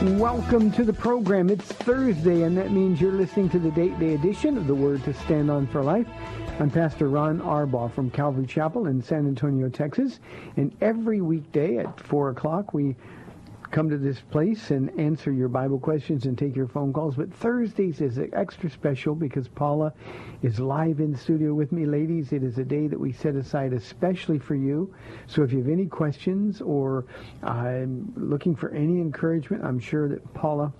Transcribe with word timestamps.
Welcome 0.00 0.70
to 0.72 0.84
the 0.84 0.92
program. 0.92 1.50
It's 1.50 1.64
Thursday, 1.64 2.42
and 2.42 2.56
that 2.56 2.70
means 2.70 3.00
you're 3.00 3.10
listening 3.10 3.48
to 3.50 3.58
the 3.58 3.72
date 3.72 3.98
day 3.98 4.14
edition 4.14 4.56
of 4.56 4.68
the 4.68 4.74
Word 4.74 5.02
to 5.02 5.12
Stand 5.12 5.50
On 5.50 5.66
for 5.66 5.82
Life. 5.82 6.06
I'm 6.60 6.70
Pastor 6.70 7.08
Ron 7.08 7.40
Arbaugh 7.40 7.92
from 7.92 8.08
Calvary 8.08 8.46
Chapel 8.46 8.86
in 8.86 9.02
San 9.02 9.26
Antonio, 9.26 9.68
Texas. 9.68 10.20
And 10.56 10.72
every 10.80 11.20
weekday 11.20 11.78
at 11.78 11.98
4 11.98 12.30
o'clock, 12.30 12.72
we 12.72 12.94
come 13.70 13.90
to 13.90 13.98
this 13.98 14.20
place 14.20 14.70
and 14.70 14.98
answer 14.98 15.30
your 15.30 15.48
Bible 15.48 15.78
questions 15.78 16.24
and 16.24 16.38
take 16.38 16.56
your 16.56 16.68
phone 16.68 16.92
calls. 16.92 17.16
But 17.16 17.32
Thursdays 17.32 18.00
is 18.00 18.18
extra 18.32 18.70
special 18.70 19.14
because 19.14 19.48
Paula 19.48 19.92
is 20.42 20.58
live 20.58 21.00
in 21.00 21.14
studio 21.14 21.54
with 21.54 21.70
me. 21.72 21.84
Ladies, 21.84 22.32
it 22.32 22.42
is 22.42 22.58
a 22.58 22.64
day 22.64 22.86
that 22.86 22.98
we 22.98 23.12
set 23.12 23.34
aside 23.34 23.72
especially 23.72 24.38
for 24.38 24.54
you. 24.54 24.94
So 25.26 25.42
if 25.42 25.52
you 25.52 25.58
have 25.58 25.68
any 25.68 25.86
questions 25.86 26.60
or 26.60 27.04
I'm 27.42 28.12
looking 28.16 28.56
for 28.56 28.70
any 28.70 29.00
encouragement, 29.00 29.64
I'm 29.64 29.78
sure 29.78 30.08
that 30.08 30.34
Paula 30.34 30.72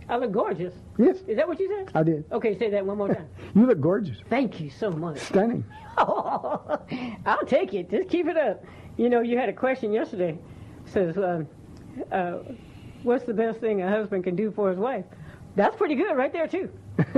I 0.08 0.18
look 0.18 0.32
gorgeous. 0.32 0.74
Yes, 0.98 1.18
Is 1.28 1.36
that 1.38 1.48
what 1.48 1.60
you 1.60 1.68
said? 1.68 1.90
I 1.96 2.04
did. 2.04 2.26
Okay, 2.32 2.58
say 2.58 2.70
that 2.70 2.86
one 2.86 2.98
more 2.98 3.08
time. 3.14 3.28
You 3.56 3.66
look 3.66 3.80
gorgeous. 3.80 4.18
Thank 4.30 4.60
you 4.60 4.70
so 4.70 4.92
much. 4.92 5.18
Stunning. 5.20 5.64
I'll 5.98 7.46
take 7.48 7.74
it. 7.74 7.90
Just 7.90 8.10
keep 8.10 8.28
it 8.28 8.38
up. 8.38 8.64
You 8.98 9.10
know, 9.10 9.22
you 9.22 9.38
had 9.38 9.50
a 9.50 9.54
question 9.54 9.92
yesterday. 9.94 10.38
Says, 10.86 11.18
um, 11.18 11.48
uh, 12.12 12.40
what's 13.04 13.24
the 13.26 13.34
best 13.34 13.60
thing 13.60 13.82
a 13.82 13.90
husband 13.90 14.26
can 14.26 14.36
do 14.36 14.52
for 14.52 14.70
his 14.70 14.78
wife? 14.78 15.06
That's 15.56 15.76
pretty 15.78 15.96
good 15.96 16.16
right 16.16 16.32
there, 16.34 16.48
too. 16.48 16.70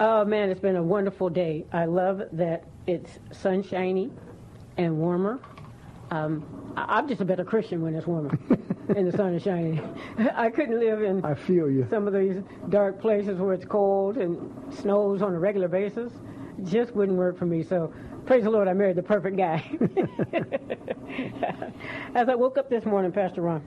oh, 0.00 0.24
man, 0.24 0.48
it's 0.50 0.60
been 0.60 0.76
a 0.76 0.82
wonderful 0.82 1.28
day. 1.28 1.66
I 1.72 1.84
love 1.84 2.22
that 2.32 2.64
it's 2.86 3.18
sunshiny 3.32 4.10
and 4.78 4.98
warmer. 4.98 5.38
Um, 6.10 6.72
I'm 6.76 7.06
just 7.06 7.20
a 7.20 7.24
better 7.24 7.44
Christian 7.44 7.82
when 7.82 7.94
it's 7.94 8.06
warmer 8.06 8.38
and 8.88 9.10
the 9.10 9.16
sun 9.16 9.34
is 9.34 9.42
shining. 9.42 9.80
I 10.34 10.50
couldn't 10.50 10.78
live 10.78 11.02
in 11.02 11.24
I 11.24 11.34
feel 11.34 11.70
you. 11.70 11.86
some 11.90 12.06
of 12.06 12.14
these 12.14 12.42
dark 12.68 13.00
places 13.00 13.38
where 13.38 13.54
it's 13.54 13.64
cold 13.64 14.16
and 14.16 14.38
snows 14.74 15.22
on 15.22 15.34
a 15.34 15.38
regular 15.38 15.68
basis 15.68 16.12
just 16.64 16.94
wouldn't 16.94 17.18
work 17.18 17.38
for 17.38 17.46
me. 17.46 17.62
So 17.62 17.92
praise 18.26 18.44
the 18.44 18.50
Lord, 18.50 18.68
I 18.68 18.72
married 18.72 18.96
the 18.96 19.02
perfect 19.02 19.36
guy. 19.36 19.64
As 22.14 22.28
I 22.28 22.34
woke 22.34 22.58
up 22.58 22.70
this 22.70 22.84
morning, 22.84 23.12
Pastor 23.12 23.42
Ron, 23.42 23.62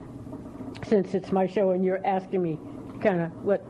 since 0.86 1.14
it's 1.14 1.32
my 1.32 1.46
show 1.46 1.70
and 1.70 1.84
you're 1.84 2.04
asking 2.06 2.42
me 2.42 2.58
kind 3.02 3.20
of 3.20 3.32
what 3.44 3.64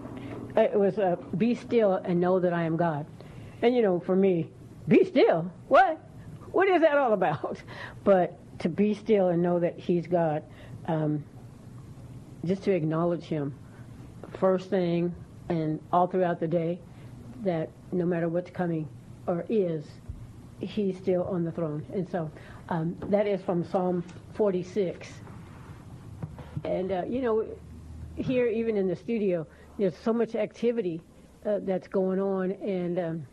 it 0.56 0.78
was, 0.78 0.98
uh, 0.98 1.16
be 1.36 1.54
still 1.54 1.94
and 1.94 2.20
know 2.20 2.40
that 2.40 2.52
I 2.52 2.64
am 2.64 2.76
God. 2.76 3.06
And 3.62 3.74
you 3.74 3.82
know, 3.82 4.00
for 4.00 4.16
me, 4.16 4.50
be 4.88 5.04
still. 5.04 5.50
What? 5.68 6.00
What 6.52 6.68
is 6.68 6.80
that 6.82 6.96
all 6.96 7.12
about? 7.12 7.58
But 8.04 8.36
to 8.60 8.68
be 8.68 8.94
still 8.94 9.28
and 9.28 9.42
know 9.42 9.58
that 9.60 9.78
He's 9.78 10.06
God, 10.06 10.42
um, 10.86 11.24
just 12.44 12.62
to 12.64 12.72
acknowledge 12.72 13.24
Him 13.24 13.54
first 14.38 14.70
thing 14.70 15.14
and 15.48 15.80
all 15.92 16.06
throughout 16.06 16.40
the 16.40 16.46
day 16.46 16.78
that 17.42 17.70
no 17.92 18.04
matter 18.04 18.28
what's 18.28 18.50
coming 18.50 18.88
or 19.26 19.44
is, 19.48 19.84
he's 20.60 20.96
still 20.98 21.24
on 21.24 21.44
the 21.44 21.52
throne. 21.52 21.84
And 21.92 22.08
so 22.08 22.30
um, 22.68 22.96
that 23.08 23.26
is 23.26 23.42
from 23.42 23.64
Psalm 23.64 24.04
46. 24.34 25.08
And, 26.64 26.92
uh, 26.92 27.02
you 27.08 27.22
know, 27.22 27.46
here, 28.16 28.46
even 28.46 28.76
in 28.76 28.86
the 28.86 28.96
studio, 28.96 29.46
there's 29.78 29.96
so 29.96 30.12
much 30.12 30.34
activity 30.34 31.00
uh, 31.46 31.60
that's 31.62 31.88
going 31.88 32.20
on. 32.20 32.52
And, 32.52 32.98
um, 32.98 33.26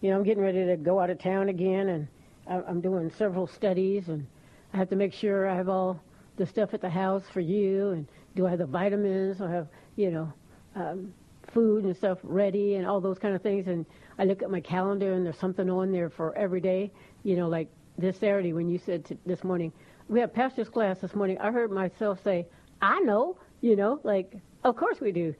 you 0.00 0.10
know, 0.10 0.16
I'm 0.16 0.24
getting 0.24 0.42
ready 0.42 0.66
to 0.66 0.76
go 0.76 0.98
out 0.98 1.10
of 1.10 1.18
town 1.20 1.48
again, 1.48 1.88
and 1.88 2.08
I'm 2.48 2.80
doing 2.80 3.08
several 3.16 3.46
studies, 3.46 4.08
and 4.08 4.26
I 4.74 4.78
have 4.78 4.88
to 4.90 4.96
make 4.96 5.12
sure 5.12 5.48
I 5.48 5.54
have 5.54 5.68
all 5.68 6.00
the 6.36 6.46
stuff 6.46 6.74
at 6.74 6.80
the 6.80 6.90
house 6.90 7.22
for 7.32 7.38
you, 7.38 7.90
and 7.90 8.08
do 8.34 8.46
I 8.46 8.50
have 8.50 8.58
the 8.58 8.66
vitamins? 8.66 9.40
I 9.40 9.50
have, 9.50 9.68
you 9.96 10.10
know, 10.10 10.32
um, 10.74 11.12
food 11.52 11.84
and 11.84 11.96
stuff 11.96 12.18
ready, 12.22 12.76
and 12.76 12.86
all 12.86 13.00
those 13.00 13.18
kind 13.18 13.34
of 13.34 13.42
things. 13.42 13.66
And 13.66 13.84
I 14.18 14.24
look 14.24 14.42
at 14.42 14.50
my 14.50 14.60
calendar, 14.60 15.12
and 15.12 15.24
there's 15.24 15.38
something 15.38 15.68
on 15.68 15.92
there 15.92 16.10
for 16.10 16.36
every 16.36 16.60
day. 16.60 16.90
You 17.24 17.36
know, 17.36 17.48
like 17.48 17.68
this 17.98 18.18
Saturday 18.18 18.52
when 18.52 18.68
you 18.68 18.78
said 18.78 19.04
to, 19.06 19.18
this 19.26 19.44
morning, 19.44 19.72
we 20.08 20.20
have 20.20 20.32
pastor's 20.32 20.68
class 20.68 20.98
this 21.00 21.14
morning. 21.14 21.38
I 21.38 21.50
heard 21.50 21.70
myself 21.70 22.22
say, 22.22 22.46
"I 22.80 23.00
know," 23.00 23.36
you 23.60 23.76
know, 23.76 24.00
like 24.02 24.34
of 24.64 24.76
course 24.76 25.00
we 25.00 25.12
do, 25.12 25.34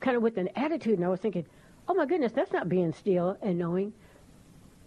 kind 0.00 0.16
of 0.16 0.22
with 0.22 0.36
an 0.36 0.48
attitude. 0.56 0.98
And 0.98 1.04
I 1.04 1.08
was 1.08 1.20
thinking, 1.20 1.46
"Oh 1.88 1.94
my 1.94 2.06
goodness, 2.06 2.32
that's 2.32 2.52
not 2.52 2.68
being 2.68 2.92
still 2.92 3.36
and 3.42 3.58
knowing." 3.58 3.92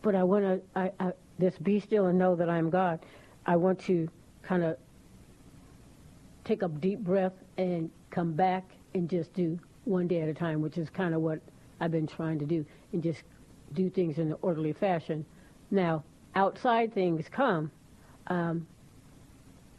But 0.01 0.15
I 0.15 0.23
want 0.23 0.45
to, 0.45 0.61
I, 0.79 0.91
I 0.99 1.11
this 1.37 1.57
be 1.57 1.79
still 1.79 2.05
and 2.05 2.17
know 2.17 2.35
that 2.35 2.49
I 2.49 2.57
am 2.57 2.69
God. 2.69 2.99
I 3.45 3.57
want 3.57 3.79
to 3.81 4.09
kind 4.43 4.63
of 4.63 4.77
take 6.49 6.63
a 6.63 6.67
deep 6.67 6.99
breath 6.99 7.33
and 7.59 7.91
come 8.09 8.33
back 8.33 8.63
and 8.95 9.07
just 9.07 9.31
do 9.35 9.59
one 9.85 10.07
day 10.07 10.21
at 10.21 10.29
a 10.29 10.33
time, 10.33 10.61
which 10.61 10.79
is 10.79 10.89
kind 10.89 11.13
of 11.13 11.21
what 11.21 11.39
I've 11.79 11.91
been 11.91 12.07
trying 12.07 12.39
to 12.39 12.45
do, 12.45 12.65
and 12.91 13.03
just 13.03 13.21
do 13.73 13.87
things 13.87 14.17
in 14.17 14.31
an 14.31 14.35
orderly 14.41 14.73
fashion. 14.73 15.23
Now, 15.69 16.03
outside 16.33 16.91
things 16.91 17.25
come, 17.29 17.69
um, 18.27 18.65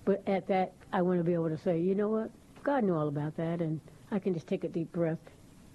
but 0.05 0.23
at 0.29 0.47
that, 0.47 0.73
I 0.93 1.03
want 1.03 1.19
to 1.19 1.25
be 1.25 1.35
able 1.35 1.49
to 1.49 1.59
say, 1.59 1.81
you 1.81 1.97
know 1.97 2.09
what? 2.09 2.31
God 2.63 2.85
knew 2.85 2.95
all 2.95 3.09
about 3.09 3.37
that, 3.37 3.61
and 3.61 3.81
I 4.13 4.21
can 4.21 4.33
just 4.33 4.47
take 4.47 4.63
a 4.63 4.69
deep 4.69 4.93
breath. 4.93 5.19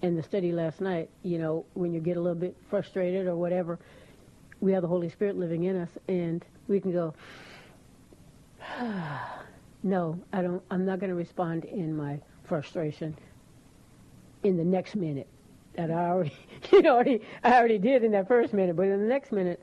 In 0.00 0.16
the 0.16 0.22
study 0.22 0.50
last 0.50 0.80
night, 0.80 1.10
you 1.22 1.36
know, 1.38 1.66
when 1.74 1.92
you 1.92 2.00
get 2.00 2.16
a 2.16 2.20
little 2.20 2.38
bit 2.38 2.56
frustrated 2.70 3.26
or 3.26 3.36
whatever, 3.36 3.78
we 4.60 4.72
have 4.72 4.80
the 4.80 4.88
Holy 4.88 5.10
Spirit 5.10 5.36
living 5.36 5.64
in 5.64 5.76
us, 5.76 5.90
and 6.08 6.42
we 6.68 6.80
can 6.80 6.92
go, 6.92 7.14
no, 9.86 10.18
I 10.32 10.42
don't. 10.42 10.60
I'm 10.68 10.84
not 10.84 10.98
going 10.98 11.10
to 11.10 11.16
respond 11.16 11.64
in 11.64 11.96
my 11.96 12.18
frustration 12.42 13.16
in 14.42 14.56
the 14.56 14.64
next 14.64 14.96
minute. 14.96 15.28
That 15.76 15.92
I 15.92 16.08
already, 16.08 16.36
you 16.72 16.82
know, 16.82 16.94
already, 16.94 17.20
I 17.44 17.56
already 17.56 17.78
did 17.78 18.02
in 18.02 18.10
that 18.10 18.26
first 18.26 18.52
minute, 18.52 18.74
but 18.74 18.82
in 18.82 19.00
the 19.00 19.06
next 19.06 19.30
minute, 19.30 19.62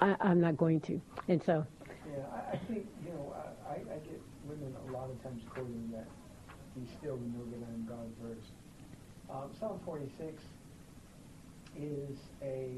I, 0.00 0.16
I'm 0.20 0.40
not 0.40 0.56
going 0.56 0.80
to. 0.82 0.98
And 1.28 1.42
so, 1.42 1.66
Yeah, 2.10 2.22
I, 2.52 2.56
think, 2.56 2.86
you 3.04 3.12
know, 3.12 3.34
I, 3.68 3.72
I 3.72 3.74
I 3.74 3.98
get 3.98 4.20
women 4.48 4.74
a 4.88 4.92
lot 4.92 5.10
of 5.10 5.22
times 5.22 5.42
quoting 5.50 5.90
that, 5.92 6.06
be 6.74 6.88
still 6.98 7.14
and 7.14 7.34
know 7.34 7.44
that 7.50 7.66
I 7.66 7.74
am 7.74 7.86
God 7.86 8.10
verse. 8.22 8.44
Um, 9.28 9.50
psalm 9.58 9.78
46 9.84 10.42
is 11.78 12.16
a, 12.42 12.70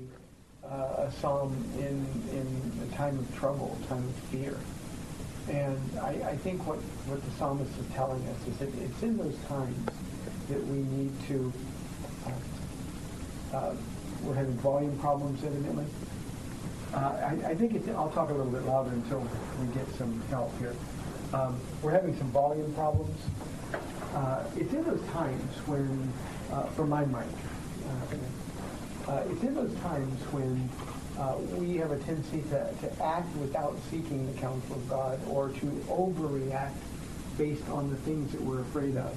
uh, 0.67 1.07
a 1.07 1.13
psalm 1.21 1.55
in, 1.79 2.05
in 2.37 2.89
a 2.91 2.97
time 2.97 3.17
of 3.19 3.39
trouble, 3.39 3.79
a 3.85 3.87
time 3.87 4.03
of 4.03 4.15
fear. 4.31 4.57
And 5.49 5.99
I, 6.01 6.11
I 6.31 6.37
think 6.37 6.67
what, 6.67 6.79
what 7.09 7.23
the 7.25 7.31
psalmist 7.33 7.71
is 7.79 7.87
telling 7.95 8.23
us 8.29 8.47
is 8.47 8.57
that 8.59 8.69
it's 8.81 9.03
in 9.03 9.17
those 9.17 9.37
times 9.49 9.77
that 10.49 10.67
we 10.67 10.79
need 10.79 11.13
to, 11.29 11.53
uh, 12.27 13.57
uh, 13.57 13.75
we're 14.23 14.35
having 14.35 14.57
volume 14.59 14.97
problems 14.99 15.43
evidently. 15.45 15.87
Uh, 16.95 16.99
I, 16.99 17.51
I 17.51 17.55
think 17.55 17.75
it's, 17.75 17.89
I'll 17.89 18.11
talk 18.11 18.31
a 18.31 18.35
little 18.35 18.53
bit 18.53 18.65
louder 18.67 18.91
until 18.91 19.27
we 19.61 19.67
get 19.75 19.89
some 19.97 20.21
help 20.29 20.57
here. 20.59 20.75
Um, 21.33 21.59
we're 21.83 21.93
having 21.93 22.17
some 22.19 22.31
volume 22.31 22.73
problems. 22.75 23.19
Uh, 24.15 24.45
it's 24.57 24.73
in 24.73 24.85
those 24.85 25.03
times 25.09 25.57
when, 25.67 26.13
uh, 26.53 26.67
for 26.71 26.87
my 26.87 27.05
mic, 27.07 27.27
uh, 29.09 29.25
it's 29.29 29.43
in 29.43 29.55
those 29.55 29.75
times 29.81 30.21
when 30.33 30.69
uh, 31.19 31.37
we 31.57 31.77
have 31.77 31.91
a 31.91 31.99
tendency 31.99 32.43
to, 32.51 32.73
to 32.81 33.03
act 33.03 33.35
without 33.37 33.77
seeking 33.91 34.33
the 34.33 34.41
counsel 34.41 34.77
of 34.77 34.89
God 34.89 35.21
or 35.29 35.49
to 35.49 35.67
overreact 35.89 36.73
based 37.39 37.69
on 37.69 37.91
the 37.91 37.97
things 37.97 38.33
that 38.33 38.41
we're 38.41 38.61
afraid 38.61 38.97
of. 38.97 39.17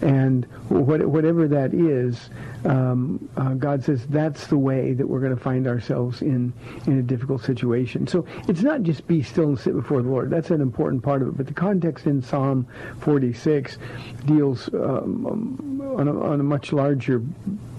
And 0.00 0.44
what, 0.68 1.04
whatever 1.06 1.48
that 1.48 1.74
is, 1.74 2.30
um, 2.64 3.28
uh, 3.36 3.54
God 3.54 3.84
says 3.84 4.06
that's 4.06 4.46
the 4.46 4.58
way 4.58 4.92
that 4.92 5.06
we're 5.06 5.20
going 5.20 5.34
to 5.34 5.42
find 5.42 5.66
ourselves 5.66 6.22
in, 6.22 6.52
in 6.86 6.98
a 6.98 7.02
difficult 7.02 7.42
situation. 7.42 8.06
So 8.06 8.24
it's 8.46 8.62
not 8.62 8.82
just 8.82 9.06
be 9.08 9.22
still 9.22 9.48
and 9.48 9.58
sit 9.58 9.74
before 9.74 10.02
the 10.02 10.08
Lord. 10.08 10.30
That's 10.30 10.50
an 10.50 10.60
important 10.60 11.02
part 11.02 11.22
of 11.22 11.28
it. 11.28 11.36
But 11.36 11.46
the 11.46 11.54
context 11.54 12.06
in 12.06 12.22
Psalm 12.22 12.66
46 13.00 13.78
deals 14.26 14.68
um, 14.74 15.80
on, 15.96 16.06
a, 16.06 16.20
on 16.20 16.40
a 16.40 16.44
much 16.44 16.72
larger, 16.72 17.18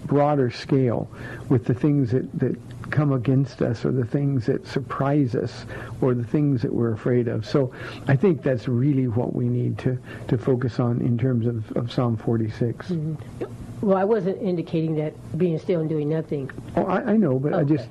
broader 0.06 0.52
scale 0.52 1.10
with 1.48 1.66
the 1.66 1.74
things 1.74 2.12
that, 2.12 2.32
that 2.40 2.58
come 2.92 3.14
against 3.14 3.62
us 3.62 3.86
or 3.86 3.92
the 3.92 4.06
things 4.06 4.46
that 4.46 4.66
surprise 4.68 5.36
us 5.36 5.66
or 6.02 6.14
the 6.14 6.24
things 6.24 6.62
that 6.62 6.74
we're 6.74 6.94
afraid 6.94 7.28
of. 7.28 7.46
So 7.46 7.74
I 8.08 8.16
think 8.16 8.44
that's 8.44 8.68
really 8.68 9.08
what 9.08 9.36
we 9.36 9.46
need 9.46 9.78
to, 9.80 9.98
to 10.28 10.38
focus 10.38 10.80
on 10.80 11.02
in 11.02 11.18
terms 11.18 11.48
of, 11.48 11.72
of 11.78 11.92
Psalm 11.92 12.18
46. 12.18 12.90
Mm-hmm. 12.90 13.46
well, 13.82 13.98
I 13.98 14.04
wasn't 14.04 14.42
indicating 14.42 14.96
that 14.96 15.14
being 15.38 15.58
still 15.60 15.82
and 15.82 15.90
doing 15.90 16.10
nothing. 16.10 16.52
Oh, 16.76 16.86
I, 16.86 17.12
I 17.12 17.18
know, 17.18 17.40
but 17.40 17.54
I 17.54 17.64
just 17.64 17.90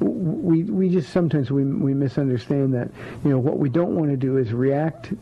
we 0.00 0.64
we 0.64 0.90
just 0.90 1.10
sometimes 1.10 1.50
we 1.50 1.64
we 1.64 1.94
misunderstand 1.94 2.74
that. 2.74 2.90
You 3.24 3.30
know, 3.30 3.38
what 3.38 3.58
we 3.58 3.68
don't 3.68 3.96
want 3.96 4.10
to 4.10 4.16
do 4.16 4.36
is 4.36 4.52
react 4.52 5.12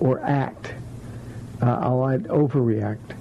or 0.00 0.20
act. 0.20 0.74
Uh, 1.62 1.78
I'll 1.80 2.08
add 2.08 2.24
overreact. 2.24 3.14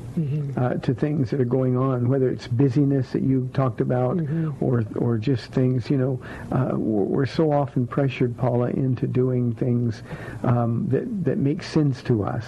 Uh, 0.56 0.76
to 0.76 0.94
things 0.94 1.30
that 1.32 1.42
are 1.42 1.44
going 1.44 1.76
on, 1.76 2.08
whether 2.08 2.30
it's 2.30 2.48
busyness 2.48 3.12
that 3.12 3.22
you 3.22 3.50
talked 3.54 3.82
about, 3.82 4.18
or 4.62 4.86
or 4.96 5.18
just 5.18 5.52
things, 5.52 5.90
you 5.90 5.98
know, 5.98 6.22
uh, 6.54 6.72
we're, 6.78 7.26
so 7.26 7.52
often 7.52 7.86
pressured, 7.86 8.38
Paula, 8.38 8.70
into 8.70 9.08
doing 9.08 9.54
things 9.56 10.04
um, 10.44 10.88
that 10.88 11.26
that 11.26 11.38
make 11.38 11.62
sense 11.64 12.02
to 12.04 12.24
us, 12.24 12.46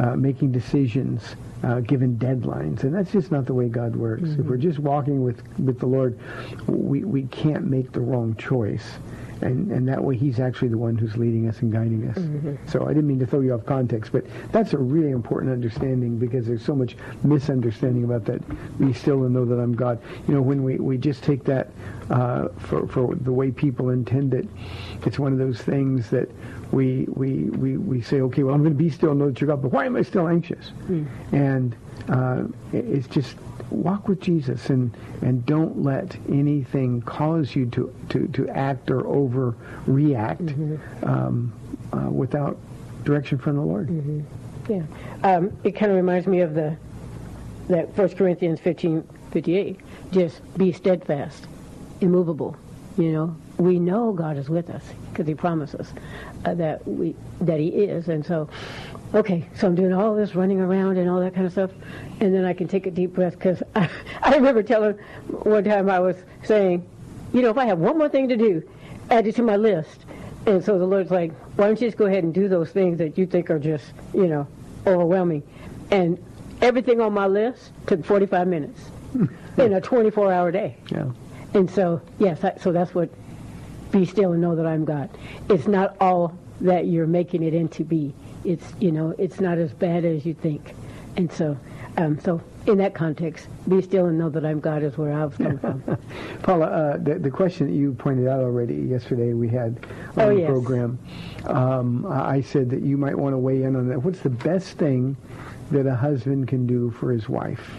uh, 0.00 0.16
making 0.16 0.50
decisions, 0.50 1.36
uh, 1.62 1.78
given 1.78 2.18
deadlines, 2.18 2.82
and 2.82 2.92
that's 2.92 3.12
just 3.12 3.30
not 3.30 3.46
the 3.46 3.54
way 3.54 3.68
God 3.68 3.94
works. 3.94 4.30
If 4.30 4.46
we're 4.46 4.56
just 4.56 4.80
walking 4.80 5.22
with 5.22 5.40
with 5.60 5.78
the 5.78 5.86
Lord, 5.86 6.18
we 6.66 7.04
we 7.04 7.22
can't 7.28 7.66
make 7.66 7.92
the 7.92 8.00
wrong 8.00 8.34
choice. 8.34 8.98
And, 9.42 9.70
and 9.70 9.86
that 9.88 10.02
way 10.02 10.16
he's 10.16 10.40
actually 10.40 10.68
the 10.68 10.78
one 10.78 10.96
who's 10.96 11.16
leading 11.16 11.46
us 11.48 11.60
and 11.60 11.70
guiding 11.70 12.08
us. 12.08 12.70
So 12.72 12.84
I 12.84 12.88
didn't 12.88 13.06
mean 13.06 13.18
to 13.18 13.26
throw 13.26 13.40
you 13.40 13.52
off 13.52 13.66
context, 13.66 14.12
but 14.12 14.24
that's 14.50 14.72
a 14.72 14.78
really 14.78 15.10
important 15.10 15.52
understanding 15.52 16.18
because 16.18 16.46
there's 16.46 16.64
so 16.64 16.74
much 16.74 16.96
misunderstanding 17.22 18.04
about 18.04 18.24
that. 18.26 18.40
Be 18.78 18.92
still 18.94 19.24
and 19.24 19.34
know 19.34 19.44
that 19.44 19.58
I'm 19.60 19.74
God. 19.74 20.00
You 20.26 20.34
know, 20.34 20.40
when 20.42 20.62
we, 20.62 20.76
we 20.76 20.96
just 20.96 21.22
take 21.22 21.44
that 21.44 21.68
uh, 22.10 22.48
for, 22.58 22.86
for 22.88 23.14
the 23.14 23.32
way 23.32 23.50
people 23.50 23.90
intend 23.90 24.32
it, 24.32 24.48
it's 25.04 25.18
one 25.18 25.32
of 25.32 25.38
those 25.38 25.60
things 25.60 26.08
that 26.10 26.30
we, 26.72 27.04
we, 27.10 27.44
we, 27.50 27.76
we 27.76 28.00
say, 28.00 28.20
okay, 28.22 28.42
well, 28.42 28.54
I'm 28.54 28.62
going 28.62 28.72
to 28.76 28.78
be 28.82 28.90
still 28.90 29.10
and 29.10 29.18
know 29.20 29.26
that 29.30 29.40
you're 29.40 29.48
God, 29.48 29.60
but 29.62 29.70
why 29.72 29.84
am 29.84 29.96
I 29.96 30.02
still 30.02 30.28
anxious? 30.28 30.70
And 31.32 31.76
uh, 32.08 32.44
it- 32.72 32.84
it's 32.86 33.06
just 33.08 33.36
walk 33.70 34.08
with 34.08 34.20
Jesus 34.20 34.70
and, 34.70 34.96
and 35.22 35.44
don't 35.46 35.82
let 35.82 36.16
anything 36.28 37.02
cause 37.02 37.54
you 37.54 37.66
to, 37.66 37.94
to, 38.10 38.26
to 38.28 38.48
act 38.48 38.90
or 38.90 39.02
overreact 39.02 40.80
um, 41.04 41.52
uh, 41.92 42.10
without 42.10 42.56
direction 43.04 43.38
from 43.38 43.56
the 43.56 43.62
Lord. 43.62 44.26
Yeah. 44.68 44.82
Um, 45.22 45.56
it 45.64 45.72
kind 45.72 45.90
of 45.92 45.96
reminds 45.96 46.26
me 46.26 46.40
of 46.40 46.54
the 46.54 46.76
that 47.68 47.96
1 47.96 48.08
Corinthians 48.10 48.60
15, 48.60 49.02
58. 49.32 49.80
Just 50.12 50.56
be 50.56 50.72
steadfast, 50.72 51.46
immovable. 52.00 52.56
You 52.96 53.12
know, 53.12 53.36
we 53.58 53.78
know 53.78 54.12
God 54.12 54.36
is 54.36 54.48
with 54.48 54.70
us 54.70 54.84
because 55.16 55.28
He 55.28 55.34
promises 55.34 55.92
uh, 56.44 56.54
that 56.54 56.86
we 56.86 57.14
that 57.40 57.58
He 57.58 57.68
is, 57.68 58.08
and 58.08 58.24
so. 58.24 58.48
Okay, 59.14 59.48
so 59.54 59.68
I'm 59.68 59.76
doing 59.76 59.92
all 59.92 60.16
this 60.16 60.34
running 60.34 60.60
around 60.60 60.98
and 60.98 61.08
all 61.08 61.20
that 61.20 61.32
kind 61.32 61.46
of 61.46 61.52
stuff, 61.52 61.70
and 62.20 62.34
then 62.34 62.44
I 62.44 62.52
can 62.52 62.66
take 62.66 62.86
a 62.86 62.90
deep 62.90 63.14
breath 63.14 63.34
because 63.34 63.62
I, 63.76 63.88
I 64.22 64.34
remember 64.34 64.64
telling 64.64 64.94
one 65.28 65.62
time 65.62 65.88
I 65.88 66.00
was 66.00 66.16
saying, 66.42 66.84
you 67.32 67.40
know, 67.40 67.50
if 67.50 67.56
I 67.56 67.66
have 67.66 67.78
one 67.78 67.96
more 67.96 68.08
thing 68.08 68.28
to 68.28 68.36
do, 68.36 68.68
add 69.10 69.26
it 69.26 69.36
to 69.36 69.42
my 69.42 69.56
list. 69.56 70.04
And 70.44 70.62
so 70.62 70.78
the 70.78 70.84
Lord's 70.84 71.10
like, 71.10 71.32
why 71.56 71.66
don't 71.66 71.80
you 71.80 71.86
just 71.86 71.96
go 71.96 72.06
ahead 72.06 72.24
and 72.24 72.34
do 72.34 72.48
those 72.48 72.70
things 72.70 72.98
that 72.98 73.16
you 73.16 73.26
think 73.26 73.48
are 73.48 73.58
just, 73.58 73.84
you 74.12 74.26
know, 74.26 74.46
overwhelming. 74.86 75.42
And 75.90 76.22
everything 76.60 77.00
on 77.00 77.12
my 77.12 77.26
list 77.26 77.70
took 77.86 78.04
45 78.04 78.48
minutes 78.48 78.80
in 79.14 79.72
a 79.72 79.80
24-hour 79.80 80.50
day. 80.50 80.76
Yeah. 80.90 81.10
And 81.54 81.70
so, 81.70 82.00
yes, 82.18 82.44
I, 82.44 82.56
so 82.58 82.72
that's 82.72 82.94
what 82.94 83.08
be 83.90 84.04
still 84.04 84.32
and 84.32 84.40
know 84.40 84.54
that 84.56 84.66
I'm 84.66 84.84
God. 84.84 85.10
It's 85.48 85.66
not 85.66 85.96
all 86.00 86.36
that 86.60 86.86
you're 86.86 87.06
making 87.06 87.42
it 87.42 87.54
into 87.54 87.84
be. 87.84 88.14
It's, 88.44 88.72
you 88.80 88.92
know, 88.92 89.14
it's 89.18 89.40
not 89.40 89.58
as 89.58 89.72
bad 89.72 90.04
as 90.04 90.24
you 90.24 90.34
think. 90.34 90.74
And 91.16 91.30
so, 91.32 91.56
um, 91.96 92.18
so 92.20 92.40
in 92.66 92.78
that 92.78 92.94
context, 92.94 93.48
be 93.68 93.80
still 93.80 94.06
and 94.06 94.18
know 94.18 94.28
that 94.30 94.44
I'm 94.44 94.60
God 94.60 94.82
is 94.82 94.96
where 94.98 95.12
I 95.12 95.24
was 95.24 95.36
coming 95.36 95.58
from. 95.58 95.82
Paula, 96.42 96.66
uh, 96.66 96.96
the, 96.98 97.14
the 97.18 97.30
question 97.30 97.66
that 97.68 97.72
you 97.72 97.94
pointed 97.94 98.28
out 98.28 98.40
already 98.40 98.74
yesterday 98.74 99.32
we 99.32 99.48
had 99.48 99.78
on 100.16 100.22
Oh, 100.22 100.34
the 100.34 100.40
yes. 100.40 100.48
program, 100.48 100.98
um, 101.46 102.06
I 102.06 102.36
I 102.36 102.40
said 102.42 102.70
that 102.70 102.82
you 102.82 102.96
might 102.96 103.16
want 103.16 103.32
to 103.34 103.38
weigh 103.38 103.62
in 103.62 103.76
on 103.76 103.88
that. 103.88 104.02
What's 104.02 104.20
the 104.20 104.30
best 104.30 104.76
thing 104.78 105.16
that 105.70 105.86
a 105.86 105.94
husband 105.94 106.48
can 106.48 106.66
do 106.66 106.90
for 106.90 107.10
his 107.12 107.28
wife? 107.28 107.70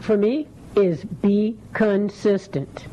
For 0.00 0.16
me, 0.16 0.46
is 0.76 1.04
be 1.04 1.56
consistent. 1.72 2.86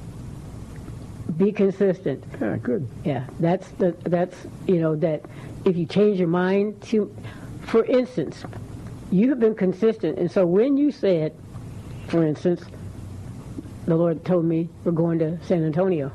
Be 1.36 1.52
consistent. 1.52 2.24
Yeah, 2.40 2.58
good. 2.58 2.88
Yeah, 3.04 3.26
that's 3.40 3.68
the 3.72 3.96
that's 4.04 4.36
you 4.66 4.80
know 4.80 4.96
that 4.96 5.24
if 5.66 5.76
you 5.76 5.86
change 5.86 6.20
your 6.20 6.30
mind 6.30 6.82
to, 6.84 7.14
for 7.64 7.84
instance, 7.84 8.44
you 9.12 9.30
have 9.30 9.40
been 9.40 9.56
consistent, 9.56 10.18
and 10.18 10.32
so 10.32 10.46
when 10.46 10.78
you 10.78 10.92
said, 10.92 11.36
for 12.08 12.26
instance, 12.26 12.64
the 13.86 13.96
Lord 13.96 14.24
told 14.26 14.46
me 14.46 14.70
we're 14.84 14.94
going 14.94 15.20
to 15.20 15.38
San 15.46 15.64
Antonio. 15.66 16.12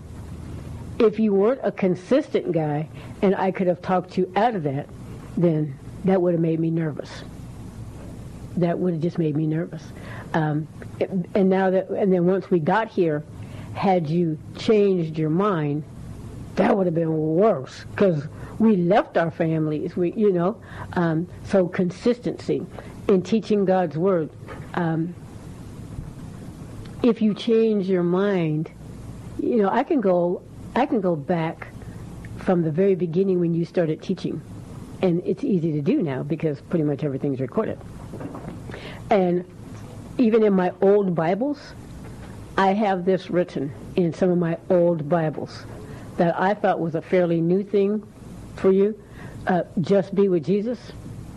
If 0.99 1.19
you 1.19 1.35
weren't 1.35 1.61
a 1.63 1.73
consistent 1.73 2.53
guy, 2.53 2.89
and 3.21 3.35
I 3.35 3.51
could 3.51 3.67
have 3.67 3.83
talked 3.83 4.17
you 4.17 4.33
out 4.35 4.55
of 4.55 4.63
that, 4.65 4.89
then 5.37 5.79
that 6.05 6.21
would 6.21 6.33
have 6.33 6.41
made 6.41 6.61
me 6.61 6.71
nervous. 6.71 7.11
That 8.57 8.79
would 8.79 8.95
have 8.95 9.03
just 9.03 9.19
made 9.19 9.37
me 9.37 9.47
nervous. 9.47 9.83
Um, 10.35 10.69
and 11.35 11.49
now 11.49 11.71
that, 11.71 11.89
and 11.91 12.13
then 12.13 12.27
once 12.27 12.51
we 12.51 12.59
got 12.59 12.89
here, 12.89 13.25
had 13.75 14.09
you 14.09 14.39
changed 14.57 15.19
your 15.19 15.31
mind, 15.31 15.85
that 16.57 16.77
would 16.77 16.87
have 16.87 16.95
been 16.95 17.17
worse 17.17 17.85
because 17.91 18.25
we 18.59 18.77
left 18.77 19.17
our 19.17 19.31
families. 19.31 19.97
We, 19.97 20.13
you 20.13 20.33
know, 20.33 20.61
um, 20.93 21.27
so 21.45 21.67
consistency 21.67 22.67
in 23.09 23.23
teaching 23.23 23.65
God's 23.65 23.97
word. 23.97 24.31
Um, 24.75 25.15
if 27.03 27.21
you 27.21 27.35
change 27.35 27.89
your 27.89 28.03
mind, 28.03 28.71
you 29.41 29.57
know, 29.57 29.69
I 29.69 29.83
can 29.83 30.01
go, 30.01 30.43
I 30.77 30.87
can 30.87 31.01
go 31.01 31.17
back 31.17 31.69
from 32.39 32.63
the 32.63 32.71
very 32.71 32.95
beginning 32.95 33.41
when 33.41 33.55
you 33.55 33.65
started 33.65 34.03
teaching, 34.03 34.41
and 35.01 35.23
it's 35.25 35.43
easy 35.43 35.73
to 35.73 35.81
do 35.81 36.03
now 36.03 36.23
because 36.23 36.61
pretty 36.61 36.85
much 36.85 37.03
everything's 37.03 37.41
recorded. 37.41 37.79
And 39.11 39.45
even 40.19 40.43
in 40.43 40.53
my 40.53 40.73
old 40.81 41.15
Bibles, 41.15 41.59
I 42.63 42.75
have 42.75 43.05
this 43.05 43.29
written 43.29 43.73
in 43.97 44.15
some 44.15 44.31
of 44.31 44.39
my 44.39 44.57
old 44.71 45.09
Bibles 45.09 45.65
that 46.17 46.39
I 46.39 46.55
thought 46.55 46.79
was 46.79 46.95
a 46.95 47.03
fairly 47.03 47.41
new 47.41 47.65
thing 47.65 48.07
for 48.55 48.71
you. 48.71 48.97
Uh, 49.49 49.65
just 49.81 50.15
be 50.15 50.29
with 50.29 50.45
Jesus. 50.45 50.79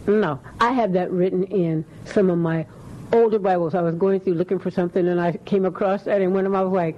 No, 0.05 0.39
I 0.61 0.73
have 0.73 0.93
that 0.93 1.09
written 1.09 1.45
in 1.45 1.83
some 2.05 2.29
of 2.29 2.37
my 2.37 2.67
older 3.11 3.39
Bibles. 3.39 3.73
I 3.73 3.81
was 3.81 3.95
going 3.95 4.19
through 4.19 4.35
looking 4.35 4.59
for 4.59 4.69
something 4.69 5.07
and 5.07 5.19
I 5.19 5.31
came 5.31 5.65
across 5.65 6.03
that 6.03 6.21
and 6.21 6.31
one 6.31 6.45
of 6.45 6.51
them 6.51 6.61
I 6.61 6.63
was 6.63 6.73
like, 6.73 6.95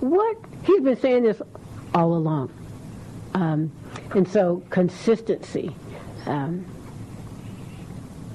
what? 0.00 0.38
He's 0.64 0.80
been 0.80 0.98
saying 0.98 1.24
this 1.24 1.42
all 1.94 2.14
along. 2.14 2.50
Um, 3.34 3.70
and 4.14 4.26
so 4.26 4.62
consistency, 4.70 5.76
um, 6.24 6.64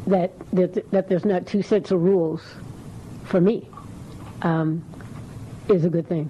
that, 0.05 0.31
that, 0.51 0.91
that 0.91 1.09
there's 1.09 1.25
not 1.25 1.47
two 1.47 1.63
sets 1.63 1.89
of 1.89 2.03
rules 2.03 2.43
for 3.23 3.41
me 3.41 3.67
um, 4.43 4.83
is 5.69 5.85
a 5.85 5.89
good 5.89 6.07
thing 6.07 6.29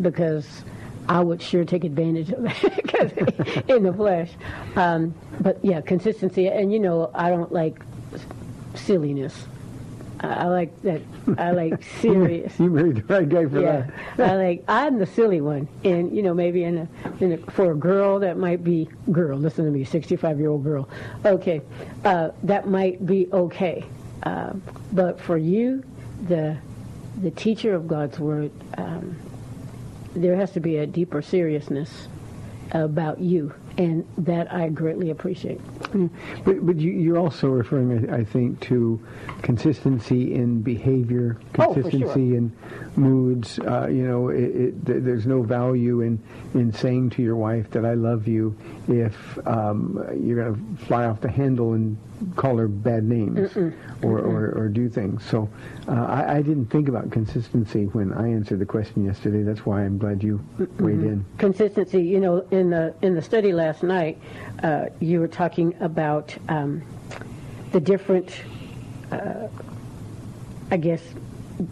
because 0.00 0.46
I 1.08 1.20
would 1.20 1.42
sure 1.42 1.64
take 1.64 1.84
advantage 1.84 2.30
of 2.30 2.44
it 2.46 3.64
in 3.68 3.82
the 3.82 3.92
flesh. 3.92 4.30
Um, 4.76 5.14
but 5.40 5.58
yeah, 5.64 5.80
consistency. 5.80 6.46
And 6.46 6.72
you 6.72 6.78
know, 6.78 7.10
I 7.14 7.30
don't 7.30 7.52
like 7.52 7.82
silliness. 8.74 9.34
I 10.20 10.28
I 10.28 10.44
like 10.46 10.82
that. 10.82 11.00
I 11.38 11.52
like 11.52 11.82
serious. 12.00 12.58
You 12.60 12.70
married 12.70 12.96
the 12.96 13.14
right 13.14 13.28
guy 13.28 13.46
for 13.46 13.60
Yeah, 13.60 13.86
that. 14.16 14.30
I 14.30 14.36
like 14.36 14.64
I'm 14.68 14.98
the 14.98 15.06
silly 15.06 15.40
one, 15.40 15.66
and 15.82 16.14
you 16.14 16.22
know 16.22 16.34
maybe 16.34 16.62
in 16.64 16.78
a, 16.78 16.88
in 17.24 17.32
a 17.32 17.38
for 17.50 17.72
a 17.72 17.74
girl 17.74 18.18
that 18.20 18.36
might 18.36 18.62
be 18.62 18.88
girl. 19.10 19.38
Listen 19.38 19.64
to 19.64 19.70
me, 19.70 19.84
65 19.84 20.38
year 20.38 20.50
old 20.50 20.62
girl. 20.62 20.88
Okay, 21.24 21.62
uh, 22.04 22.30
that 22.42 22.68
might 22.68 23.04
be 23.06 23.28
okay, 23.32 23.84
uh, 24.24 24.52
but 24.92 25.18
for 25.20 25.38
you, 25.38 25.82
the 26.28 26.56
the 27.20 27.30
teacher 27.30 27.74
of 27.74 27.88
God's 27.88 28.18
word, 28.18 28.50
um, 28.76 29.16
there 30.14 30.36
has 30.36 30.50
to 30.52 30.60
be 30.60 30.76
a 30.78 30.86
deeper 30.86 31.22
seriousness 31.22 32.08
about 32.72 33.18
you, 33.20 33.52
and 33.76 34.06
that 34.18 34.52
I 34.52 34.68
greatly 34.68 35.10
appreciate. 35.10 35.60
But, 36.44 36.64
but 36.64 36.76
you, 36.76 36.92
you're 36.92 37.18
also 37.18 37.48
referring, 37.48 38.08
I, 38.08 38.18
I 38.18 38.24
think, 38.24 38.60
to 38.60 39.04
consistency 39.42 40.34
in 40.34 40.62
behavior, 40.62 41.38
Oh, 41.58 41.74
consistency 41.74 42.36
in 42.36 42.52
moods. 42.94 43.58
Uh, 43.58 43.88
you 43.88 44.06
know, 44.06 44.28
it, 44.28 44.44
it, 44.44 44.86
th- 44.86 45.02
there's 45.02 45.26
no 45.26 45.42
value 45.42 46.02
in, 46.02 46.22
in 46.54 46.72
saying 46.72 47.10
to 47.10 47.22
your 47.22 47.34
wife 47.34 47.70
that 47.72 47.84
I 47.84 47.94
love 47.94 48.28
you 48.28 48.56
if 48.86 49.38
um, 49.48 50.04
you're 50.22 50.44
going 50.44 50.76
to 50.76 50.84
fly 50.84 51.06
off 51.06 51.20
the 51.20 51.30
handle 51.30 51.72
and 51.72 51.96
call 52.36 52.56
her 52.58 52.68
bad 52.68 53.04
names 53.04 53.56
or, 54.02 54.18
or, 54.18 54.52
or 54.56 54.68
do 54.68 54.88
things. 54.88 55.24
So 55.24 55.48
uh, 55.88 55.92
I, 55.92 56.36
I 56.36 56.42
didn't 56.42 56.66
think 56.66 56.88
about 56.88 57.10
consistency 57.10 57.84
when 57.86 58.12
I 58.12 58.28
answered 58.28 58.58
the 58.58 58.66
question 58.66 59.04
yesterday. 59.04 59.42
That's 59.42 59.64
why 59.64 59.84
I'm 59.84 59.98
glad 59.98 60.22
you 60.22 60.40
weighed 60.78 61.00
in. 61.00 61.24
consistency. 61.38 62.02
You 62.02 62.20
know, 62.20 62.46
in 62.50 62.70
the 62.70 62.94
in 63.02 63.14
the 63.14 63.22
study 63.22 63.52
last 63.52 63.82
night, 63.82 64.18
uh, 64.62 64.86
you 65.00 65.20
were 65.20 65.28
talking 65.28 65.74
about 65.80 66.36
um, 66.48 66.82
the 67.72 67.80
different, 67.80 68.34
uh, 69.12 69.48
I 70.70 70.76
guess, 70.76 71.02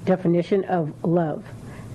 definition 0.04 0.64
of 0.64 0.92
love, 1.04 1.44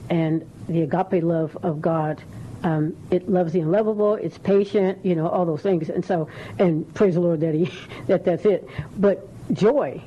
and 0.09 0.49
the 0.67 0.81
agape 0.81 1.23
love 1.23 1.57
of 1.63 1.81
God. 1.81 2.21
Um, 2.63 2.95
it 3.11 3.29
loves 3.29 3.53
the 3.53 3.59
unlovable. 3.59 4.15
It's 4.15 4.37
patient. 4.37 5.05
You 5.05 5.15
know, 5.15 5.27
all 5.27 5.45
those 5.45 5.61
things. 5.61 5.89
And 5.89 6.03
so, 6.03 6.29
and 6.59 6.91
praise 6.93 7.15
the 7.15 7.21
Lord 7.21 7.41
that 7.41 7.53
he 7.53 7.71
that 8.07 8.25
that's 8.25 8.45
it. 8.45 8.67
But 8.97 9.27
joy, 9.53 10.01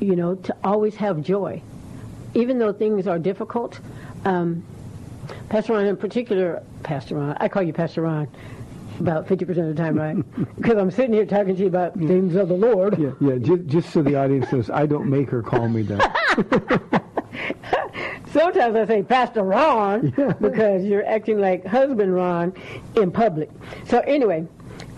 you 0.00 0.16
know, 0.16 0.36
to 0.36 0.56
always 0.64 0.94
have 0.96 1.22
joy, 1.22 1.62
even 2.34 2.58
though 2.58 2.72
things 2.72 3.06
are 3.06 3.18
difficult. 3.18 3.80
Um, 4.24 4.64
Pastor 5.48 5.74
Ron 5.74 5.86
in 5.86 5.96
particular, 5.96 6.62
Pastor 6.82 7.16
Ron, 7.16 7.36
I 7.40 7.48
call 7.48 7.62
you 7.62 7.72
Pastor 7.72 8.02
Ron 8.02 8.28
about 9.00 9.26
50% 9.26 9.48
of 9.48 9.56
the 9.56 9.74
time, 9.74 9.96
right? 9.96 10.16
Because 10.56 10.76
I'm 10.76 10.90
sitting 10.90 11.12
here 11.12 11.26
talking 11.26 11.56
to 11.56 11.60
you 11.60 11.66
about 11.66 11.94
things 11.98 12.36
of 12.36 12.48
the 12.48 12.54
Lord. 12.54 12.98
Yeah, 12.98 13.10
yeah. 13.20 13.38
Just, 13.38 13.66
just 13.66 13.90
so 13.90 14.02
the 14.02 14.16
audience 14.16 14.52
knows, 14.52 14.70
I 14.70 14.86
don't 14.86 15.08
make 15.10 15.28
her 15.30 15.42
call 15.42 15.68
me 15.68 15.82
that. 15.82 17.02
Sometimes 18.32 18.74
I 18.76 18.86
say 18.86 19.02
Pastor 19.02 19.42
Ron 19.42 20.10
because 20.40 20.84
you're 20.84 21.06
acting 21.06 21.38
like 21.38 21.66
husband 21.66 22.14
Ron 22.14 22.54
in 22.96 23.10
public. 23.10 23.50
So 23.86 24.00
anyway, 24.00 24.46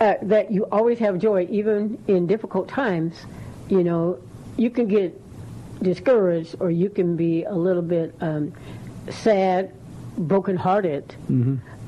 uh, 0.01 0.15
that 0.23 0.53
you 0.53 0.65
always 0.71 0.99
have 1.01 1.19
joy 1.19 1.47
even 1.51 2.03
in 2.07 2.27
difficult 2.27 2.69
times. 2.69 3.15
You 3.69 3.83
know, 3.83 4.21
you 4.57 4.71
can 4.71 4.87
get 4.87 5.21
discouraged 5.83 6.57
or 6.61 6.71
you 6.71 6.89
can 6.89 7.17
be 7.17 7.45
a 7.45 7.55
little 7.55 7.83
bit 7.83 8.15
um, 8.21 8.53
sad, 9.11 9.73
brokenhearted, 10.17 11.15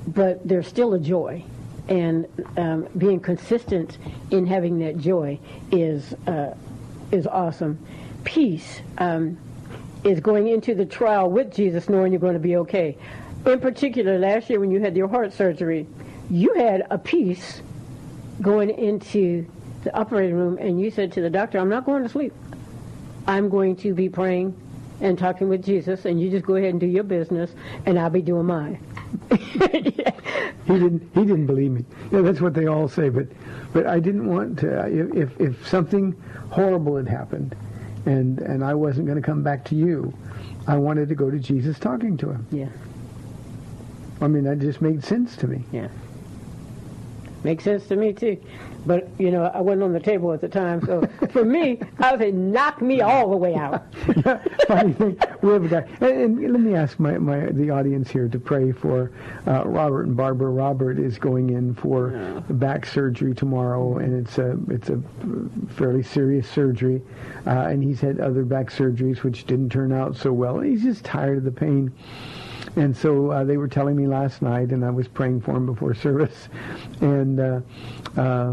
but 0.09 0.47
there's 0.47 0.67
still 0.67 0.95
a 0.95 0.99
joy. 0.99 1.45
And 1.89 2.27
um, 2.57 2.89
being 2.99 3.21
consistent 3.21 3.99
in 4.33 4.47
having 4.47 4.81
that 4.81 4.99
joy 4.99 5.39
is 5.71 6.13
uh, 6.27 6.55
is 7.13 7.29
awesome. 7.29 7.79
Peace. 8.25 8.81
Um, 8.99 9.39
is 10.07 10.21
going 10.21 10.49
into 10.49 10.75
the 10.75 10.87
trial 10.87 11.29
with 11.29 11.53
Jesus 11.53 11.89
knowing 11.89 12.13
you're 12.13 12.21
going 12.21 12.35
to 12.35 12.39
be 12.39 12.57
okay. 12.57 12.97
In 13.45 13.61
particular, 13.61 14.19
last 14.19 14.49
year 14.49 14.61
when 14.61 14.71
you 14.71 14.81
had 14.81 14.97
your 14.97 15.09
heart 15.09 15.33
surgery, 15.33 15.87
you 16.31 16.55
had 16.55 16.87
a 16.91 16.99
peace 16.99 17.61
going 18.41 18.71
into 18.71 19.47
the 19.85 19.97
operating 19.97 20.37
room 20.37 20.59
and 20.59 20.81
you 20.81 20.91
said 20.91 21.13
to 21.13 21.21
the 21.21 21.31
doctor, 21.31 21.59
I'm 21.59 21.69
not 21.69 21.85
going 21.85 22.03
to 22.03 22.09
sleep. 22.09 22.33
I'm 23.27 23.49
going 23.49 23.77
to 23.77 23.95
be 23.95 24.09
praying 24.09 24.55
and 25.01 25.19
talking 25.19 25.49
with 25.49 25.65
Jesus 25.65 26.05
and 26.05 26.21
you 26.21 26.31
just 26.31 26.47
go 26.47 26.57
ahead 26.57 26.71
and 26.71 26.81
do 26.81 26.87
your 26.87 27.05
business 27.05 27.51
and 27.85 27.99
I'll 27.99 28.11
be 28.11 28.23
doing 28.23 28.47
mine. 28.47 28.81
He 30.67 30.73
didn't. 30.73 31.09
He 31.15 31.21
didn't 31.21 31.47
believe 31.47 31.71
me. 31.71 31.85
Yeah, 32.11 32.23
that's 32.23 32.41
what 32.41 32.53
they 32.53 32.67
all 32.67 32.89
say. 32.89 33.09
But, 33.09 33.29
but 33.73 33.87
I 33.87 34.01
didn't 34.01 34.27
want 34.27 34.59
to. 34.61 34.87
If 35.17 35.41
if 35.41 35.69
something 35.69 36.21
horrible 36.51 36.97
had 36.97 37.07
happened, 37.07 37.55
and 38.07 38.39
and 38.41 38.65
I 38.65 38.75
wasn't 38.75 39.07
going 39.07 39.21
to 39.21 39.27
come 39.27 39.43
back 39.43 39.65
to 39.67 39.75
you, 39.75 40.13
I 40.67 40.77
wanted 40.77 41.09
to 41.11 41.15
go 41.15 41.31
to 41.31 41.39
Jesus, 41.39 41.79
talking 41.79 42.17
to 42.19 42.31
him. 42.31 42.47
Yeah, 42.51 42.69
I 44.21 44.29
mean, 44.29 44.45
that 44.45 44.59
just 44.61 44.81
made 44.81 45.05
sense 45.05 45.37
to 45.37 45.47
me. 45.49 45.65
yeah. 45.73 45.89
Makes 47.47 47.63
sense 47.63 47.87
to 47.87 47.95
me 47.95 48.13
too. 48.13 48.39
But, 48.87 49.09
you 49.19 49.31
know, 49.31 49.45
I 49.45 49.61
wasn't 49.61 49.85
on 49.85 49.93
the 49.93 50.01
table 50.01 50.33
at 50.33 50.41
the 50.41 50.49
time, 50.49 50.85
so 50.85 51.09
for 51.31 51.45
me, 51.45 51.79
I 52.01 52.11
would 52.11 52.21
say, 52.21 52.33
knock 52.33 52.83
me 52.83 53.03
all 53.03 53.31
the 53.31 53.37
way 53.37 53.55
out. 53.55 53.85
Funny 54.67 54.93
thing, 54.95 55.17
we 55.43 55.53
have 55.53 55.65
a 55.65 55.69
guy. 55.69 55.89
And, 56.01 56.41
and 56.41 56.53
let 56.53 56.61
me 56.61 56.75
ask 56.75 56.99
my, 56.99 57.19
my 57.19 57.47
the 57.53 57.71
audience 57.71 58.11
here 58.11 58.27
to 58.27 58.39
pray 58.41 58.73
for 58.73 59.13
uh, 59.47 59.63
Robert 59.65 60.09
and 60.09 60.17
Barbara. 60.17 60.51
Robert 60.51 60.99
is 60.99 61.19
going 61.19 61.51
in 61.51 61.73
for 61.73 62.11
back 62.51 62.85
surgery 62.85 63.33
tomorrow, 63.33 63.99
and 63.99 64.27
it's 64.27 64.39
a 64.39 64.59
it's 64.69 64.91
a 64.91 65.01
fairly 65.69 66.03
serious 66.03 66.49
surgery. 66.51 67.01
Uh, 67.47 67.51
and 67.51 67.81
he's 67.81 68.01
had 68.01 68.19
other 68.19 68.43
back 68.43 68.71
surgeries 68.71 69.23
which 69.23 69.47
didn't 69.47 69.71
turn 69.71 69.93
out 69.93 70.17
so 70.17 70.33
well. 70.33 70.59
He's 70.59 70.83
just 70.83 71.05
tired 71.05 71.39
of 71.39 71.45
the 71.45 71.53
pain. 71.53 71.93
And 72.77 72.95
so 72.95 73.31
uh, 73.31 73.43
they 73.45 73.57
were 73.57 73.69
telling 73.69 73.97
me 73.97 74.07
last 74.07 74.43
night, 74.43 74.71
and 74.71 74.85
I 74.85 74.91
was 74.91 75.09
praying 75.09 75.41
for 75.41 75.53
him 75.57 75.65
before 75.65 75.95
service. 75.95 76.49
And 77.01 77.41
uh, 77.41 77.61
uh, 78.19 78.53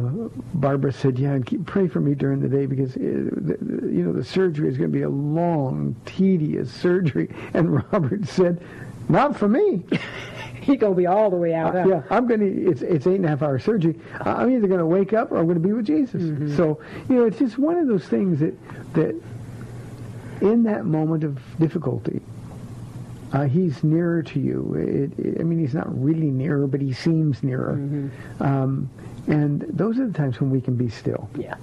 Barbara 0.54 0.94
said, 0.94 1.20
"Yeah, 1.20 1.32
and 1.34 1.46
keep 1.46 1.66
pray 1.66 1.90
for 1.90 2.00
me 2.00 2.16
during 2.16 2.40
the 2.40 2.48
day 2.48 2.66
because 2.66 2.96
uh, 2.96 3.00
the, 3.00 3.58
you 3.92 4.04
know 4.04 4.14
the 4.14 4.24
surgery 4.24 4.70
is 4.70 4.78
going 4.78 4.90
to 4.92 4.98
be 4.98 5.04
a 5.04 5.10
long, 5.10 5.96
tedious 6.06 6.72
surgery." 6.72 7.30
And 7.54 7.84
Robert 7.92 8.26
said, 8.26 8.62
"Not 9.10 9.36
for 9.38 9.48
me. 9.50 9.84
He 10.64 10.78
gonna 10.78 10.96
be 10.96 11.08
all 11.08 11.30
the 11.30 11.36
way 11.36 11.54
out. 11.54 11.74
huh? 11.76 11.84
yeah, 11.90 12.04
I'm 12.10 12.26
going 12.26 12.40
to. 12.40 12.70
It's 12.72 12.82
it's 12.82 13.06
eight 13.06 13.16
and 13.18 13.26
a 13.26 13.28
half 13.28 13.42
hour 13.42 13.60
surgery. 13.60 14.00
I- 14.22 14.32
I'm 14.44 14.50
either 14.50 14.66
going 14.68 14.80
to 14.80 14.86
wake 14.86 15.12
up 15.12 15.30
or 15.34 15.38
I'm 15.38 15.44
going 15.44 15.62
to 15.62 15.68
be 15.68 15.74
with 15.74 15.86
Jesus." 15.86 16.56
So 16.56 16.80
you 17.10 17.18
know, 17.18 17.26
it's 17.26 17.38
just 17.38 17.58
one 17.58 17.76
of 17.76 17.90
those 17.90 18.06
things 18.08 18.40
that 18.40 18.54
that 18.94 19.14
in 20.40 20.64
that 20.64 20.86
moment 20.86 21.26
of 21.26 21.38
difficulty, 21.60 22.22
uh, 23.34 23.44
he's 23.46 23.84
nearer 23.84 24.22
to 24.24 24.40
you. 24.40 24.74
It, 24.76 25.20
it, 25.26 25.40
I 25.42 25.44
mean, 25.44 25.60
he's 25.60 25.74
not 25.74 25.88
really 26.02 26.32
nearer, 26.32 26.68
but 26.68 26.80
he 26.82 26.94
seems 26.94 27.44
nearer. 27.44 27.74
Um, 28.40 28.90
and 29.28 29.62
those 29.70 30.00
are 30.00 30.08
the 30.08 30.14
times 30.14 30.40
when 30.40 30.50
we 30.50 30.62
can 30.62 30.76
be 30.76 30.90
still 30.90 31.30
Yeah. 31.36 31.56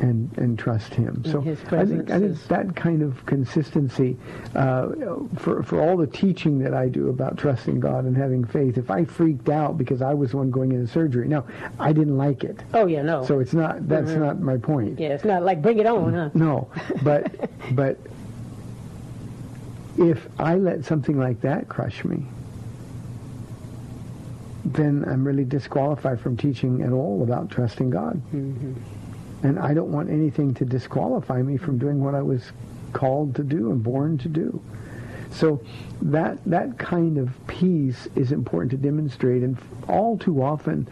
and, 0.00 0.30
and 0.38 0.58
trust 0.58 0.92
him. 0.94 1.22
so 1.24 1.40
I 1.40 1.84
think, 1.84 2.10
I 2.10 2.18
think 2.20 2.42
that 2.48 2.76
kind 2.76 3.02
of 3.02 3.24
consistency 3.26 4.16
uh, 4.54 4.88
for, 5.36 5.62
for 5.62 5.80
all 5.80 5.96
the 5.96 6.06
teaching 6.06 6.58
that 6.60 6.74
I 6.74 6.88
do 6.88 7.08
about 7.08 7.36
trusting 7.38 7.80
God 7.80 8.04
and 8.04 8.16
having 8.16 8.44
faith, 8.44 8.76
if 8.76 8.90
I 8.90 9.04
freaked 9.04 9.48
out 9.48 9.78
because 9.78 10.02
I 10.02 10.14
was 10.14 10.32
the 10.32 10.36
one 10.38 10.50
going 10.50 10.72
into 10.72 10.86
surgery, 10.86 11.28
no, 11.28 11.44
I 11.80 11.92
didn't 11.92 12.16
like 12.18 12.44
it. 12.44 12.60
Oh, 12.74 12.86
yeah, 12.86 13.02
no. 13.02 13.24
So 13.24 13.38
it's 13.40 13.54
not, 13.54 13.88
that's 13.88 14.10
not 14.10 14.40
my 14.40 14.56
point. 14.58 14.98
yeah, 15.00 15.08
it's 15.14 15.24
not 15.24 15.42
like 15.44 15.62
bring 15.62 15.78
it 15.78 15.86
on, 15.86 16.12
huh? 16.12 16.30
No, 16.34 16.68
but 17.02 17.48
but 17.72 17.98
if 19.98 20.28
I 20.38 20.54
let 20.54 20.84
something 20.84 21.18
like 21.18 21.40
that 21.42 21.68
crush 21.68 22.04
me, 22.04 22.24
then 24.64 25.04
I'm 25.06 25.26
really 25.26 25.44
disqualified 25.44 26.20
from 26.20 26.36
teaching 26.36 26.82
at 26.82 26.92
all 26.92 27.22
about 27.22 27.50
trusting 27.50 27.90
God. 27.90 28.20
Mm-hmm. 28.32 28.74
And 29.42 29.58
I 29.58 29.72
don't 29.72 29.92
want 29.92 30.10
anything 30.10 30.54
to 30.54 30.64
disqualify 30.64 31.42
me 31.42 31.56
from 31.56 31.78
doing 31.78 32.02
what 32.02 32.14
I 32.14 32.22
was 32.22 32.52
called 32.92 33.34
to 33.36 33.44
do 33.44 33.70
and 33.70 33.82
born 33.82 34.18
to 34.18 34.28
do. 34.28 34.60
So 35.30 35.60
that 36.02 36.38
that 36.46 36.78
kind 36.78 37.18
of 37.18 37.30
peace 37.46 38.08
is 38.16 38.32
important 38.32 38.70
to 38.70 38.76
demonstrate, 38.76 39.42
and 39.42 39.58
all 39.86 40.16
too 40.16 40.42
often, 40.42 40.88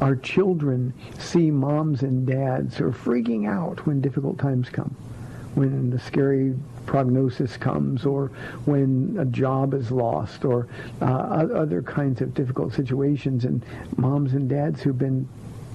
our 0.00 0.16
children 0.16 0.94
see 1.18 1.50
moms 1.50 2.02
and 2.02 2.26
dads 2.26 2.76
who 2.76 2.86
are 2.86 2.92
freaking 2.92 3.48
out 3.48 3.86
when 3.86 4.00
difficult 4.00 4.38
times 4.38 4.68
come, 4.68 4.94
when 5.54 5.90
the 5.90 5.98
scary 5.98 6.54
prognosis 6.86 7.56
comes, 7.56 8.06
or 8.06 8.28
when 8.64 9.16
a 9.18 9.24
job 9.24 9.74
is 9.74 9.90
lost, 9.90 10.44
or 10.44 10.66
uh, 11.00 11.04
other 11.04 11.82
kinds 11.82 12.20
of 12.20 12.34
difficult 12.34 12.72
situations, 12.72 13.44
and 13.44 13.64
moms 13.96 14.32
and 14.32 14.48
dads 14.48 14.82
who've 14.82 14.98
been 14.98 15.28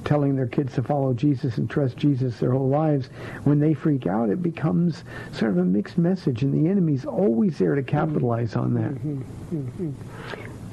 telling 0.03 0.35
their 0.35 0.47
kids 0.47 0.73
to 0.75 0.83
follow 0.83 1.13
Jesus 1.13 1.57
and 1.57 1.69
trust 1.69 1.97
Jesus 1.97 2.37
their 2.39 2.51
whole 2.51 2.69
lives, 2.69 3.07
when 3.43 3.59
they 3.59 3.73
freak 3.73 4.05
out, 4.07 4.29
it 4.29 4.41
becomes 4.41 5.03
sort 5.33 5.51
of 5.51 5.57
a 5.57 5.65
mixed 5.65 5.97
message, 5.97 6.43
and 6.43 6.53
the 6.53 6.69
enemy's 6.69 7.05
always 7.05 7.57
there 7.57 7.75
to 7.75 7.83
capitalize 7.83 8.55
on 8.55 8.73
that. 8.75 8.91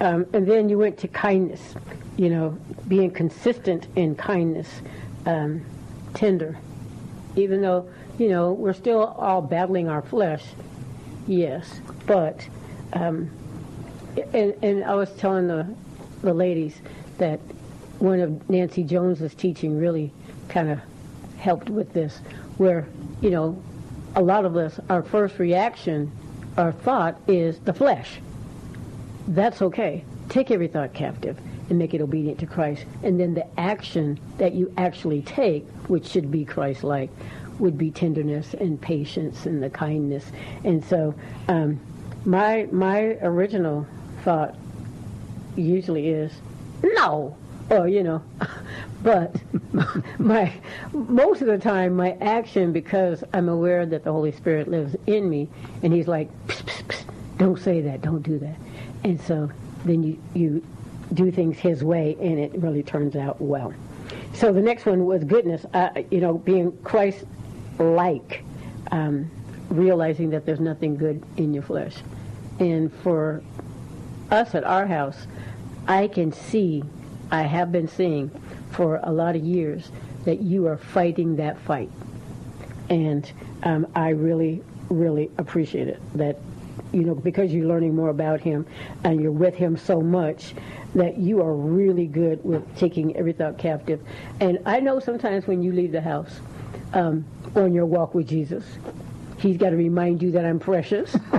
Um, 0.01 0.27
and 0.33 0.47
then 0.47 0.69
you 0.69 0.79
went 0.79 0.99
to 0.99 1.09
kindness, 1.09 1.75
you 2.17 2.29
know, 2.29 2.59
being 2.89 3.11
consistent 3.11 3.87
in 3.97 4.15
kindness, 4.17 4.69
um, 5.27 5.65
tender. 6.15 6.59
Even 7.37 7.63
though, 7.63 7.89
you 8.19 8.29
know, 8.29 8.53
we're 8.53 8.73
still 8.73 9.05
all 9.05 9.43
battling 9.43 9.89
our 9.89 10.03
flesh, 10.03 10.45
yes. 11.27 11.81
But, 12.07 12.47
um, 12.93 13.31
and, 14.33 14.55
and 14.63 14.85
I 14.85 14.95
was 14.95 15.11
telling 15.15 15.49
the, 15.49 15.75
the 16.23 16.35
ladies 16.35 16.77
that 17.19 17.41
one 17.99 18.21
of 18.21 18.51
Nancy 18.51 18.85
Jones's 18.85 19.35
teaching 19.35 19.79
really 19.79 20.13
kind 20.49 20.71
of 20.71 20.81
helped 21.39 21.71
with 21.71 21.93
this, 21.93 22.19
where, 22.59 22.87
you 23.21 23.31
know, 23.31 23.63
a 24.15 24.23
lot 24.23 24.45
of 24.45 24.57
us, 24.57 24.79
our 24.91 25.03
first 25.03 25.39
reaction, 25.39 26.13
our 26.57 26.73
thought 26.73 27.19
is 27.27 27.59
the 27.61 27.73
flesh 27.73 28.21
that's 29.29 29.63
okay. 29.63 30.05
Take 30.29 30.51
every 30.51 30.69
thought 30.69 30.95
captive 30.95 31.39
and 31.69 31.79
make 31.79 31.95
it 31.95 32.01
obedient 32.01 32.39
to 32.41 32.47
Christ. 32.47 32.85
And 33.03 33.19
then 33.19 33.35
the 33.35 33.47
action 33.59 34.19
that 34.39 34.55
you 34.55 34.73
actually 34.77 35.23
take, 35.23 35.67
which 35.89 36.07
should 36.07 36.31
be 36.31 36.45
Christ-like, 36.45 37.11
would 37.59 37.79
be 37.79 37.91
tenderness 37.91 38.55
and 38.55 38.81
patience 38.81 39.47
and 39.47 39.63
the 39.63 39.71
kindness. 39.71 40.25
And 40.65 40.85
so, 40.85 41.15
um, 41.49 41.81
my 42.25 42.69
my 42.71 43.17
original 43.23 43.87
thought 44.23 44.55
usually 45.57 46.09
is 46.09 46.33
no, 46.83 47.37
or 47.71 47.89
you 47.89 48.03
know, 48.03 48.23
but 49.03 49.35
my 50.19 50.53
most 50.93 51.41
of 51.41 51.49
the 51.49 51.59
time 51.59 51.97
my 51.97 52.17
action 52.21 52.73
because 52.73 53.25
I'm 53.33 53.49
aware 53.49 53.87
that 53.87 54.05
the 54.05 54.13
Holy 54.13 54.33
Spirit 54.33 54.69
lives 54.69 54.97
in 55.07 55.29
me, 55.29 55.49
and 55.83 55.93
He's 55.93 56.09
like, 56.09 56.31
psst, 56.47 56.65
psst, 56.65 56.85
psst, 56.85 57.05
don't 57.39 57.59
say 57.59 57.81
that, 57.81 58.03
don't 58.03 58.23
do 58.23 58.39
that, 58.39 58.57
and 59.05 59.21
so 59.21 59.51
then 59.85 60.03
you 60.03 60.23
you 60.35 60.65
do 61.15 61.31
things 61.31 61.59
His 61.59 61.83
way, 61.83 62.17
and 62.21 62.39
it 62.39 62.53
really 62.55 62.83
turns 62.83 63.17
out 63.17 63.41
well. 63.41 63.75
So 64.35 64.53
the 64.53 64.63
next 64.63 64.87
one 64.87 65.05
was 65.05 65.25
goodness, 65.25 65.67
you 66.11 66.21
know, 66.21 66.39
being 66.39 66.73
Christ-like, 67.83 68.45
um, 68.91 69.31
realizing 69.71 70.31
that 70.31 70.47
there's 70.47 70.61
nothing 70.61 70.97
good 70.97 71.23
in 71.37 71.53
your 71.53 71.63
flesh, 71.63 71.97
and 72.59 72.93
for 73.03 73.43
us 74.31 74.55
at 74.55 74.65
our 74.65 74.87
house, 74.87 75.27
I 75.89 76.07
can 76.09 76.33
see, 76.33 76.85
I 77.31 77.43
have 77.43 77.73
been 77.73 77.89
seeing 77.89 78.31
for 78.71 79.01
a 79.03 79.13
lot 79.13 79.37
of 79.37 79.43
years 79.43 79.91
that 80.25 80.41
you 80.41 80.67
are 80.69 80.77
fighting 80.77 81.37
that 81.37 81.59
fight. 81.59 81.91
And 82.89 83.31
um, 83.65 83.87
I 83.95 84.11
really, 84.11 84.63
really 84.89 85.31
appreciate 85.39 85.89
it 85.89 86.01
that, 86.15 86.39
you 86.93 87.03
know, 87.03 87.15
because 87.15 87.53
you're 87.53 87.67
learning 87.67 87.97
more 87.97 88.11
about 88.11 88.41
him 88.41 88.65
and 89.05 89.21
you're 89.21 89.33
with 89.33 89.55
him 89.55 89.77
so 89.77 90.01
much 90.01 90.55
that 90.95 91.19
you 91.19 91.43
are 91.43 91.55
really 91.55 92.07
good 92.07 92.45
with 92.45 92.63
taking 92.77 93.17
every 93.17 93.33
thought 93.33 93.59
captive. 93.59 94.01
And 94.41 94.59
I 94.67 94.81
know 94.81 95.01
sometimes 95.01 95.47
when 95.47 95.63
you 95.63 95.73
leave 95.73 95.93
the 95.93 96.01
house 96.01 96.41
um, 96.93 97.25
on 97.55 97.73
your 97.73 97.87
walk 97.87 98.15
with 98.15 98.29
Jesus, 98.29 98.65
He's 99.43 99.57
got 99.57 99.71
to 99.71 99.77
remind 99.77 100.23
you 100.23 100.31
that 100.33 100.45
I'm 100.45 100.61
precious. 100.61 101.13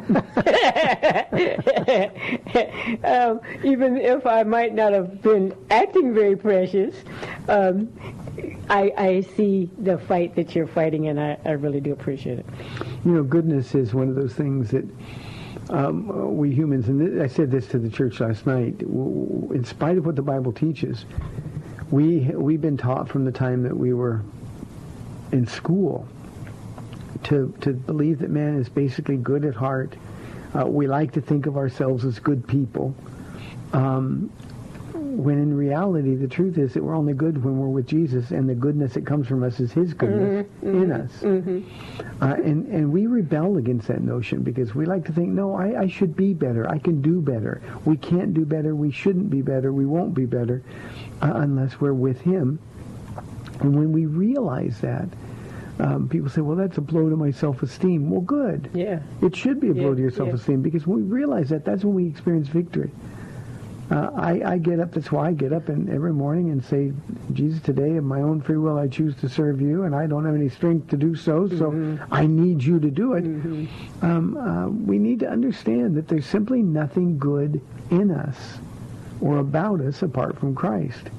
um, 3.05 3.39
even 3.63 3.95
if 3.95 4.27
I 4.27 4.43
might 4.43 4.75
not 4.75 4.91
have 4.91 5.21
been 5.21 5.55
acting 5.71 6.13
very 6.13 6.35
precious, 6.35 6.95
um, 7.47 7.87
I, 8.69 8.91
I 8.97 9.21
see 9.37 9.69
the 9.77 9.97
fight 9.97 10.35
that 10.35 10.53
you're 10.53 10.67
fighting, 10.67 11.07
and 11.07 11.17
I, 11.17 11.37
I 11.45 11.51
really 11.51 11.79
do 11.79 11.93
appreciate 11.93 12.39
it. 12.39 12.45
You 13.05 13.11
know, 13.11 13.23
goodness 13.23 13.73
is 13.73 13.93
one 13.93 14.09
of 14.09 14.15
those 14.15 14.33
things 14.33 14.71
that 14.71 14.85
um, 15.69 16.35
we 16.35 16.53
humans, 16.53 16.89
and 16.89 17.21
I 17.21 17.27
said 17.27 17.51
this 17.51 17.67
to 17.67 17.79
the 17.79 17.89
church 17.89 18.19
last 18.19 18.45
night, 18.45 18.81
in 18.81 19.63
spite 19.63 19.97
of 19.97 20.05
what 20.05 20.17
the 20.17 20.21
Bible 20.21 20.51
teaches, 20.51 21.05
we, 21.89 22.19
we've 22.33 22.59
been 22.59 22.75
taught 22.75 23.07
from 23.07 23.23
the 23.23 23.31
time 23.31 23.63
that 23.63 23.77
we 23.77 23.93
were 23.93 24.23
in 25.33 25.47
school 25.47 26.07
to, 27.23 27.53
to 27.61 27.73
believe 27.73 28.19
that 28.19 28.29
man 28.29 28.57
is 28.57 28.69
basically 28.69 29.17
good 29.17 29.43
at 29.43 29.55
heart. 29.55 29.95
Uh, 30.57 30.65
we 30.65 30.87
like 30.87 31.11
to 31.13 31.21
think 31.21 31.47
of 31.47 31.57
ourselves 31.57 32.05
as 32.05 32.19
good 32.19 32.47
people. 32.47 32.93
Um, 33.73 34.31
when 34.93 35.37
in 35.37 35.55
reality, 35.55 36.15
the 36.15 36.27
truth 36.27 36.57
is 36.57 36.73
that 36.73 36.83
we're 36.83 36.95
only 36.95 37.13
good 37.13 37.43
when 37.43 37.57
we're 37.59 37.67
with 37.67 37.87
Jesus, 37.87 38.31
and 38.31 38.49
the 38.49 38.55
goodness 38.55 38.93
that 38.93 39.05
comes 39.05 39.27
from 39.27 39.43
us 39.43 39.59
is 39.59 39.71
His 39.71 39.93
goodness 39.93 40.47
in 40.63 40.91
us. 40.91 41.11
Uh, 42.21 42.33
and, 42.43 42.67
and 42.67 42.91
we 42.91 43.05
rebel 43.07 43.57
against 43.57 43.87
that 43.87 44.01
notion 44.01 44.41
because 44.41 44.73
we 44.73 44.85
like 44.85 45.05
to 45.05 45.11
think, 45.11 45.29
no, 45.29 45.55
I, 45.55 45.81
I 45.81 45.87
should 45.87 46.15
be 46.15 46.33
better. 46.33 46.67
I 46.69 46.79
can 46.79 47.01
do 47.01 47.21
better. 47.21 47.61
We 47.85 47.97
can't 47.97 48.33
do 48.33 48.43
better. 48.45 48.75
We 48.75 48.91
shouldn't 48.91 49.29
be 49.29 49.41
better. 49.41 49.71
We 49.71 49.85
won't 49.85 50.13
be 50.15 50.25
better 50.25 50.63
uh, 51.21 51.31
unless 51.35 51.79
we're 51.79 51.93
with 51.93 52.21
Him. 52.21 52.59
And 53.63 53.75
when 53.75 53.91
we 53.91 54.05
realize 54.05 54.79
that, 54.81 55.07
um, 55.79 56.07
people 56.07 56.29
say, 56.29 56.41
well, 56.41 56.55
that's 56.55 56.77
a 56.77 56.81
blow 56.81 57.09
to 57.09 57.15
my 57.15 57.31
self-esteem. 57.31 58.09
Well, 58.09 58.21
good. 58.21 58.69
Yeah. 58.73 58.99
It 59.21 59.35
should 59.35 59.59
be 59.59 59.69
a 59.69 59.73
blow 59.73 59.89
Yeah, 59.89 59.95
to 59.95 60.01
your 60.01 60.11
self-esteem 60.11 60.61
because 60.61 60.85
when 60.85 60.97
we 60.97 61.03
realize 61.03 61.49
that, 61.49 61.65
that's 61.65 61.83
when 61.83 61.95
we 61.95 62.05
experience 62.05 62.47
victory. 62.49 62.91
Uh, 63.91 64.11
I, 64.15 64.53
I 64.53 64.57
get 64.59 64.79
up, 64.79 64.91
that's 64.93 65.11
why 65.11 65.27
I 65.27 65.33
get 65.33 65.51
up 65.51 65.69
and 65.69 65.89
every 65.89 66.13
morning 66.13 66.51
and 66.51 66.63
say, 66.63 66.93
Jesus, 67.33 67.61
today 67.61 67.97
of 67.97 68.03
my 68.03 68.21
own 68.21 68.41
free 68.41 68.57
will 68.57 68.77
I 68.77 68.87
choose 68.87 69.15
to 69.17 69.29
serve 69.29 69.61
you 69.61 69.83
and 69.83 69.93
I 69.95 70.07
don't 70.07 70.25
have 70.25 70.35
any 70.35 70.49
strength 70.49 70.89
to 70.91 70.97
do 70.97 71.15
so, 71.15 71.47
so 71.47 71.71
Mm-hmm. 71.71 72.13
I 72.13 72.25
need 72.27 72.63
you 72.63 72.79
to 72.79 72.89
do 72.89 73.13
it. 73.13 73.23
Um, 74.01 74.37
uh, 74.37 74.67
we 74.69 74.97
need 74.99 75.19
to 75.19 75.29
understand 75.29 75.95
that 75.95 76.07
there's 76.07 76.25
simply 76.25 76.61
nothing 76.61 77.17
good 77.17 77.61
in 77.91 78.11
us 78.11 78.57
or 79.21 79.37
about 79.37 79.81
us 79.81 80.01
apart 80.01 80.39
from 80.39 80.55
Christ. 80.55 81.09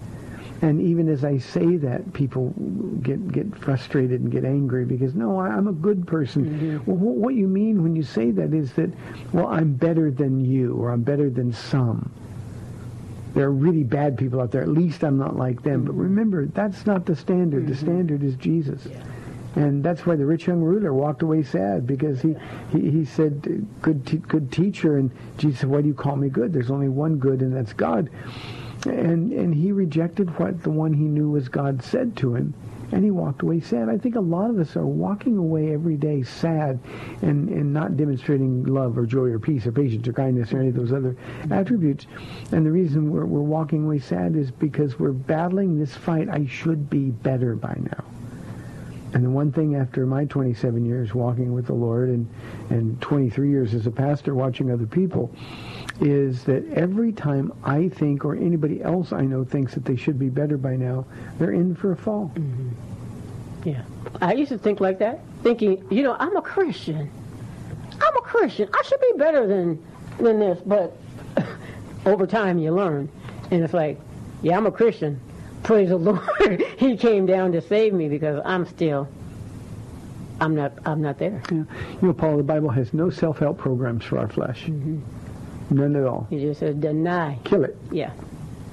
And 0.64 0.80
even 0.80 1.10
as 1.10 1.24
I 1.24 1.36
say 1.36 1.76
that, 1.76 2.14
people 2.14 2.54
get 3.02 3.30
get 3.30 3.54
frustrated 3.54 4.22
and 4.22 4.32
get 4.32 4.46
angry 4.46 4.86
because 4.86 5.14
no, 5.14 5.38
I, 5.38 5.48
I'm 5.48 5.68
a 5.68 5.74
good 5.74 6.06
person. 6.06 6.46
Mm-hmm. 6.46 6.90
Well, 6.90 6.96
wh- 6.96 7.20
what 7.20 7.34
you 7.34 7.46
mean 7.46 7.82
when 7.82 7.94
you 7.94 8.02
say 8.02 8.30
that 8.30 8.54
is 8.54 8.72
that, 8.72 8.90
well, 9.34 9.48
I'm 9.48 9.74
better 9.74 10.10
than 10.10 10.42
you, 10.42 10.74
or 10.76 10.90
I'm 10.90 11.02
better 11.02 11.28
than 11.28 11.52
some. 11.52 12.10
There 13.34 13.44
are 13.44 13.52
really 13.52 13.82
bad 13.82 14.16
people 14.16 14.40
out 14.40 14.52
there. 14.52 14.62
At 14.62 14.68
least 14.68 15.04
I'm 15.04 15.18
not 15.18 15.36
like 15.36 15.62
them. 15.62 15.84
But 15.84 15.92
mm-hmm. 15.92 16.00
remember, 16.00 16.46
that's 16.46 16.86
not 16.86 17.04
the 17.04 17.14
standard. 17.14 17.66
The 17.66 17.74
mm-hmm. 17.74 17.84
standard 17.84 18.22
is 18.22 18.34
Jesus. 18.36 18.88
And 19.56 19.84
that's 19.84 20.06
why 20.06 20.16
the 20.16 20.24
rich 20.24 20.46
young 20.46 20.62
ruler 20.62 20.94
walked 20.94 21.20
away 21.20 21.42
sad 21.42 21.86
because 21.86 22.22
he, 22.22 22.34
he, 22.72 22.90
he 22.90 23.04
said, 23.04 23.66
good, 23.82 24.06
te- 24.06 24.16
good 24.16 24.50
teacher. 24.50 24.96
And 24.96 25.10
Jesus 25.36 25.60
said, 25.60 25.68
why 25.68 25.82
do 25.82 25.88
you 25.88 25.94
call 25.94 26.16
me 26.16 26.30
good? 26.30 26.54
There's 26.54 26.70
only 26.70 26.88
one 26.88 27.18
good, 27.18 27.42
and 27.42 27.54
that's 27.54 27.74
God. 27.74 28.08
And, 28.86 29.32
and 29.32 29.54
he 29.54 29.72
rejected 29.72 30.38
what 30.38 30.62
the 30.62 30.70
one 30.70 30.92
he 30.92 31.04
knew 31.04 31.30
was 31.30 31.48
God 31.48 31.82
said 31.82 32.16
to 32.18 32.34
him. 32.34 32.54
And 32.92 33.02
he 33.02 33.10
walked 33.10 33.42
away 33.42 33.60
sad. 33.60 33.88
I 33.88 33.96
think 33.98 34.14
a 34.14 34.20
lot 34.20 34.50
of 34.50 34.58
us 34.58 34.76
are 34.76 34.86
walking 34.86 35.36
away 35.36 35.72
every 35.72 35.96
day 35.96 36.22
sad 36.22 36.78
and, 37.22 37.48
and 37.48 37.72
not 37.72 37.96
demonstrating 37.96 38.64
love 38.64 38.98
or 38.98 39.06
joy 39.06 39.30
or 39.30 39.38
peace 39.38 39.66
or 39.66 39.72
patience 39.72 40.06
or 40.06 40.12
kindness 40.12 40.52
or 40.52 40.60
any 40.60 40.68
of 40.68 40.74
those 40.74 40.92
other 40.92 41.16
attributes. 41.50 42.06
And 42.52 42.64
the 42.64 42.70
reason 42.70 43.10
we're, 43.10 43.24
we're 43.24 43.40
walking 43.40 43.86
away 43.86 43.98
sad 43.98 44.36
is 44.36 44.50
because 44.50 44.98
we're 44.98 45.12
battling 45.12 45.78
this 45.78 45.94
fight. 45.94 46.28
I 46.28 46.46
should 46.46 46.90
be 46.90 47.10
better 47.10 47.56
by 47.56 47.74
now. 47.80 48.04
And 49.14 49.24
the 49.24 49.30
one 49.30 49.52
thing 49.52 49.76
after 49.76 50.06
my 50.06 50.24
27 50.24 50.84
years 50.84 51.14
walking 51.14 51.54
with 51.54 51.66
the 51.66 51.72
Lord 51.72 52.08
and, 52.08 52.28
and 52.68 53.00
23 53.00 53.48
years 53.48 53.72
as 53.72 53.86
a 53.86 53.90
pastor 53.90 54.34
watching 54.34 54.72
other 54.72 54.86
people 54.86 55.32
is 56.00 56.44
that 56.44 56.64
every 56.72 57.12
time 57.12 57.52
I 57.62 57.88
think 57.88 58.24
or 58.24 58.34
anybody 58.34 58.82
else 58.82 59.12
I 59.12 59.22
know 59.22 59.44
thinks 59.44 59.74
that 59.74 59.84
they 59.84 59.96
should 59.96 60.18
be 60.18 60.28
better 60.28 60.56
by 60.56 60.76
now, 60.76 61.06
they're 61.38 61.52
in 61.52 61.74
for 61.74 61.92
a 61.92 61.96
fall. 61.96 62.32
Yeah. 63.64 63.82
I 64.20 64.34
used 64.34 64.50
to 64.50 64.58
think 64.58 64.80
like 64.80 64.98
that, 64.98 65.20
thinking, 65.42 65.84
you 65.90 66.02
know, 66.02 66.16
I'm 66.18 66.36
a 66.36 66.42
Christian. 66.42 67.10
I'm 67.92 68.16
a 68.16 68.20
Christian. 68.20 68.68
I 68.74 68.82
should 68.82 69.00
be 69.00 69.12
better 69.16 69.46
than 69.46 69.82
than 70.18 70.38
this. 70.38 70.60
But 70.66 70.96
over 72.06 72.26
time, 72.26 72.58
you 72.58 72.72
learn. 72.72 73.08
And 73.50 73.62
it's 73.62 73.74
like, 73.74 74.00
yeah, 74.42 74.56
I'm 74.56 74.66
a 74.66 74.72
Christian. 74.72 75.20
Praise 75.62 75.88
the 75.88 75.96
Lord. 75.98 76.62
he 76.78 76.96
came 76.96 77.26
down 77.26 77.52
to 77.52 77.60
save 77.60 77.94
me 77.94 78.08
because 78.08 78.40
I'm 78.44 78.66
still, 78.66 79.08
I'm 80.40 80.54
not, 80.54 80.72
I'm 80.84 81.00
not 81.00 81.18
there. 81.18 81.42
Yeah. 81.50 81.58
You 81.58 81.66
know, 82.02 82.12
Paul, 82.12 82.36
the 82.36 82.42
Bible 82.42 82.68
has 82.70 82.92
no 82.92 83.10
self-help 83.10 83.58
programs 83.58 84.04
for 84.04 84.18
our 84.18 84.28
flesh. 84.28 84.64
Mm-hmm. 84.64 85.00
None 85.70 85.96
at 85.96 86.04
all. 86.04 86.26
He 86.30 86.40
just 86.40 86.60
said, 86.60 86.80
deny. 86.80 87.38
Kill 87.44 87.64
it. 87.64 87.76
Yeah. 87.90 88.10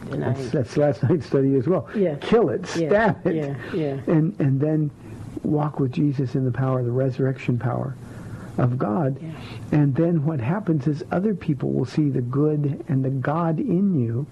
Deny. 0.09 0.33
That's, 0.33 0.49
that's 0.51 0.77
last 0.77 1.03
night's 1.03 1.25
study 1.25 1.55
as 1.55 1.67
well. 1.67 1.89
Yeah. 1.95 2.15
Kill 2.15 2.49
it. 2.49 2.61
Yeah, 2.75 2.89
Stab 2.89 3.27
it. 3.27 3.35
yeah, 3.35 3.55
yeah. 3.73 3.99
And 4.07 4.37
and 4.39 4.59
then 4.59 4.91
walk 5.43 5.79
with 5.79 5.91
Jesus 5.91 6.35
in 6.35 6.45
the 6.45 6.51
power, 6.51 6.83
the 6.83 6.91
resurrection 6.91 7.57
power 7.57 7.95
of 8.57 8.77
God. 8.77 9.17
Yeah. 9.21 9.31
And 9.71 9.95
then 9.95 10.25
what 10.25 10.39
happens 10.39 10.85
is 10.87 11.03
other 11.11 11.33
people 11.33 11.71
will 11.71 11.85
see 11.85 12.09
the 12.09 12.21
good 12.21 12.83
and 12.89 13.03
the 13.05 13.09
God 13.09 13.59
in 13.59 13.99
you. 13.99 14.25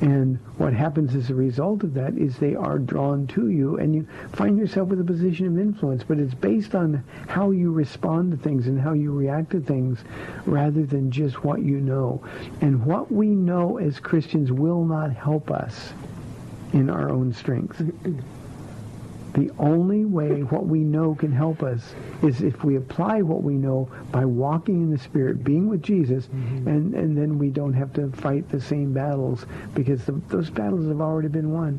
And 0.00 0.38
what 0.58 0.74
happens 0.74 1.14
as 1.14 1.30
a 1.30 1.34
result 1.34 1.82
of 1.82 1.94
that 1.94 2.18
is 2.18 2.36
they 2.36 2.54
are 2.54 2.78
drawn 2.78 3.26
to 3.28 3.48
you 3.48 3.76
and 3.78 3.94
you 3.94 4.06
find 4.32 4.58
yourself 4.58 4.88
with 4.88 5.00
a 5.00 5.04
position 5.04 5.46
of 5.46 5.58
influence. 5.58 6.04
But 6.04 6.18
it's 6.18 6.34
based 6.34 6.74
on 6.74 7.02
how 7.28 7.50
you 7.50 7.72
respond 7.72 8.32
to 8.32 8.36
things 8.36 8.66
and 8.66 8.78
how 8.78 8.92
you 8.92 9.12
react 9.12 9.50
to 9.52 9.60
things 9.60 10.00
rather 10.44 10.84
than 10.84 11.10
just 11.10 11.42
what 11.44 11.62
you 11.62 11.80
know. 11.80 12.22
And 12.60 12.84
what 12.84 13.10
we 13.10 13.28
know 13.28 13.78
as 13.78 13.98
Christians 13.98 14.52
will 14.52 14.84
not 14.84 15.12
help 15.12 15.50
us 15.50 15.92
in 16.72 16.90
our 16.90 17.10
own 17.10 17.32
strength. 17.32 17.82
The 19.36 19.50
only 19.58 20.06
way 20.06 20.40
what 20.44 20.66
we 20.66 20.78
know 20.80 21.14
can 21.14 21.30
help 21.30 21.62
us 21.62 21.94
is 22.22 22.40
if 22.40 22.64
we 22.64 22.76
apply 22.76 23.20
what 23.20 23.42
we 23.42 23.52
know 23.54 23.86
by 24.10 24.24
walking 24.24 24.80
in 24.80 24.90
the 24.90 24.96
Spirit, 24.98 25.44
being 25.44 25.68
with 25.68 25.82
Jesus, 25.82 26.26
and, 26.32 26.94
and 26.94 27.16
then 27.16 27.38
we 27.38 27.50
don't 27.50 27.74
have 27.74 27.92
to 27.94 28.10
fight 28.12 28.48
the 28.48 28.60
same 28.60 28.94
battles 28.94 29.44
because 29.74 30.06
the, 30.06 30.12
those 30.28 30.48
battles 30.48 30.88
have 30.88 31.02
already 31.02 31.28
been 31.28 31.52
won. 31.52 31.78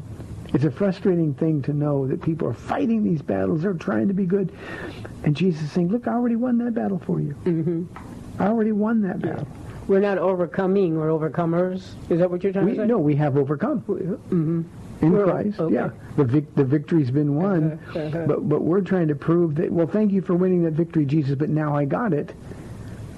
It's 0.53 0.65
a 0.65 0.71
frustrating 0.71 1.33
thing 1.33 1.63
to 1.63 1.73
know 1.73 2.05
that 2.07 2.21
people 2.21 2.47
are 2.47 2.53
fighting 2.53 3.03
these 3.03 3.23
battles, 3.23 3.63
they're 3.63 3.73
trying 3.73 4.07
to 4.07 4.13
be 4.13 4.25
good, 4.25 4.51
and 5.23 5.35
Jesus 5.35 5.63
is 5.63 5.71
saying, 5.71 5.89
look, 5.89 6.07
I 6.07 6.11
already 6.13 6.35
won 6.35 6.59
that 6.59 6.75
battle 6.75 6.99
for 6.99 7.19
you. 7.19 7.33
Mm-hmm. 7.43 8.41
I 8.41 8.47
already 8.47 8.71
won 8.71 9.01
that 9.01 9.19
battle. 9.19 9.47
We're 9.87 9.99
not 9.99 10.19
overcoming, 10.19 10.95
we're 10.97 11.07
overcomers. 11.09 11.93
Is 12.11 12.19
that 12.19 12.29
what 12.29 12.43
you're 12.43 12.53
trying 12.53 12.65
We, 12.65 12.71
to 12.73 12.77
say? 12.81 12.85
no, 12.85 12.99
we 12.99 13.15
have 13.15 13.35
overcome. 13.35 13.81
Mm-hmm. 13.81 14.61
In 15.01 15.11
We're- 15.11 15.29
Christ. 15.29 15.59
okay. 15.59 15.73
Yeah, 15.73 15.89
the 16.15 16.23
vic- 16.23 16.55
the 16.55 16.63
victory's 16.63 17.11
been 17.11 17.35
won, 17.35 17.79
Uh-huh, 17.89 17.99
uh-huh. 17.99 18.25
but 18.27 18.49
but 18.49 18.61
we're 18.63 18.81
trying 18.81 19.07
to 19.09 19.15
prove 19.15 19.55
that. 19.55 19.71
Well, 19.71 19.87
thank 19.87 20.11
you 20.11 20.21
for 20.21 20.35
winning 20.35 20.63
that 20.63 20.73
victory, 20.73 21.05
Jesus. 21.05 21.35
But 21.35 21.49
now 21.49 21.75
I 21.75 21.85
got 21.85 22.13
it, 22.13 22.33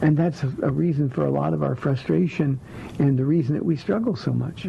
and 0.01 0.15
that's 0.15 0.43
a, 0.43 0.47
a 0.63 0.71
reason 0.71 1.09
for 1.09 1.25
a 1.25 1.31
lot 1.31 1.53
of 1.53 1.63
our 1.63 1.75
frustration 1.75 2.59
and 2.99 3.17
the 3.17 3.25
reason 3.25 3.53
that 3.55 3.63
we 3.63 3.75
struggle 3.75 4.15
so 4.15 4.31
much. 4.31 4.67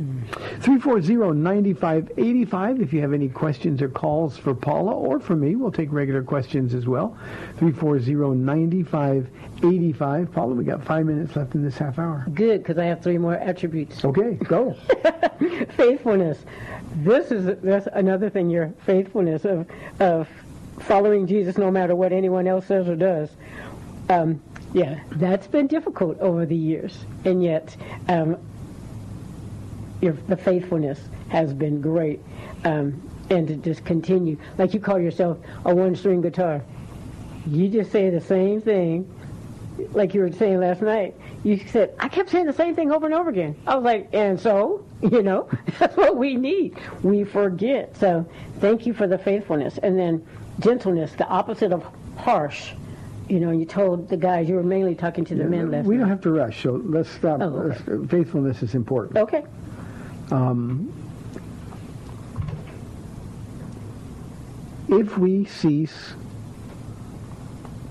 Three 0.60 0.78
four 0.78 1.00
zero 1.00 1.32
ninety 1.32 1.72
five 1.72 2.10
eighty 2.16 2.44
five. 2.44 2.80
If 2.80 2.92
you 2.92 3.00
have 3.00 3.12
any 3.12 3.28
questions 3.28 3.80
or 3.82 3.88
calls 3.88 4.36
for 4.36 4.54
Paula 4.54 4.92
or 4.92 5.20
for 5.20 5.36
me, 5.36 5.54
we'll 5.54 5.72
take 5.72 5.92
regular 5.92 6.22
questions 6.22 6.74
as 6.74 6.86
well. 6.86 7.16
Three 7.58 7.72
four 7.72 8.00
zero 8.00 8.32
ninety 8.32 8.82
five 8.82 9.28
eighty 9.58 9.92
five. 9.92 10.32
Paula, 10.32 10.54
we 10.54 10.64
got 10.64 10.84
five 10.84 11.06
minutes 11.06 11.36
left 11.36 11.54
in 11.54 11.62
this 11.62 11.78
half 11.78 11.98
hour. 11.98 12.26
Good, 12.34 12.62
because 12.62 12.78
I 12.78 12.84
have 12.84 13.02
three 13.02 13.18
more 13.18 13.34
attributes. 13.34 14.04
Okay, 14.04 14.34
go. 14.34 14.74
faithfulness. 15.76 16.44
This 16.96 17.30
is 17.30 17.58
that's 17.62 17.88
another 17.92 18.30
thing. 18.30 18.50
Your 18.50 18.72
faithfulness 18.84 19.44
of 19.44 19.66
of 20.00 20.28
following 20.80 21.26
Jesus, 21.26 21.58
no 21.58 21.70
matter 21.70 21.94
what 21.94 22.12
anyone 22.12 22.46
else 22.46 22.66
says 22.66 22.88
or 22.88 22.96
does. 22.96 23.30
Um, 24.08 24.40
yeah, 24.72 25.00
that's 25.12 25.46
been 25.46 25.66
difficult 25.66 26.18
over 26.20 26.46
the 26.46 26.56
years, 26.56 27.04
and 27.24 27.42
yet 27.42 27.76
um, 28.09 28.37
your, 30.00 30.12
the 30.28 30.37
faithfulness 30.37 31.00
has 31.28 31.52
been 31.52 31.80
great. 31.80 32.20
Um, 32.64 33.02
and 33.30 33.46
to 33.46 33.56
just 33.56 33.85
continue, 33.85 34.37
like 34.59 34.74
you 34.74 34.80
call 34.80 34.98
yourself 34.98 35.38
a 35.64 35.74
one-string 35.74 36.20
guitar, 36.20 36.62
you 37.46 37.68
just 37.68 37.92
say 37.92 38.11
the 38.11 38.20
same 38.20 38.61
thing 38.61 39.09
like 39.92 40.14
you 40.14 40.20
were 40.20 40.33
saying 40.33 40.61
last 40.61 40.83
night, 40.83 41.14
you 41.42 41.59
said, 41.68 41.94
I 41.98 42.09
kept 42.09 42.30
saying 42.30 42.46
the 42.46 42.52
same 42.52 42.74
thing 42.74 42.92
over 42.92 43.06
and 43.06 43.14
over 43.14 43.30
again. 43.30 43.56
I 43.66 43.76
was 43.76 43.85
like, 43.85 44.09
and 44.12 44.38
so, 44.38 44.85
you 45.02 45.22
know, 45.22 45.48
that's 45.78 45.96
what 45.96 46.16
we 46.16 46.37
need. 46.37 46.76
We 47.02 47.24
forget. 47.24 47.96
So 47.96 48.26
thank 48.61 48.87
you 48.87 48.92
for 48.92 49.06
the 49.06 49.18
faithfulness. 49.18 49.78
And 49.78 49.98
then 49.98 50.26
gentleness, 50.59 51.12
the 51.12 51.26
opposite 51.26 51.72
of 51.72 51.85
harsh. 52.16 52.72
You 53.30 53.38
know, 53.38 53.52
you 53.52 53.64
told 53.64 54.08
the 54.08 54.16
guys, 54.16 54.48
you 54.48 54.56
were 54.56 54.62
mainly 54.64 54.96
talking 54.96 55.24
to 55.26 55.34
the 55.36 55.44
men 55.44 55.70
last 55.70 55.86
we 55.86 55.94
night. 55.96 56.00
don't 56.00 56.10
have 56.10 56.20
to 56.22 56.32
rush, 56.32 56.64
so 56.64 56.82
let's 56.84 57.08
stop. 57.08 57.40
Oh, 57.40 57.72
okay. 57.88 58.06
Faithfulness 58.08 58.62
is 58.62 58.74
important. 58.74 59.18
Okay. 59.18 59.44
If 64.88 65.16
we 65.16 65.44
cease 65.44 66.14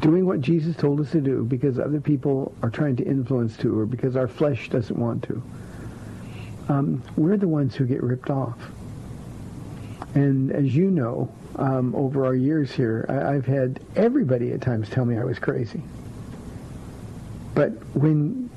doing 0.02 0.26
what 0.26 0.42
Jesus 0.42 0.76
told 0.76 1.00
us 1.00 1.12
to 1.12 1.22
do 1.22 1.46
because 1.46 1.80
other 1.80 2.02
people 2.02 2.54
are 2.62 2.70
trying 2.70 2.98
to 2.98 3.04
influence 3.06 3.56
to, 3.58 3.80
or 3.80 3.86
because 3.86 4.18
our 4.18 4.28
flesh 4.28 4.70
doesn't 4.70 5.00
want 5.00 5.24
to, 5.24 5.42
um, 6.68 7.02
we're 7.16 7.38
the 7.38 7.48
ones 7.48 7.76
who 7.76 7.86
get 7.86 8.04
ripped 8.04 8.30
off. 8.30 8.58
And 10.16 10.52
as 10.52 10.76
you 10.76 10.92
know, 10.92 11.34
um, 11.60 11.94
over 11.96 12.26
our 12.26 12.36
years 12.36 12.72
here, 12.72 13.06
I, 13.10 13.36
I've 13.36 13.46
had 13.46 13.80
everybody 13.96 14.52
at 14.54 14.62
times 14.62 14.90
tell 14.90 15.06
me 15.06 15.18
I 15.18 15.24
was 15.24 15.40
crazy. 15.40 15.84
But 17.54 17.72
when 17.94 18.50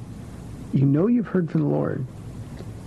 you 0.72 0.86
know 0.86 1.08
you've 1.08 1.26
heard 1.26 1.50
from 1.50 1.62
the 1.62 1.68
Lord, 1.68 2.06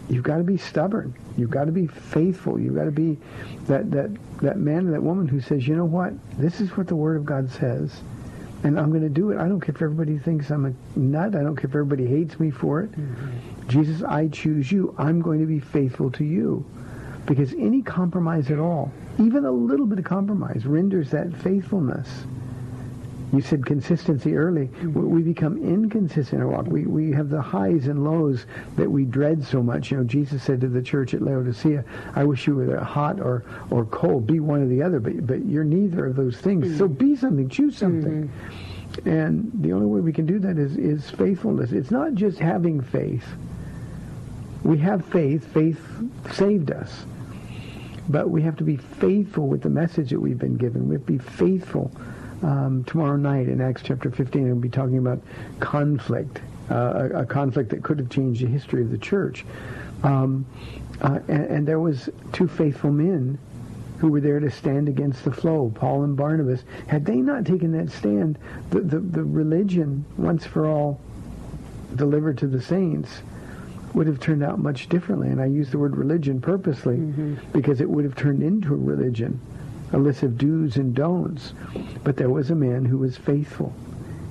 you've 0.10 0.23
got 0.23 0.38
to 0.38 0.43
be 0.43 0.58
stubborn. 0.58 1.13
You've 1.38 1.49
got 1.49 1.65
to 1.65 1.71
be 1.71 1.88
faithful. 1.88 2.60
You've 2.60 2.75
got 2.75 2.86
to 2.86 2.91
be 2.91 3.17
that, 3.67 3.91
that, 3.91 4.10
that 4.41 4.58
man 4.58 4.88
or 4.88 4.91
that 4.91 5.04
woman 5.04 5.28
who 5.28 5.41
says, 5.41 5.67
you 5.67 5.75
know 5.75 5.86
what? 5.86 6.13
This 6.38 6.62
is 6.62 6.75
what 6.78 6.88
the 6.88 6.95
Word 6.95 7.17
of 7.17 7.25
God 7.25 7.51
says. 7.51 8.01
And 8.63 8.80
I'm 8.80 8.89
going 8.89 9.04
to 9.04 9.10
do 9.10 9.32
it. 9.32 9.38
I 9.38 9.47
don't 9.47 9.60
care 9.60 9.75
if 9.75 9.82
everybody 9.82 10.17
thinks 10.17 10.49
I'm 10.49 10.65
a 10.65 10.97
nut. 10.99 11.36
I 11.36 11.43
don't 11.43 11.56
care 11.56 11.69
if 11.69 11.75
everybody 11.75 12.08
hates 12.08 12.39
me 12.39 12.49
for 12.49 12.82
it. 12.82 12.89
Jesus, 13.67 14.01
I 14.01 14.28
choose 14.30 14.71
you. 14.71 14.95
I'm 14.97 15.21
going 15.21 15.41
to 15.41 15.45
be 15.45 15.60
faithful 15.60 16.10
to 16.12 16.23
you. 16.23 16.65
Because 17.25 17.54
any 17.54 17.82
compromise 17.82 18.49
at 18.49 18.60
all, 18.60 18.91
even 19.19 19.45
a 19.45 19.51
little 19.51 19.86
bit 19.86 19.99
of 19.99 20.06
compromise, 20.06 20.65
renders 20.65 21.12
that 21.12 21.34
faithfulness. 21.38 22.25
You 23.34 23.41
said 23.41 23.65
consistency 23.65 24.36
early. 24.36 24.67
We 24.84 25.21
become 25.21 25.58
inconsistent 25.58 26.34
in 26.34 26.41
our 26.41 26.47
walk. 26.47 26.67
We, 26.67 26.86
we 26.86 27.12
have 27.12 27.30
the 27.30 27.41
highs 27.41 27.88
and 27.88 28.04
lows 28.04 28.45
that 28.78 28.89
we 28.89 29.04
dread 29.04 29.43
so 29.43 29.62
much. 29.62 29.91
You 29.91 29.97
know, 29.97 30.04
Jesus 30.04 30.41
said 30.43 30.62
to 30.62 30.69
the 30.69 30.82
church 30.82 31.13
at 31.13 31.21
Laodicea, 31.21 31.84
I 32.15 32.23
wish 32.23 32.47
you 32.47 32.56
were 32.56 32.80
hot 32.80 33.19
or, 33.19 33.43
or 33.71 33.86
cold. 33.86 34.25
Be 34.25 34.39
one 34.39 34.62
or 34.62 34.67
the 34.67 34.82
other, 34.82 34.99
but, 34.99 35.28
but 35.28 35.45
you're 35.45 35.65
neither 35.65 36.06
of 36.06 36.15
those 36.15 36.38
things. 36.38 36.78
So 36.78 36.88
be 36.88 37.15
something. 37.15 37.49
Choose 37.49 37.78
something. 37.78 38.32
And 39.06 39.51
the 39.56 39.73
only 39.73 39.88
way 39.88 39.99
we 39.99 40.13
can 40.13 40.25
do 40.25 40.39
that 40.39 40.58
is, 40.58 40.78
is 40.78 41.10
faithfulness. 41.10 41.73
It's 41.73 41.91
not 41.91 42.13
just 42.13 42.39
having 42.39 42.80
faith. 42.80 43.25
We 44.63 44.78
have 44.78 45.04
faith. 45.06 45.45
Faith 45.54 45.82
saved 46.32 46.71
us. 46.71 47.06
But 48.10 48.30
we 48.30 48.41
have 48.44 48.56
to 48.58 48.63
be 48.63 48.78
faithful 48.78 49.48
with 49.48 49.62
the 49.62 49.70
message 49.70 50.12
that 50.12 50.20
we've 50.20 50.38
been 50.38 50.58
given. 50.58 50.88
We 50.88 50.96
have 50.96 51.06
to 51.06 51.12
be 51.13 51.18
faithful. 51.18 51.91
Um, 52.44 52.84
tomorrow 52.84 53.15
night 53.15 53.48
in 53.48 53.62
Acts 53.62 53.82
chapter 53.84 54.12
15, 54.12 54.46
we'll 54.46 54.56
be 54.56 54.70
talking 54.70 54.98
about 54.98 55.20
conflict, 55.60 56.41
uh, 56.70 57.10
a, 57.13 57.22
a 57.22 57.26
conflict 57.26 57.70
that 57.72 57.82
could 57.84 57.98
have 57.98 58.10
changed 58.10 58.44
the 58.44 58.48
history 58.48 58.82
of 58.82 58.91
the 58.91 58.98
church. 58.98 59.46
Um, 60.04 60.46
uh, 61.02 61.20
and, 61.28 61.46
and 61.46 61.68
there 61.68 61.80
was 61.80 62.10
two 62.32 62.48
faithful 62.48 62.91
men 62.91 63.39
who 63.98 64.10
were 64.10 64.22
there 64.22 64.39
to 64.39 64.52
stand 64.52 64.89
against 64.89 65.24
the 65.24 65.32
flow, 65.32 65.72
Paul 65.74 66.04
and 66.04 66.15
Barnabas. 66.15 66.63
Had 66.88 67.06
they 67.06 67.15
not 67.15 67.46
taken 67.46 67.72
that 67.72 67.89
stand, 67.91 68.38
the, 68.70 68.82
the, 68.82 69.00
the 69.00 69.24
religion, 69.24 70.06
once 70.18 70.46
for 70.46 70.68
all 70.68 71.00
delivered 71.96 72.38
to 72.39 72.48
the 72.48 72.62
saints, 72.62 73.22
would 73.95 74.08
have 74.08 74.19
turned 74.19 74.43
out 74.43 74.60
much 74.60 74.89
differently. 74.89 75.29
And 75.29 75.41
I 75.41 75.45
use 75.45 75.71
the 75.71 75.79
word 75.79 75.95
religion 75.95 76.41
purposely 76.41 76.97
because 77.53 77.81
it 77.81 77.89
would 77.89 78.03
have 78.03 78.15
turned 78.15 78.43
into 78.43 78.73
a 78.73 78.77
religion, 78.77 79.39
a 79.93 79.97
list 79.97 80.21
of 80.23 80.38
do's 80.38 80.75
and 80.75 80.93
don'ts. 80.93 81.53
But 82.03 82.17
there 82.17 82.29
was 82.29 82.51
a 82.51 82.55
man 82.55 82.84
who 82.86 82.97
was 82.97 83.15
faithful. 83.15 83.73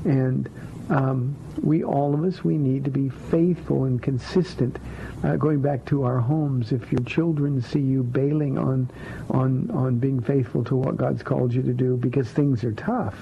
And 0.04 0.50
um, 0.90 1.34
we, 1.62 1.82
all 1.82 2.12
of 2.12 2.24
us, 2.24 2.44
we 2.44 2.58
need 2.58 2.84
to 2.84 2.90
be 2.90 3.08
faithful 3.08 3.84
and 3.84 4.02
consistent. 4.02 4.78
Uh, 5.22 5.36
going 5.36 5.62
back 5.62 5.86
to 5.86 6.02
our 6.02 6.20
homes, 6.20 6.72
if 6.72 6.92
your 6.92 7.00
children 7.02 7.62
see 7.62 7.80
you 7.80 8.02
bailing 8.02 8.58
on, 8.58 8.90
on, 9.30 9.70
on 9.70 9.98
being 9.98 10.20
faithful 10.20 10.62
to 10.64 10.76
what 10.76 10.98
God's 10.98 11.22
called 11.22 11.54
you 11.54 11.62
to 11.62 11.72
do 11.72 11.96
because 11.96 12.28
things 12.28 12.64
are 12.64 12.72
tough, 12.72 13.16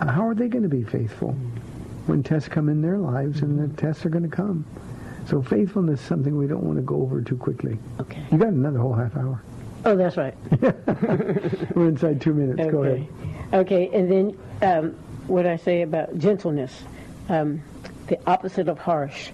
how 0.00 0.28
are 0.28 0.34
they 0.34 0.46
going 0.46 0.62
to 0.62 0.68
be 0.68 0.84
faithful 0.84 1.32
when 2.06 2.22
tests 2.22 2.48
come 2.48 2.68
in 2.68 2.82
their 2.82 2.98
lives 2.98 3.42
and 3.42 3.58
the 3.58 3.76
tests 3.80 4.06
are 4.06 4.10
going 4.10 4.28
to 4.28 4.36
come? 4.36 4.64
So 5.26 5.42
faithfulness 5.42 6.00
is 6.00 6.06
something 6.06 6.36
we 6.36 6.46
don't 6.46 6.62
want 6.62 6.76
to 6.76 6.82
go 6.82 6.96
over 6.96 7.20
too 7.22 7.36
quickly. 7.36 7.78
Okay. 8.00 8.22
You 8.30 8.38
got 8.38 8.48
another 8.48 8.78
whole 8.78 8.92
half 8.92 9.16
hour. 9.16 9.42
Oh, 9.86 9.96
that's 9.96 10.16
right. 10.16 10.34
We're 11.74 11.88
inside 11.88 12.20
two 12.20 12.32
minutes. 12.34 12.70
Go 12.70 12.82
ahead. 12.84 13.06
Okay, 13.52 13.90
and 13.92 14.10
then 14.10 14.38
um, 14.62 14.90
what 15.26 15.46
I 15.46 15.56
say 15.56 15.82
about 15.82 16.18
gentleness, 16.18 16.82
um, 17.28 17.62
the 18.06 18.18
opposite 18.26 18.68
of 18.68 18.78
harsh. 18.78 19.30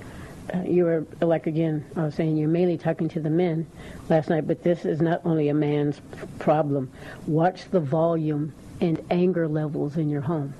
uh, 0.53 0.62
you 0.62 0.85
were 0.85 1.07
like 1.20 1.46
again, 1.46 1.85
I 1.96 2.05
was 2.05 2.14
saying 2.16 2.37
you're 2.37 2.48
mainly 2.48 2.79
talking 2.79 3.09
to 3.11 3.20
the 3.20 3.31
men 3.31 3.66
last 4.09 4.29
night, 4.29 4.46
but 4.46 4.62
this 4.62 4.85
is 4.85 5.00
not 5.00 5.20
only 5.24 5.48
a 5.48 5.55
man's 5.55 6.00
problem. 6.38 6.90
Watch 7.26 7.70
the 7.70 7.81
volume 7.81 8.53
and 8.81 9.00
anger 9.11 9.46
levels 9.46 9.96
in 9.96 10.09
your 10.09 10.22
home. 10.22 10.53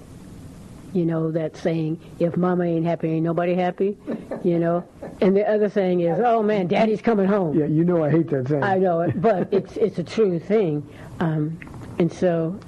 You 0.93 1.05
know 1.05 1.31
that 1.31 1.57
saying, 1.57 2.01
if 2.19 2.37
mama 2.37 2.65
ain't 2.65 2.85
happy, 2.85 3.11
ain't 3.11 3.25
nobody 3.25 3.55
happy. 3.55 3.97
You 4.43 4.59
know, 4.59 4.85
and 5.21 5.37
the 5.37 5.49
other 5.49 5.69
saying 5.69 6.01
is, 6.01 6.19
oh 6.25 6.43
man, 6.43 6.67
daddy's 6.67 7.01
coming 7.01 7.27
home. 7.27 7.57
Yeah, 7.59 7.67
you 7.67 7.85
know 7.85 8.03
I 8.03 8.11
hate 8.11 8.29
that 8.31 8.49
saying. 8.49 8.65
I 8.65 8.79
know 8.79 9.01
it, 9.01 9.21
but 9.21 9.53
it's 9.53 9.77
it's 9.77 9.99
a 9.99 10.05
true 10.05 10.39
thing, 10.41 10.87
um, 11.21 11.59
and 11.99 12.13
so 12.13 12.59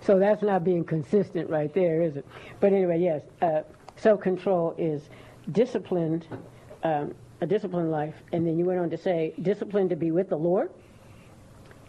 so 0.00 0.18
that's 0.18 0.42
not 0.42 0.64
being 0.64 0.84
consistent 0.84 1.48
right 1.48 1.72
there, 1.72 2.02
is 2.02 2.16
it? 2.16 2.26
But 2.60 2.72
anyway, 2.72 3.00
yes, 3.00 3.22
uh, 3.40 3.62
self-control 3.96 4.74
is 4.78 5.08
disciplined, 5.52 6.26
um, 6.82 7.14
a 7.40 7.46
disciplined 7.46 7.90
life. 7.90 8.14
And 8.32 8.46
then 8.46 8.58
you 8.58 8.64
went 8.64 8.80
on 8.80 8.90
to 8.90 8.98
say 8.98 9.34
disciplined 9.42 9.90
to 9.90 9.96
be 9.96 10.10
with 10.10 10.28
the 10.28 10.36
Lord, 10.36 10.70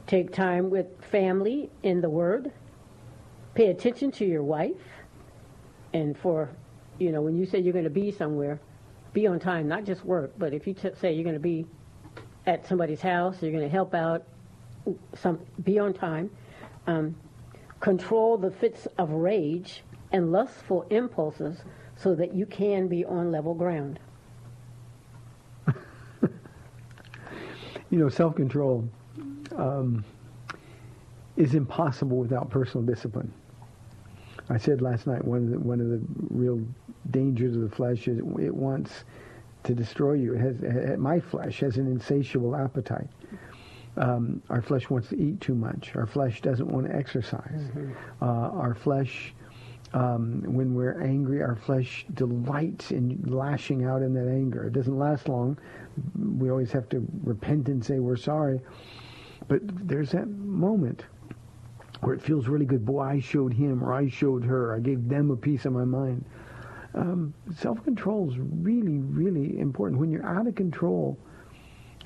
take 0.07 0.31
time 0.31 0.69
with 0.69 0.87
family 1.11 1.69
in 1.83 2.01
the 2.01 2.09
Word, 2.09 2.51
pay 3.55 3.67
attention 3.67 4.11
to 4.11 4.25
your 4.25 4.43
wife, 4.43 4.81
and 5.93 6.17
for, 6.17 6.49
you 6.99 7.11
know, 7.11 7.21
when 7.21 7.35
you 7.35 7.45
say 7.45 7.59
you're 7.59 7.73
going 7.73 7.83
to 7.83 7.89
be 7.89 8.11
somewhere, 8.11 8.59
be 9.13 9.27
on 9.27 9.39
time, 9.39 9.67
not 9.67 9.85
just 9.85 10.03
work, 10.03 10.33
but 10.37 10.53
if 10.53 10.67
you 10.67 10.73
t- 10.73 10.89
say 10.99 11.13
you're 11.13 11.23
going 11.23 11.35
to 11.35 11.39
be 11.39 11.65
at 12.45 12.67
somebody's 12.67 13.01
house, 13.01 13.41
you're 13.41 13.51
going 13.51 13.63
to 13.63 13.69
help 13.69 13.93
out, 13.93 14.23
some, 15.15 15.39
be 15.63 15.79
on 15.79 15.93
time. 15.93 16.29
Um, 16.87 17.15
control 17.79 18.37
the 18.37 18.51
fits 18.51 18.87
of 18.97 19.11
rage 19.11 19.83
and 20.11 20.31
lustful 20.31 20.85
impulses 20.89 21.59
so 21.95 22.15
that 22.15 22.33
you 22.33 22.45
can 22.45 22.87
be 22.87 23.05
on 23.05 23.31
level 23.31 23.53
ground. 23.53 23.99
You 27.89 27.99
know, 27.99 28.09
self-control 28.09 28.89
um, 29.55 30.03
is 31.37 31.53
impossible 31.53 32.17
without 32.17 32.49
personal 32.49 32.83
discipline. 32.83 33.31
I 34.49 34.57
said 34.57 34.81
last 34.81 35.05
night 35.05 35.23
one 35.23 35.43
of 35.43 35.49
the, 35.51 35.59
one 35.59 35.79
of 35.79 35.89
the 35.89 36.01
real 36.31 36.59
dangers 37.11 37.55
of 37.55 37.61
the 37.61 37.75
flesh 37.75 38.07
is 38.07 38.19
it 38.19 38.55
wants 38.55 39.03
to 39.63 39.73
destroy 39.73 40.13
you. 40.13 40.33
It 40.35 40.39
has 40.39 40.63
eh, 40.63 40.95
my 40.97 41.19
flesh 41.19 41.59
has 41.61 41.77
an 41.77 41.87
insatiable 41.87 42.55
appetite. 42.55 43.09
Um, 43.95 44.41
our 44.49 44.61
flesh 44.61 44.89
wants 44.89 45.09
to 45.09 45.19
eat 45.19 45.39
too 45.39 45.53
much. 45.55 45.95
Our 45.95 46.07
flesh 46.07 46.41
doesn't 46.41 46.67
want 46.67 46.87
to 46.87 46.95
exercise. 46.95 47.69
Uh, 48.21 48.25
our 48.25 48.73
flesh, 48.73 49.35
um, 49.93 50.41
when 50.47 50.73
we're 50.73 50.99
angry, 50.99 51.43
our 51.43 51.55
flesh 51.55 52.05
delights 52.15 52.91
in 52.91 53.21
lashing 53.27 53.85
out 53.85 54.01
in 54.01 54.13
that 54.15 54.27
anger. 54.27 54.65
It 54.65 54.73
doesn't 54.73 54.97
last 54.97 55.29
long. 55.29 55.57
We 56.39 56.49
always 56.49 56.71
have 56.71 56.89
to 56.89 57.05
repent 57.23 57.67
and 57.67 57.85
say 57.85 57.99
we're 57.99 58.15
sorry. 58.15 58.61
But 59.47 59.61
there's 59.87 60.11
that 60.11 60.27
moment 60.27 61.05
where 62.01 62.15
it 62.15 62.21
feels 62.21 62.47
really 62.47 62.65
good. 62.65 62.85
Boy, 62.85 63.01
I 63.01 63.19
showed 63.19 63.53
him 63.53 63.83
or 63.83 63.93
I 63.93 64.09
showed 64.09 64.43
her. 64.43 64.73
I 64.75 64.79
gave 64.79 65.07
them 65.07 65.29
a 65.29 65.37
piece 65.37 65.65
of 65.65 65.73
my 65.73 65.85
mind. 65.85 66.25
Um, 66.95 67.33
self-control 67.57 68.31
is 68.31 68.37
really, 68.37 68.99
really 68.99 69.59
important. 69.59 69.99
When 69.99 70.11
you're 70.11 70.25
out 70.25 70.47
of 70.47 70.55
control, 70.55 71.17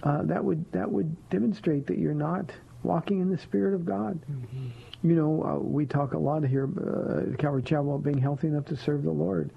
uh, 0.04 0.24
that 0.24 0.44
would 0.44 0.72
that 0.72 0.90
would 0.90 1.30
demonstrate 1.30 1.88
that 1.88 1.98
you're 1.98 2.14
not 2.14 2.52
walking 2.84 3.20
in 3.20 3.30
the 3.30 3.38
Spirit 3.38 3.74
of 3.74 3.86
God. 3.86 4.20
You 5.04 5.16
know, 5.16 5.44
uh, 5.44 5.60
we 5.60 5.86
talk 5.86 6.14
a 6.14 6.18
lot 6.18 6.44
here 6.46 6.70
uh, 6.80 7.32
at 7.32 7.38
Calvary 7.38 7.64
Chapel 7.64 7.96
about 7.96 8.04
being 8.04 8.18
healthy 8.18 8.48
enough 8.48 8.66
to 8.66 8.78
serve 8.78 9.04
the 9.04 9.12
Lord. 9.12 9.52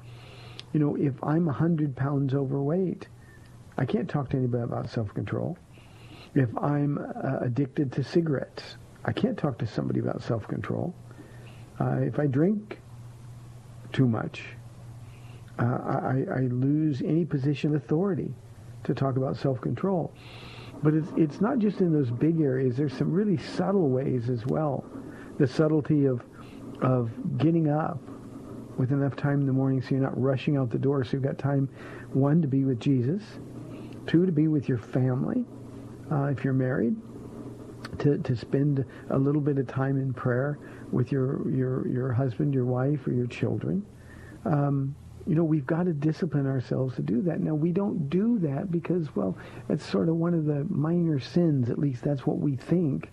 You 0.72 0.80
know, 0.80 0.96
if 0.96 1.14
I'm 1.22 1.46
100 1.46 1.96
pounds 1.96 2.34
overweight, 2.34 3.08
I 3.76 3.84
can't 3.84 4.08
talk 4.08 4.30
to 4.30 4.36
anybody 4.36 4.64
about 4.64 4.90
self-control. 4.90 5.58
If 6.34 6.56
I'm 6.58 6.98
uh, 6.98 7.38
addicted 7.40 7.92
to 7.92 8.04
cigarettes, 8.04 8.62
I 9.04 9.12
can't 9.12 9.36
talk 9.36 9.58
to 9.58 9.66
somebody 9.66 10.00
about 10.00 10.22
self-control. 10.22 10.94
Uh, 11.80 11.96
if 12.02 12.18
I 12.18 12.26
drink 12.26 12.78
too 13.92 14.06
much, 14.06 14.44
uh, 15.60 15.64
I, 15.64 16.24
I 16.34 16.40
lose 16.50 17.02
any 17.02 17.24
position 17.24 17.74
of 17.74 17.82
authority 17.82 18.34
to 18.84 18.94
talk 18.94 19.16
about 19.16 19.36
self-control. 19.36 20.12
But 20.82 20.94
it's, 20.94 21.08
it's 21.16 21.40
not 21.40 21.58
just 21.58 21.80
in 21.80 21.92
those 21.92 22.10
big 22.10 22.40
areas. 22.40 22.76
There's 22.76 22.96
some 22.96 23.12
really 23.12 23.36
subtle 23.36 23.90
ways 23.90 24.30
as 24.30 24.46
well. 24.46 24.84
The 25.38 25.46
subtlety 25.46 26.06
of, 26.06 26.22
of 26.80 27.10
getting 27.36 27.68
up 27.68 28.00
with 28.78 28.92
enough 28.92 29.14
time 29.14 29.40
in 29.40 29.46
the 29.46 29.52
morning 29.52 29.82
so 29.82 29.90
you're 29.90 30.00
not 30.00 30.18
rushing 30.18 30.56
out 30.56 30.70
the 30.70 30.78
door. 30.78 31.04
So 31.04 31.12
you've 31.12 31.22
got 31.22 31.36
time, 31.36 31.68
one, 32.14 32.40
to 32.40 32.48
be 32.48 32.64
with 32.64 32.80
Jesus, 32.80 33.22
two, 34.06 34.24
to 34.24 34.32
be 34.32 34.48
with 34.48 34.68
your 34.68 34.78
family, 34.78 35.44
uh, 36.10 36.24
if 36.24 36.42
you're 36.42 36.54
married, 36.54 36.96
to, 37.98 38.16
to 38.16 38.34
spend 38.34 38.84
a 39.10 39.18
little 39.18 39.42
bit 39.42 39.58
of 39.58 39.66
time 39.66 39.98
in 39.98 40.14
prayer 40.14 40.58
with 40.90 41.12
your, 41.12 41.46
your, 41.50 41.86
your 41.88 42.12
husband, 42.12 42.54
your 42.54 42.64
wife, 42.64 43.06
or 43.06 43.12
your 43.12 43.26
children. 43.26 43.84
Um, 44.46 44.96
you 45.26 45.34
know, 45.34 45.44
we've 45.44 45.66
got 45.66 45.84
to 45.84 45.92
discipline 45.92 46.46
ourselves 46.46 46.96
to 46.96 47.02
do 47.02 47.22
that. 47.22 47.40
Now, 47.40 47.54
we 47.54 47.72
don't 47.72 48.08
do 48.10 48.38
that 48.40 48.70
because, 48.70 49.14
well, 49.14 49.36
it's 49.68 49.84
sort 49.84 50.08
of 50.08 50.16
one 50.16 50.34
of 50.34 50.46
the 50.46 50.64
minor 50.68 51.20
sins. 51.20 51.70
At 51.70 51.78
least 51.78 52.02
that's 52.02 52.26
what 52.26 52.38
we 52.38 52.56
think. 52.56 53.10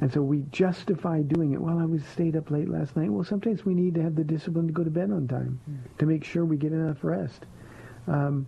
And 0.00 0.12
so 0.12 0.22
we 0.22 0.44
justify 0.52 1.22
doing 1.22 1.52
it. 1.52 1.60
Well, 1.60 1.78
I 1.78 1.84
was 1.84 2.04
stayed 2.04 2.36
up 2.36 2.50
late 2.50 2.68
last 2.68 2.96
night. 2.96 3.10
Well, 3.10 3.24
sometimes 3.24 3.64
we 3.64 3.74
need 3.74 3.94
to 3.96 4.02
have 4.02 4.14
the 4.14 4.22
discipline 4.24 4.68
to 4.68 4.72
go 4.72 4.84
to 4.84 4.90
bed 4.90 5.10
on 5.10 5.26
time 5.26 5.60
to 5.98 6.06
make 6.06 6.22
sure 6.22 6.44
we 6.44 6.56
get 6.56 6.72
enough 6.72 7.02
rest. 7.02 7.46
Um, 8.06 8.46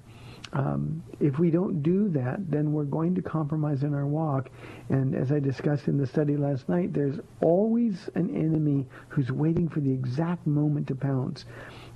um, 0.52 1.02
if 1.20 1.38
we 1.38 1.50
don't 1.50 1.82
do 1.82 2.08
that, 2.10 2.50
then 2.50 2.72
we're 2.72 2.84
going 2.84 3.14
to 3.14 3.22
compromise 3.22 3.84
in 3.84 3.94
our 3.94 4.06
walk. 4.06 4.50
And 4.88 5.14
as 5.14 5.30
I 5.30 5.38
discussed 5.38 5.86
in 5.86 5.96
the 5.96 6.06
study 6.06 6.36
last 6.36 6.68
night, 6.68 6.92
there's 6.92 7.20
always 7.40 8.08
an 8.14 8.34
enemy 8.34 8.86
who's 9.08 9.30
waiting 9.30 9.68
for 9.68 9.80
the 9.80 9.92
exact 9.92 10.46
moment 10.46 10.88
to 10.88 10.94
pounce. 10.94 11.44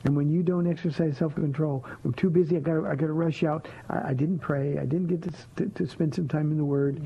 And 0.05 0.15
when 0.15 0.29
you 0.29 0.43
don't 0.43 0.67
exercise 0.67 1.17
self-control, 1.17 1.85
I'm 2.05 2.13
too 2.13 2.29
busy. 2.31 2.57
I 2.57 2.61
got 2.61 2.85
I 2.85 2.95
got 2.95 3.07
to 3.07 3.13
rush 3.15 3.43
out. 3.43 3.67
I, 3.89 4.11
I 4.11 4.15
didn't 4.15 4.39
pray. 4.39 4.77
I 4.79 4.85
didn't 4.85 5.07
get 5.07 5.23
to, 5.23 5.33
to 5.57 5.69
to 5.71 5.87
spend 5.87 6.15
some 6.15 6.29
time 6.29 6.51
in 6.51 6.59
the 6.59 6.65
Word. 6.65 7.03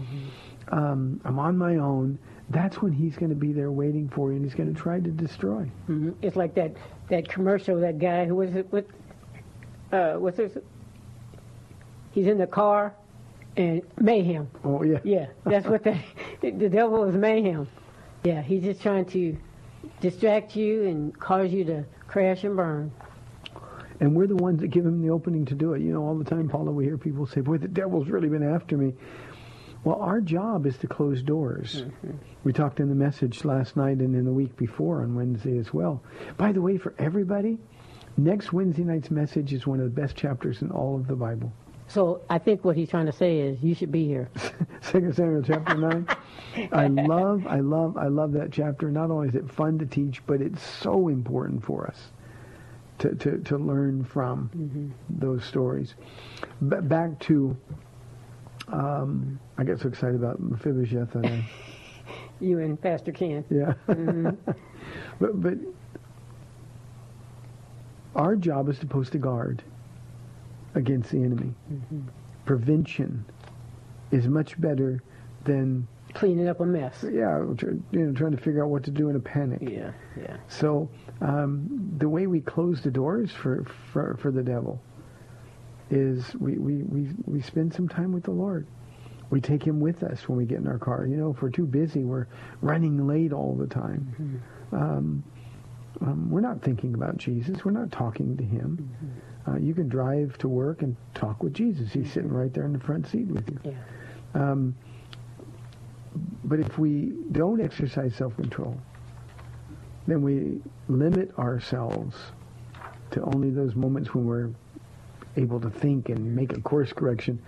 Um, 0.71 1.21
I'm 1.25 1.39
on 1.39 1.57
my 1.57 1.77
own. 1.77 2.19
That's 2.51 2.83
when 2.83 2.93
he's 2.93 3.15
going 3.17 3.31
to 3.31 3.37
be 3.37 3.53
there 3.53 3.71
waiting 3.71 4.09
for 4.09 4.31
you, 4.31 4.37
and 4.37 4.45
he's 4.45 4.55
going 4.55 4.73
to 4.75 4.79
try 4.79 4.99
to 5.01 5.11
destroy. 5.11 5.71
Mhm. 5.89 6.15
It's 6.23 6.35
like 6.37 6.55
that 6.55 6.73
that 7.09 7.29
commercial. 7.29 7.79
That 7.81 7.99
guy 7.99 8.27
who 8.27 8.35
was 8.35 8.55
it? 8.55 8.67
What? 8.71 8.87
Uh, 9.93 10.15
what's 10.15 10.37
this? 10.37 10.57
He's 12.11 12.27
in 12.27 12.37
the 12.39 12.47
car, 12.49 12.95
and 13.57 13.81
mayhem. 14.01 14.49
Oh 14.65 14.83
yeah. 14.83 14.99
Yeah, 15.05 15.27
that's 15.45 15.67
what 15.67 15.85
the 15.85 15.97
the 16.41 16.69
devil 16.69 17.05
is 17.05 17.15
mayhem. 17.15 17.69
Yeah, 18.25 18.43
he's 18.43 18.65
just 18.65 18.83
trying 18.83 19.05
to 19.07 19.37
distract 20.01 20.57
you 20.57 20.85
and 20.85 21.19
cause 21.19 21.53
you 21.53 21.65
to 21.65 21.85
crash 22.07 22.45
and 22.45 22.57
burn. 22.57 22.93
And 24.01 24.15
we're 24.15 24.29
the 24.29 24.37
ones 24.37 24.61
that 24.61 24.69
give 24.69 24.87
him 24.87 25.03
the 25.03 25.11
opening 25.11 25.45
to 25.47 25.55
do 25.55 25.73
it. 25.75 25.83
You 25.83 25.93
know, 25.93 26.03
all 26.03 26.17
the 26.17 26.25
time, 26.25 26.49
Paula, 26.49 26.71
we 26.71 26.85
hear 26.85 26.97
people 26.97 27.27
say, 27.27 27.41
boy, 27.41 27.59
the 27.59 27.69
devil's 27.69 28.09
really 28.09 28.29
been 28.29 28.49
after 28.49 28.77
me. 28.77 28.95
Well, 29.85 30.01
our 30.01 30.21
job 30.21 30.67
is 30.67 30.77
to 30.79 30.87
close 30.87 31.23
doors. 31.23 31.83
Mm-hmm. 31.83 32.17
We 32.45 32.53
talked 32.53 32.81
in 32.81 32.89
the 32.89 32.95
message 32.95 33.45
last 33.45 33.77
night 33.77 33.99
and 33.99 34.15
in 34.15 34.25
the 34.25 34.33
week 34.33 34.57
before 34.57 35.03
on 35.03 35.15
Wednesday 35.15 35.59
as 35.59 35.73
well. 35.73 36.03
By 36.37 36.53
the 36.53 36.61
way, 36.61 36.79
for 36.79 36.95
everybody, 36.99 37.59
next 38.17 38.53
Wednesday 38.53 38.85
night's 38.85 39.11
message 39.11 39.53
is 39.53 39.67
one 39.67 39.81
of 39.81 39.85
the 39.85 40.01
best 40.01 40.17
chapters 40.17 40.63
in 40.63 40.71
all 40.71 40.97
of 40.97 41.07
the 41.07 41.17
Bible. 41.17 41.53
So 41.89 42.21
I 42.29 42.39
think 42.39 42.65
what 42.65 42.77
he's 42.77 42.91
trying 42.91 43.07
to 43.07 43.13
say 43.13 43.39
is 43.39 43.63
you 43.63 43.75
should 43.75 43.91
be 43.91 44.07
here. 44.07 44.29
Second 44.83 45.15
Samuel 45.15 45.43
chapter 45.43 45.77
nine. 45.77 46.07
I 46.73 46.87
love, 46.87 47.47
I 47.47 47.61
love, 47.61 47.97
I 47.97 48.09
love 48.09 48.33
that 48.33 48.53
chapter. 48.53 48.91
Not 48.91 49.11
only 49.11 49.29
is 49.29 49.35
it 49.35 49.51
fun 49.51 49.79
to 49.79 49.87
teach, 49.87 50.25
but 50.27 50.41
it's 50.43 50.63
so 50.63 51.09
important 51.09 51.65
for 51.65 51.87
us 51.87 52.11
to 52.99 53.15
to, 53.15 53.39
to 53.39 53.57
learn 53.59 54.05
from 54.05 54.93
those 55.09 55.45
stories. 55.45 55.95
B- 56.69 56.77
back 56.83 57.19
to, 57.21 57.57
um, 58.69 59.39
I 59.57 59.65
get 59.65 59.81
so 59.81 59.89
excited 59.89 60.17
about 60.17 60.41
Mephibosheth. 60.41 61.15
And 61.15 61.27
I, 61.27 61.45
You 62.41 62.59
and 62.61 62.81
Pastor 62.81 63.13
Ken. 63.13 63.45
yeah, 63.51 63.73
but 65.21 65.41
but 65.43 65.55
our 68.15 68.37
job 68.37 68.69
is 68.69 68.79
to 68.81 68.87
post 68.87 69.15
a 69.15 69.19
guard 69.19 69.63
against 70.79 71.11
the 71.11 71.19
enemy. 71.23 71.53
Prevention 72.47 73.25
is 74.11 74.27
much 74.27 74.59
better 74.61 75.03
than 75.45 75.87
Cleaning 76.15 76.49
up 76.49 76.61
a 76.61 76.65
mess. 76.65 77.05
yeah, 77.05 77.39
you 77.39 77.83
know, 77.93 78.13
trying 78.15 78.31
to 78.31 78.39
figure 78.39 78.65
out 78.65 78.71
what 78.71 78.85
to 78.85 78.91
do 78.91 79.11
in 79.11 79.17
a 79.17 79.21
panic. 79.21 79.61
Yeah, 79.61 79.93
yeah. 80.19 80.39
So 80.49 80.89
um, 81.21 81.69
the 81.99 82.09
way 82.09 82.27
we 82.27 82.41
close 82.41 82.81
the 82.81 82.91
doors 82.91 83.31
for, 83.31 83.67
for, 83.93 84.17
for 84.21 84.31
the 84.31 84.43
devil 84.43 84.81
is 85.91 86.35
we, 86.37 86.57
we, 86.57 86.83
we, 86.85 87.09
we 87.27 87.43
spend 87.43 87.75
some 87.75 87.89
time 87.89 88.13
with 88.13 88.25
the 88.25 88.31
Lord. 88.31 88.67
We 89.31 89.43
take 89.43 89.63
him 89.63 89.81
with 89.81 90.03
us 90.03 90.27
when 90.29 90.39
we 90.39 90.47
get 90.47 90.59
in 90.59 90.67
our 90.67 90.79
car. 90.79 91.07
You 91.07 91.17
know, 91.17 91.31
if 91.31 91.43
we're 91.43 91.51
too 91.51 91.67
busy, 91.67 92.05
we're 92.05 92.27
running 92.63 93.07
late 93.07 93.35
all 93.35 93.55
the 93.55 93.67
time. 93.67 94.43
Um, 94.73 95.23
um, 96.01 96.31
we're 96.31 96.41
not 96.41 96.63
thinking 96.63 96.95
about 96.95 97.19
Jesus. 97.19 97.65
We're 97.65 97.73
not 97.73 97.93
talking 97.93 98.37
to 98.39 98.45
him. 98.45 98.91
Uh, 99.49 99.57
you 99.57 99.73
can 99.75 99.89
drive 99.89 100.37
to 100.39 100.49
work 100.49 100.83
and 100.83 100.97
talk 101.15 101.43
with 101.43 101.55
Jesus. 101.55 101.93
He's 101.93 102.13
sitting 102.13 102.33
right 102.33 102.53
there 102.53 102.65
in 102.65 102.73
the 102.73 102.81
front 102.81 103.07
seat 103.07 103.29
with 103.29 103.49
you. 103.49 103.59
Yeah. 103.65 103.73
Um, 104.35 104.77
but 106.45 106.59
if 106.61 106.79
we 106.79 107.13
don't 107.33 107.61
exercise 107.61 108.15
self-control, 108.17 108.79
then 110.07 110.23
we 110.23 110.61
limit 110.89 111.37
ourselves 111.39 112.17
to 113.13 113.23
only 113.23 113.51
those 113.51 113.75
moments 113.75 114.15
when 114.15 114.27
we're 114.27 114.51
able 115.37 115.61
to 115.61 115.71
think 115.71 116.09
and 116.09 116.35
make 116.35 116.57
a 116.57 116.61
course 116.61 116.93
correction. 116.93 117.41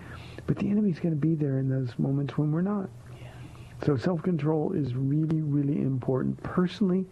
But 0.46 0.58
the 0.58 0.70
enemy's 0.70 1.00
going 1.00 1.14
to 1.14 1.20
be 1.20 1.34
there 1.34 1.58
in 1.58 1.68
those 1.68 1.98
moments 1.98 2.38
when 2.38 2.52
we're 2.52 2.62
not. 2.62 2.88
So 3.84 3.96
self-control 3.96 4.72
is 4.74 4.94
really, 4.94 5.40
really 5.40 5.80
important. 5.80 6.42
Personally, 6.42 7.06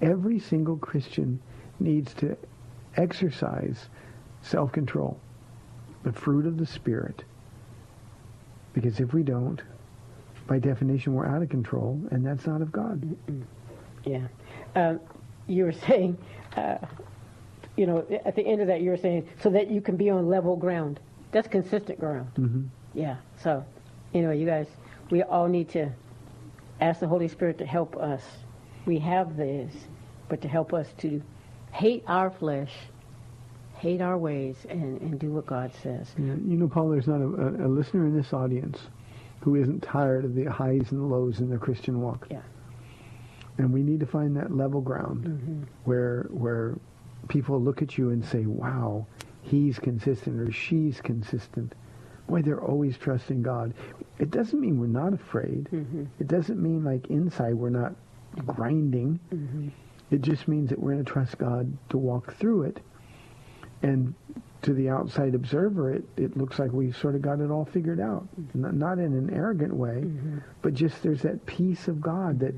every 0.00 0.38
single 0.38 0.76
Christian 0.76 1.40
needs 1.78 2.12
to 2.14 2.36
exercise 2.96 3.88
self-control, 4.42 5.18
the 6.04 6.12
fruit 6.12 6.46
of 6.46 6.58
the 6.58 6.66
Spirit. 6.66 7.24
Because 8.72 9.00
if 9.00 9.12
we 9.12 9.22
don't, 9.22 9.60
by 10.46 10.58
definition, 10.58 11.14
we're 11.14 11.26
out 11.26 11.42
of 11.42 11.48
control, 11.48 12.00
and 12.10 12.24
that's 12.24 12.46
not 12.46 12.62
of 12.62 12.72
God. 12.72 13.16
Yeah. 14.04 14.26
Um, 14.74 15.00
you 15.46 15.64
were 15.64 15.72
saying, 15.86 16.18
uh, 16.56 16.78
you 17.76 17.86
know, 17.86 18.06
at 18.24 18.34
the 18.36 18.46
end 18.46 18.60
of 18.60 18.66
that, 18.66 18.80
you 18.80 18.90
were 18.90 18.96
saying, 18.96 19.28
so 19.42 19.50
that 19.50 19.70
you 19.70 19.80
can 19.80 19.96
be 19.96 20.10
on 20.10 20.28
level 20.28 20.56
ground. 20.56 21.00
That's 21.30 21.48
consistent 21.48 21.98
ground. 21.98 22.30
Mm-hmm. 22.36 22.64
Yeah. 22.94 23.16
So, 23.42 23.64
anyway, 24.12 24.38
you 24.38 24.46
guys, 24.46 24.66
we 25.10 25.22
all 25.22 25.48
need 25.48 25.70
to 25.70 25.90
ask 26.80 27.00
the 27.00 27.08
Holy 27.08 27.28
Spirit 27.28 27.58
to 27.58 27.66
help 27.66 27.96
us. 27.96 28.22
We 28.84 28.98
have 28.98 29.36
this, 29.36 29.72
but 30.28 30.42
to 30.42 30.48
help 30.48 30.74
us 30.74 30.88
to 30.98 31.22
hate 31.70 32.04
our 32.06 32.30
flesh, 32.30 32.72
hate 33.82 34.00
our 34.00 34.16
ways, 34.16 34.54
and, 34.68 35.00
and 35.00 35.18
do 35.18 35.32
what 35.32 35.44
God 35.44 35.72
says. 35.82 36.14
Yeah, 36.16 36.34
you 36.46 36.56
know, 36.56 36.68
Paul, 36.68 36.90
there's 36.90 37.08
not 37.08 37.20
a, 37.20 37.66
a, 37.66 37.68
listener 37.68 38.06
in 38.06 38.16
this 38.16 38.32
audience 38.32 38.78
who 39.40 39.56
isn't 39.56 39.82
tired 39.82 40.24
of 40.24 40.36
the 40.36 40.44
highs 40.44 40.92
and 40.92 41.10
lows 41.10 41.40
in 41.40 41.50
the 41.50 41.58
Christian 41.58 42.00
walk. 42.00 42.28
Yeah. 42.30 42.42
And 43.58 43.72
we 43.72 43.82
need 43.82 43.98
to 43.98 44.06
find 44.06 44.36
that 44.36 44.54
level 44.56 44.80
ground 44.80 45.24
Mm-hmm. 45.24 45.62
where 45.84 46.28
where 46.30 46.78
people 47.26 47.60
look 47.60 47.82
at 47.82 47.98
you 47.98 48.10
and 48.10 48.24
say, 48.24 48.46
"Wow, 48.46 49.06
he's 49.42 49.80
consistent 49.80 50.40
or 50.40 50.52
she's 50.52 51.00
consistent." 51.00 51.74
Boy, 52.28 52.40
they're 52.42 52.62
always 52.62 52.96
trusting 52.96 53.42
God. 53.42 53.74
It 54.20 54.30
doesn't 54.30 54.60
mean 54.60 54.78
we're 54.78 54.86
not 54.86 55.12
afraid. 55.12 55.68
Mm-hmm. 55.72 56.04
It 56.20 56.28
doesn't 56.28 56.62
mean 56.62 56.84
like 56.84 57.08
inside 57.08 57.54
we're 57.54 57.68
not 57.68 57.94
grinding. 58.46 59.18
Mm-hmm. 59.34 59.68
It 60.12 60.22
just 60.22 60.46
means 60.46 60.70
that 60.70 60.78
we're 60.78 60.92
going 60.92 61.04
to 61.04 61.12
trust 61.12 61.36
God 61.38 61.76
to 61.90 61.98
walk 61.98 62.34
through 62.36 62.62
it. 62.62 62.80
And 63.82 64.14
to 64.62 64.72
the 64.72 64.88
outside 64.88 65.34
observer, 65.34 65.92
it, 65.92 66.04
it 66.16 66.36
looks 66.36 66.58
like 66.58 66.72
we've 66.72 66.96
sort 66.96 67.14
of 67.16 67.22
got 67.22 67.40
it 67.40 67.50
all 67.50 67.64
figured 67.64 68.00
out. 68.00 68.26
Not, 68.54 68.74
not 68.74 68.98
in 68.98 69.12
an 69.12 69.30
arrogant 69.32 69.74
way, 69.74 70.04
but 70.62 70.74
just 70.74 71.02
there's 71.02 71.22
that 71.22 71.44
peace 71.46 71.88
of 71.88 72.00
God 72.00 72.38
that, 72.40 72.54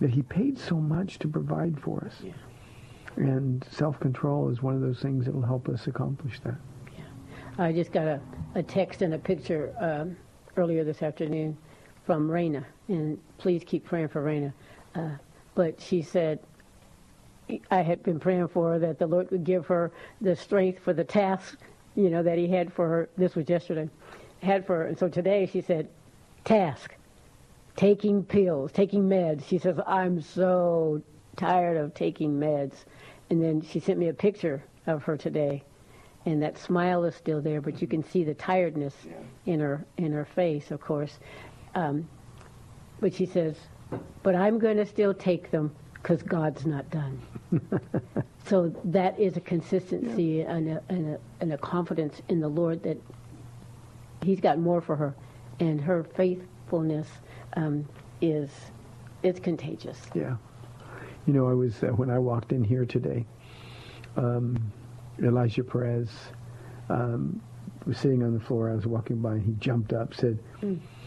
that 0.00 0.10
he 0.10 0.22
paid 0.22 0.58
so 0.58 0.76
much 0.76 1.18
to 1.20 1.28
provide 1.28 1.80
for 1.80 2.04
us. 2.04 2.14
Yeah. 2.22 2.32
And 3.16 3.66
self-control 3.70 4.50
is 4.50 4.62
one 4.62 4.74
of 4.74 4.82
those 4.82 5.00
things 5.00 5.24
that 5.24 5.34
will 5.34 5.46
help 5.46 5.68
us 5.70 5.86
accomplish 5.86 6.40
that. 6.40 6.56
I 7.58 7.72
just 7.72 7.90
got 7.90 8.06
a, 8.06 8.20
a 8.54 8.62
text 8.62 9.00
and 9.00 9.14
a 9.14 9.18
picture 9.18 9.74
um, 9.80 10.14
earlier 10.58 10.84
this 10.84 11.02
afternoon 11.02 11.56
from 12.04 12.28
Raina, 12.28 12.62
and 12.88 13.18
please 13.38 13.62
keep 13.64 13.86
praying 13.86 14.08
for 14.08 14.22
Raina. 14.22 14.52
Uh, 14.94 15.16
but 15.54 15.80
she 15.80 16.02
said, 16.02 16.38
I 17.70 17.82
had 17.82 18.02
been 18.02 18.18
praying 18.20 18.48
for 18.48 18.72
her 18.72 18.78
that 18.80 18.98
the 18.98 19.06
Lord 19.06 19.30
would 19.30 19.44
give 19.44 19.66
her 19.66 19.92
the 20.20 20.34
strength 20.34 20.80
for 20.82 20.92
the 20.92 21.04
task, 21.04 21.58
you 21.94 22.10
know, 22.10 22.22
that 22.22 22.38
He 22.38 22.48
had 22.48 22.72
for 22.72 22.88
her. 22.88 23.08
This 23.16 23.34
was 23.34 23.48
yesterday, 23.48 23.88
had 24.42 24.66
for 24.66 24.76
her. 24.78 24.86
And 24.86 24.98
so 24.98 25.08
today 25.08 25.46
she 25.46 25.60
said, 25.60 25.88
task, 26.44 26.94
taking 27.76 28.24
pills, 28.24 28.72
taking 28.72 29.08
meds. 29.08 29.46
She 29.46 29.58
says, 29.58 29.78
I'm 29.86 30.20
so 30.20 31.02
tired 31.36 31.76
of 31.76 31.94
taking 31.94 32.38
meds. 32.38 32.84
And 33.30 33.42
then 33.42 33.60
she 33.60 33.80
sent 33.80 33.98
me 33.98 34.08
a 34.08 34.14
picture 34.14 34.64
of 34.86 35.02
her 35.04 35.16
today 35.16 35.62
and 36.26 36.42
that 36.42 36.58
smile 36.58 37.04
is 37.04 37.14
still 37.14 37.40
there, 37.40 37.60
but 37.60 37.80
you 37.80 37.86
can 37.86 38.02
see 38.02 38.24
the 38.24 38.34
tiredness 38.34 38.94
in 39.46 39.60
her 39.60 39.86
in 39.96 40.12
her 40.12 40.24
face, 40.24 40.72
of 40.72 40.80
course. 40.80 41.18
Um, 41.74 42.08
but 43.00 43.14
she 43.14 43.26
says, 43.26 43.56
"But 44.24 44.34
I'm 44.34 44.58
going 44.58 44.76
to 44.76 44.86
still 44.86 45.14
take 45.14 45.52
them 45.52 45.74
because 46.06 46.22
God's 46.22 46.64
not 46.64 46.88
done." 46.90 47.20
so 48.46 48.72
that 48.84 49.18
is 49.18 49.36
a 49.36 49.40
consistency 49.40 50.42
and, 50.42 50.68
a, 50.68 50.82
and, 50.88 51.14
a, 51.14 51.18
and 51.40 51.52
a 51.52 51.58
confidence 51.58 52.22
in 52.28 52.38
the 52.38 52.48
Lord 52.48 52.80
that 52.84 52.96
He's 54.22 54.40
got 54.40 54.58
more 54.58 54.80
for 54.80 54.96
her, 54.96 55.14
and 55.60 55.80
her 55.80 56.04
faithfulness 56.04 57.08
um, 57.56 57.88
is 58.20 58.50
it's 59.22 59.40
contagious. 59.40 60.00
Yeah. 60.14 60.36
You 61.26 61.32
know, 61.32 61.48
I 61.48 61.52
was, 61.52 61.82
uh, 61.82 61.88
when 61.88 62.10
I 62.10 62.18
walked 62.18 62.52
in 62.52 62.62
here 62.62 62.84
today, 62.84 63.24
um, 64.16 64.72
Elijah 65.22 65.64
Perez 65.64 66.08
um, 66.88 67.40
was 67.84 67.98
sitting 67.98 68.22
on 68.22 68.32
the 68.32 68.40
floor. 68.40 68.70
I 68.70 68.74
was 68.74 68.86
walking 68.86 69.16
by, 69.16 69.32
and 69.32 69.42
he 69.42 69.52
jumped 69.54 69.92
up, 69.92 70.14
said, 70.14 70.38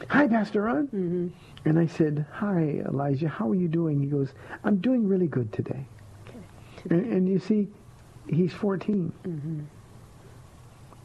"Hi, 0.09 0.27
Pastor 0.27 0.63
Ron." 0.63 0.87
Mm-hmm. 0.87 1.27
And 1.65 1.77
I 1.79 1.87
said, 1.87 2.25
"Hi, 2.31 2.81
Elijah. 2.87 3.27
How 3.27 3.49
are 3.49 3.55
you 3.55 3.67
doing?" 3.67 3.99
He 3.99 4.07
goes, 4.07 4.29
"I'm 4.63 4.77
doing 4.77 5.07
really 5.07 5.27
good 5.27 5.51
today." 5.51 5.85
And, 6.89 7.05
and 7.11 7.27
you 7.29 7.39
see, 7.39 7.67
he's 8.29 8.53
14, 8.53 9.11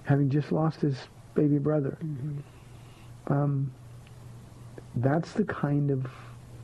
having 0.05 0.31
just 0.31 0.53
lost 0.53 0.81
his 0.81 0.97
baby 1.35 1.59
brother. 1.59 1.99
Um, 3.27 3.73
that's 4.97 5.33
the 5.33 5.45
kind 5.45 5.91
of 5.91 6.07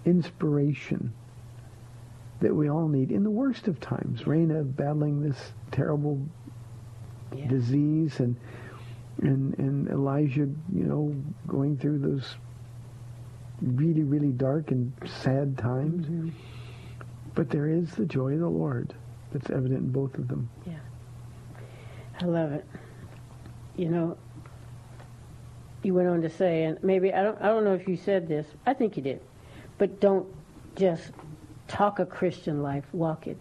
inspiration 0.04 1.12
that 2.40 2.54
we 2.54 2.70
all 2.70 2.86
need 2.86 3.10
in 3.10 3.24
the 3.24 3.30
worst 3.30 3.66
of 3.66 3.80
times. 3.80 4.22
Raina 4.22 4.64
battling 4.76 5.20
this 5.22 5.52
terrible 5.72 6.20
Yeah. 7.34 7.48
disease 7.48 8.20
and 8.20 8.36
and 9.22 9.58
and 9.58 9.88
Elijah, 9.88 10.48
you 10.72 10.84
know, 10.84 11.14
going 11.46 11.76
through 11.76 11.98
those 11.98 12.36
really, 13.62 14.02
really 14.02 14.32
dark 14.32 14.70
and 14.70 14.92
sad 15.22 15.56
times. 15.58 16.06
Mm-hmm. 16.06 16.30
But 17.34 17.50
there 17.50 17.68
is 17.68 17.90
the 17.92 18.06
joy 18.06 18.34
of 18.34 18.40
the 18.40 18.48
Lord 18.48 18.94
that's 19.32 19.50
evident 19.50 19.80
in 19.80 19.92
both 19.92 20.14
of 20.14 20.28
them. 20.28 20.50
Yeah. 20.66 20.78
I 22.20 22.24
love 22.24 22.52
it. 22.52 22.64
You 23.76 23.88
know, 23.88 24.18
you 25.82 25.94
went 25.94 26.08
on 26.08 26.22
to 26.22 26.30
say, 26.30 26.64
and 26.64 26.82
maybe 26.82 27.12
I 27.12 27.22
don't 27.22 27.40
I 27.40 27.46
don't 27.46 27.64
know 27.64 27.74
if 27.74 27.88
you 27.88 27.96
said 27.96 28.28
this. 28.28 28.46
I 28.66 28.74
think 28.74 28.96
you 28.96 29.02
did. 29.02 29.20
But 29.78 30.00
don't 30.00 30.26
just 30.76 31.12
talk 31.68 32.00
a 32.00 32.06
Christian 32.06 32.62
life, 32.62 32.84
walk 32.92 33.26
it. 33.26 33.40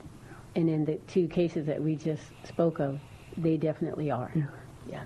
And 0.56 0.70
in 0.70 0.86
the 0.86 0.96
two 1.08 1.28
cases 1.28 1.66
that 1.66 1.82
we 1.82 1.96
just 1.96 2.24
spoke 2.46 2.80
of, 2.80 3.00
they 3.38 3.58
definitely 3.58 4.12
are. 4.12 4.32
Yeah. 4.36 4.44
Yeah. 4.90 5.04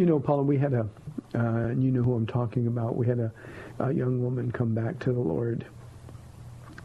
You 0.00 0.06
know, 0.06 0.18
Paula, 0.18 0.42
we 0.42 0.56
had 0.56 0.72
a, 0.72 0.88
uh, 1.34 1.66
and 1.68 1.84
you 1.84 1.90
know 1.90 2.00
who 2.02 2.14
I'm 2.14 2.26
talking 2.26 2.68
about. 2.68 2.96
We 2.96 3.06
had 3.06 3.18
a, 3.18 3.30
a 3.80 3.92
young 3.92 4.22
woman 4.22 4.50
come 4.50 4.74
back 4.74 4.98
to 5.00 5.12
the 5.12 5.20
Lord 5.20 5.66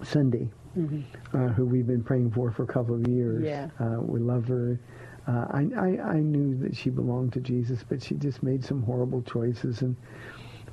Sunday, 0.04 0.50
uh, 1.34 1.48
who 1.48 1.66
we've 1.66 1.88
been 1.88 2.04
praying 2.04 2.32
for 2.32 2.52
for 2.52 2.64
a 2.64 2.68
couple 2.68 2.94
of 2.94 3.08
years. 3.08 3.46
Yeah. 3.46 3.70
Uh, 3.80 4.02
we 4.02 4.20
love 4.20 4.50
her. 4.50 4.78
Uh, 5.30 5.46
I, 5.50 5.68
I, 5.78 6.16
I 6.16 6.20
knew 6.20 6.58
that 6.58 6.76
she 6.76 6.90
belonged 6.90 7.32
to 7.32 7.40
Jesus, 7.40 7.86
but 7.88 8.04
she 8.04 8.16
just 8.16 8.44
made 8.44 8.66
some 8.66 8.84
horrible 8.84 9.22
choices, 9.22 9.82
and 9.82 9.96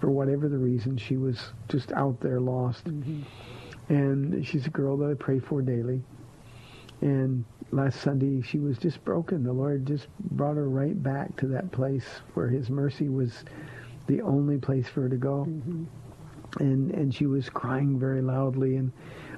for 0.01 0.11
whatever 0.11 0.49
the 0.49 0.59
reason, 0.59 0.97
she 0.97 1.19
was 1.19 1.53
just 1.69 1.93
out 1.93 2.21
there 2.21 2.41
lost. 2.41 2.89
And 3.89 4.45
she's 4.45 4.67
a 4.67 4.71
girl 4.71 4.97
that 4.97 5.09
I 5.13 5.15
pray 5.15 5.39
for 5.39 5.63
daily. 5.63 6.03
And 7.03 7.45
last 7.73 8.01
Sunday, 8.03 8.43
she 8.43 8.59
was 8.59 8.79
just 8.79 9.03
broken. 9.05 9.43
The 9.43 9.53
Lord 9.53 9.87
just 9.87 10.07
brought 10.21 10.57
her 10.57 10.69
right 10.69 11.01
back 11.03 11.37
to 11.39 11.47
that 11.49 11.73
place 11.73 12.05
where 12.35 12.49
His 12.49 12.71
mercy 12.71 13.09
was 13.09 13.45
the 14.07 14.21
only 14.23 14.59
place 14.59 14.87
for 14.89 15.03
her 15.03 15.09
to 15.09 15.17
go. 15.17 15.43
And 16.61 16.91
and 16.91 17.15
she 17.15 17.27
was 17.27 17.49
crying 17.49 17.99
very 17.99 18.21
loudly. 18.21 18.77
And 18.77 18.93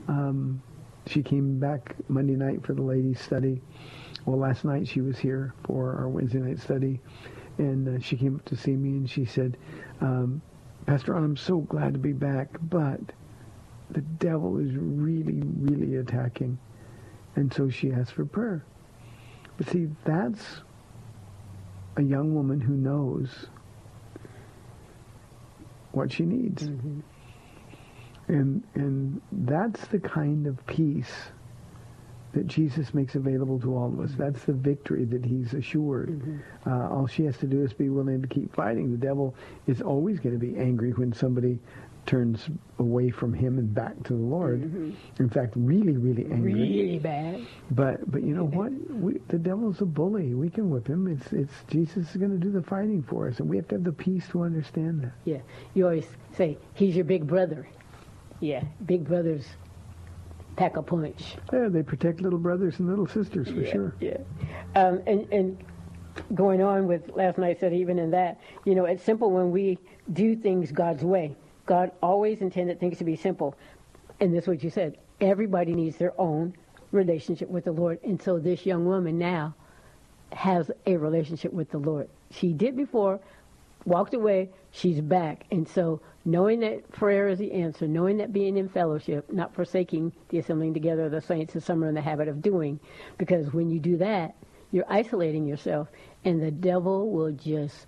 um, 0.08 0.62
she 1.06 1.22
came 1.22 1.58
back 1.58 1.94
Monday 2.08 2.34
night 2.34 2.64
for 2.66 2.74
the 2.74 2.82
ladies' 2.82 3.20
study. 3.20 3.62
Well, 4.26 4.38
last 4.38 4.64
night 4.64 4.88
she 4.88 5.00
was 5.00 5.18
here 5.18 5.54
for 5.64 5.94
our 5.96 6.08
Wednesday 6.08 6.38
night 6.38 6.58
study, 6.58 7.00
and 7.58 7.96
uh, 7.96 8.00
she 8.00 8.16
came 8.16 8.36
up 8.36 8.44
to 8.46 8.56
see 8.56 8.74
me 8.74 8.90
and 8.90 9.08
she 9.08 9.24
said, 9.26 9.56
um, 10.00 10.40
"Pastor 10.86 11.12
Ron, 11.12 11.24
I'm 11.24 11.36
so 11.36 11.58
glad 11.58 11.92
to 11.92 11.98
be 11.98 12.12
back, 12.12 12.48
but 12.62 13.00
the 13.90 14.00
devil 14.00 14.58
is 14.58 14.74
really, 14.74 15.42
really 15.60 15.96
attacking." 15.96 16.58
And 17.36 17.52
so 17.52 17.68
she 17.68 17.92
asked 17.92 18.12
for 18.12 18.24
prayer. 18.24 18.64
But 19.56 19.68
see, 19.68 19.88
that's 20.04 20.42
a 21.96 22.02
young 22.02 22.34
woman 22.34 22.60
who 22.60 22.74
knows 22.74 23.46
what 25.92 26.12
she 26.12 26.24
needs. 26.24 26.64
Mm-hmm. 26.64 27.00
And 28.26 28.62
and 28.74 29.20
that's 29.30 29.86
the 29.88 29.98
kind 29.98 30.46
of 30.46 30.66
peace 30.66 31.12
that 32.32 32.46
Jesus 32.46 32.92
makes 32.94 33.14
available 33.14 33.60
to 33.60 33.76
all 33.76 33.86
of 33.86 34.00
us. 34.00 34.10
Mm-hmm. 34.10 34.22
That's 34.22 34.44
the 34.44 34.54
victory 34.54 35.04
that 35.04 35.24
he's 35.24 35.54
assured. 35.54 36.08
Mm-hmm. 36.08 36.70
Uh, 36.70 36.88
all 36.88 37.06
she 37.06 37.24
has 37.24 37.36
to 37.38 37.46
do 37.46 37.62
is 37.62 37.72
be 37.72 37.90
willing 37.90 38.22
to 38.22 38.28
keep 38.28 38.54
fighting. 38.54 38.90
The 38.90 38.98
devil 38.98 39.34
is 39.66 39.80
always 39.82 40.18
going 40.18 40.38
to 40.38 40.44
be 40.44 40.56
angry 40.58 40.90
when 40.92 41.12
somebody 41.12 41.60
turns 42.06 42.48
away 42.78 43.10
from 43.10 43.32
him 43.32 43.58
and 43.58 43.74
back 43.74 43.94
to 44.04 44.12
the 44.12 44.18
Lord. 44.18 44.62
In 45.18 45.30
fact, 45.30 45.54
really, 45.56 45.96
really 45.96 46.24
angry. 46.24 46.54
Really 46.54 46.98
bad. 46.98 47.46
But 47.70 48.10
but 48.10 48.22
you 48.22 48.34
know 48.34 48.44
what? 48.44 48.72
We, 48.90 49.20
the 49.28 49.38
devil's 49.38 49.80
a 49.80 49.86
bully. 49.86 50.34
We 50.34 50.50
can 50.50 50.70
whip 50.70 50.86
him. 50.86 51.06
It's 51.06 51.32
it's 51.32 51.52
Jesus 51.68 52.10
is 52.10 52.16
going 52.16 52.32
to 52.32 52.38
do 52.38 52.50
the 52.50 52.62
fighting 52.62 53.02
for 53.02 53.28
us, 53.28 53.40
and 53.40 53.48
we 53.48 53.56
have 53.56 53.68
to 53.68 53.76
have 53.76 53.84
the 53.84 53.92
peace 53.92 54.26
to 54.28 54.42
understand 54.42 55.02
that. 55.02 55.12
Yeah. 55.24 55.40
You 55.74 55.84
always 55.86 56.06
say, 56.36 56.58
he's 56.74 56.94
your 56.96 57.04
big 57.04 57.26
brother. 57.26 57.66
Yeah. 58.40 58.64
Big 58.86 59.04
brothers 59.04 59.46
pack 60.56 60.76
a 60.76 60.82
punch. 60.82 61.36
Yeah, 61.52 61.68
they 61.68 61.82
protect 61.82 62.20
little 62.20 62.38
brothers 62.38 62.78
and 62.78 62.88
little 62.88 63.06
sisters 63.06 63.48
for 63.48 63.60
yeah, 63.60 63.72
sure. 63.72 63.94
Yeah. 64.00 64.18
Um, 64.76 65.02
and, 65.06 65.26
and 65.32 65.64
going 66.34 66.62
on 66.62 66.86
with 66.86 67.10
last 67.14 67.38
night 67.38 67.58
said 67.60 67.72
even 67.72 67.98
in 67.98 68.10
that, 68.12 68.40
you 68.64 68.74
know, 68.74 68.84
it's 68.84 69.02
simple 69.02 69.30
when 69.30 69.50
we 69.50 69.78
do 70.12 70.36
things 70.36 70.70
God's 70.70 71.02
way. 71.02 71.34
God 71.66 71.92
always 72.02 72.40
intended 72.40 72.80
things 72.80 72.98
to 72.98 73.04
be 73.04 73.16
simple. 73.16 73.54
And 74.20 74.34
this 74.34 74.44
is 74.44 74.48
what 74.48 74.62
you 74.62 74.70
said. 74.70 74.98
Everybody 75.20 75.74
needs 75.74 75.96
their 75.96 76.18
own 76.20 76.54
relationship 76.92 77.48
with 77.48 77.64
the 77.64 77.72
Lord. 77.72 77.98
And 78.04 78.20
so 78.20 78.38
this 78.38 78.64
young 78.66 78.84
woman 78.84 79.18
now 79.18 79.54
has 80.32 80.70
a 80.86 80.96
relationship 80.96 81.52
with 81.52 81.70
the 81.70 81.78
Lord. 81.78 82.08
She 82.30 82.52
did 82.52 82.76
before, 82.76 83.20
walked 83.84 84.14
away, 84.14 84.50
she's 84.70 85.00
back. 85.00 85.46
And 85.50 85.68
so 85.68 86.00
knowing 86.24 86.60
that 86.60 86.90
prayer 86.90 87.28
is 87.28 87.38
the 87.38 87.52
answer, 87.52 87.86
knowing 87.86 88.16
that 88.18 88.32
being 88.32 88.56
in 88.56 88.68
fellowship, 88.68 89.30
not 89.32 89.54
forsaking 89.54 90.12
the 90.30 90.38
assembling 90.38 90.74
together 90.74 91.06
of 91.06 91.12
the 91.12 91.20
saints 91.20 91.54
as 91.56 91.64
some 91.64 91.84
are 91.84 91.88
in 91.88 91.94
the 91.94 92.00
habit 92.00 92.28
of 92.28 92.42
doing, 92.42 92.80
because 93.18 93.52
when 93.52 93.70
you 93.70 93.78
do 93.78 93.96
that, 93.98 94.34
you're 94.72 94.84
isolating 94.88 95.46
yourself, 95.46 95.88
and 96.24 96.42
the 96.42 96.50
devil 96.50 97.10
will 97.10 97.30
just 97.30 97.86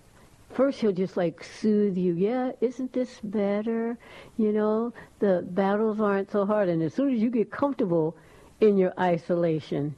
first 0.51 0.81
he'll 0.81 0.93
just 0.93 1.17
like 1.17 1.43
soothe 1.43 1.97
you. 1.97 2.15
Yeah, 2.15 2.53
isn't 2.61 2.93
this 2.93 3.21
better? 3.23 3.99
You 4.37 4.53
know, 4.53 4.93
the 5.19 5.45
battles 5.51 6.01
aren't 6.01 6.31
so 6.31 6.47
hard. 6.47 6.69
And 6.69 6.83
as 6.83 6.95
soon 6.95 7.15
as 7.15 7.21
you 7.21 7.31
get 7.31 7.51
comfortable 7.51 8.17
in 8.61 8.77
your 8.77 8.93
isolation, 8.99 9.95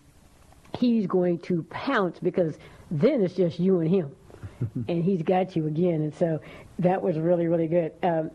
he's 0.76 1.06
going 1.06 1.38
to 1.40 1.62
pounce 1.64 2.18
because 2.18 2.58
then 2.90 3.22
it's 3.22 3.34
just 3.34 3.58
you 3.58 3.80
and 3.80 3.88
him. 3.88 4.14
and 4.88 5.04
he's 5.04 5.22
got 5.22 5.54
you 5.54 5.66
again. 5.66 6.02
And 6.02 6.14
so 6.14 6.40
that 6.80 7.00
was 7.00 7.18
really, 7.18 7.46
really 7.46 7.68
good. 7.68 7.92
Um, 8.02 8.30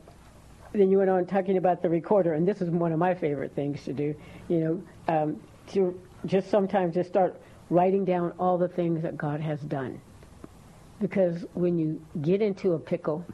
then 0.72 0.90
you 0.90 0.98
went 0.98 1.10
on 1.10 1.26
talking 1.26 1.58
about 1.58 1.82
the 1.82 1.90
recorder, 1.90 2.34
and 2.34 2.48
this 2.48 2.60
is 2.62 2.70
one 2.70 2.92
of 2.92 2.98
my 2.98 3.14
favorite 3.14 3.54
things 3.54 3.84
to 3.84 3.94
do. 3.94 4.16
You 4.48 4.60
know, 4.60 4.84
um, 5.08 5.42
to 5.74 6.00
just 6.26 6.50
sometimes 6.50 6.96
just 6.96 7.10
start 7.10 7.40
writing 7.70 8.06
down 8.06 8.34
all 8.40 8.58
the 8.58 8.68
things 8.68 9.04
that 9.04 9.18
God 9.18 9.40
has 9.40 9.60
done 9.62 10.02
because 11.00 11.46
when 11.54 11.78
you 11.78 12.02
get 12.22 12.42
into 12.42 12.74
a 12.74 12.80
pickle 12.80 13.26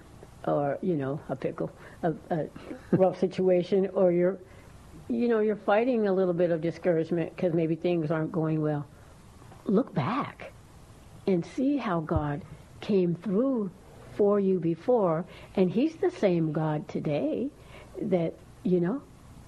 or 0.48 0.78
you 0.82 0.96
know 0.96 1.20
a 1.30 1.36
pickle 1.36 1.70
a, 2.04 2.14
a 2.30 2.48
rough 2.94 3.20
situation 3.20 3.90
or 3.94 4.12
you're 4.12 4.38
you 5.08 5.28
know 5.28 5.40
you're 5.40 5.56
fighting 5.56 6.08
a 6.08 6.14
little 6.14 6.34
bit 6.34 6.52
of 6.52 6.62
discouragement 6.62 7.36
because 7.36 7.54
maybe 7.54 7.76
things 7.76 8.12
aren't 8.12 8.32
going 8.32 8.62
well 8.62 8.86
look 9.66 9.94
back 9.94 10.52
and 11.28 11.46
see 11.46 11.78
how 11.78 12.00
god 12.00 12.42
came 12.82 13.16
through 13.16 13.70
for 14.20 14.40
you 14.40 14.60
before. 14.60 15.26
And 15.56 15.72
he's 15.72 15.96
the 15.96 16.12
same 16.12 16.52
god 16.52 16.88
today 16.90 17.50
that 18.02 18.34
you 18.64 18.80
know 18.82 19.02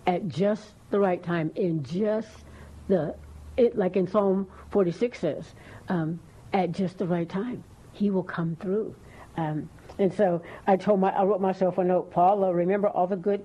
at 0.08 0.28
just 0.30 0.74
the 0.90 1.00
right 1.00 1.22
time 1.22 1.52
in 1.56 1.84
just 1.84 2.46
the 2.88 3.16
it 3.58 3.78
like 3.78 3.96
in 3.98 4.08
psalm 4.08 4.48
46 4.72 5.20
says 5.20 5.54
um, 5.90 6.20
at 6.54 6.72
just 6.72 6.98
the 6.98 7.06
right 7.06 7.28
time 7.28 7.64
he 7.94 8.10
will 8.10 8.24
come 8.24 8.56
through. 8.60 8.96
Um, 9.38 9.70
and 9.98 10.14
so 10.14 10.42
I 10.68 10.78
told 10.78 11.00
my, 11.00 11.12
I 11.12 11.24
wrote 11.24 11.42
myself 11.42 11.78
a 11.78 11.84
note, 11.84 12.12
Paula, 12.12 12.54
remember 12.54 12.90
all 12.90 13.08
the 13.08 13.16
good 13.16 13.44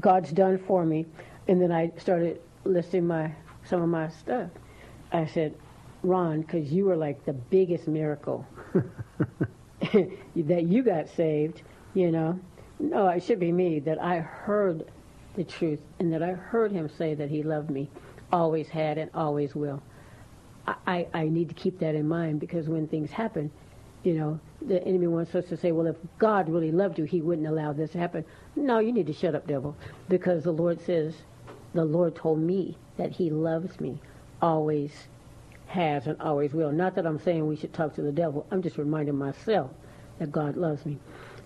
God's 0.00 0.32
done 0.32 0.58
for 0.58 0.84
me. 0.84 1.06
And 1.48 1.60
then 1.60 1.72
I 1.72 1.92
started 1.98 2.40
listing 2.64 3.06
my, 3.06 3.32
some 3.64 3.82
of 3.82 3.88
my 3.88 4.08
stuff. 4.08 4.50
I 5.12 5.26
said, 5.26 5.54
Ron, 6.02 6.40
because 6.40 6.72
you 6.72 6.86
were 6.86 6.96
like 6.96 7.24
the 7.24 7.32
biggest 7.32 7.86
miracle 7.86 8.46
that 9.92 10.64
you 10.64 10.82
got 10.82 11.08
saved, 11.08 11.62
you 11.94 12.10
know. 12.10 12.38
No, 12.80 13.08
it 13.08 13.22
should 13.22 13.38
be 13.38 13.52
me 13.52 13.78
that 13.80 14.02
I 14.02 14.18
heard 14.18 14.90
the 15.34 15.44
truth 15.44 15.78
and 16.00 16.12
that 16.12 16.22
I 16.22 16.32
heard 16.32 16.72
him 16.72 16.88
say 16.88 17.14
that 17.14 17.30
he 17.30 17.42
loved 17.42 17.70
me, 17.70 17.88
always 18.32 18.68
had 18.68 18.98
and 18.98 19.10
always 19.14 19.54
will. 19.54 19.80
I, 20.66 21.06
I 21.12 21.28
need 21.28 21.48
to 21.48 21.54
keep 21.54 21.78
that 21.80 21.94
in 21.94 22.06
mind 22.06 22.40
because 22.40 22.68
when 22.68 22.86
things 22.86 23.10
happen, 23.10 23.50
you 24.04 24.14
know, 24.14 24.40
the 24.60 24.82
enemy 24.84 25.06
wants 25.06 25.34
us 25.34 25.46
to 25.46 25.56
say, 25.56 25.72
well, 25.72 25.86
if 25.86 25.96
God 26.18 26.48
really 26.48 26.72
loved 26.72 26.98
you, 26.98 27.04
he 27.04 27.20
wouldn't 27.20 27.46
allow 27.46 27.72
this 27.72 27.92
to 27.92 27.98
happen. 27.98 28.24
No, 28.56 28.78
you 28.78 28.92
need 28.92 29.06
to 29.06 29.12
shut 29.12 29.34
up, 29.34 29.46
devil, 29.46 29.76
because 30.08 30.44
the 30.44 30.52
Lord 30.52 30.80
says, 30.80 31.14
the 31.74 31.84
Lord 31.84 32.14
told 32.14 32.38
me 32.40 32.76
that 32.96 33.10
he 33.10 33.30
loves 33.30 33.80
me, 33.80 33.98
always 34.40 34.92
has 35.66 36.06
and 36.06 36.20
always 36.20 36.52
will. 36.52 36.70
Not 36.70 36.94
that 36.96 37.06
I'm 37.06 37.18
saying 37.18 37.46
we 37.46 37.56
should 37.56 37.72
talk 37.72 37.94
to 37.94 38.02
the 38.02 38.12
devil. 38.12 38.46
I'm 38.50 38.62
just 38.62 38.76
reminding 38.76 39.16
myself 39.16 39.70
that 40.18 40.30
God 40.30 40.56
loves 40.56 40.84
me. 40.84 40.98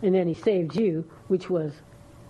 And 0.02 0.14
then 0.14 0.26
he 0.26 0.34
saved 0.34 0.74
you, 0.76 1.08
which 1.28 1.48
was 1.48 1.72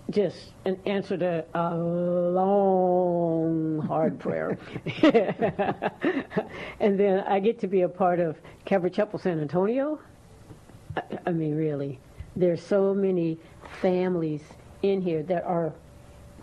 just 0.09 0.53
an 0.65 0.79
answer 0.85 1.17
to 1.17 1.45
a 1.53 1.75
long, 1.75 3.79
hard 3.87 4.19
prayer. 4.19 4.57
and 6.79 6.99
then 6.99 7.19
I 7.21 7.39
get 7.39 7.59
to 7.59 7.67
be 7.67 7.81
a 7.81 7.89
part 7.89 8.19
of 8.19 8.37
Calvary 8.65 8.91
Chapel 8.91 9.19
San 9.19 9.39
Antonio. 9.39 9.99
I, 10.95 11.01
I 11.27 11.31
mean, 11.31 11.55
really, 11.55 11.99
there's 12.35 12.61
so 12.61 12.93
many 12.93 13.37
families 13.81 14.41
in 14.81 15.01
here 15.01 15.23
that 15.23 15.43
are 15.43 15.73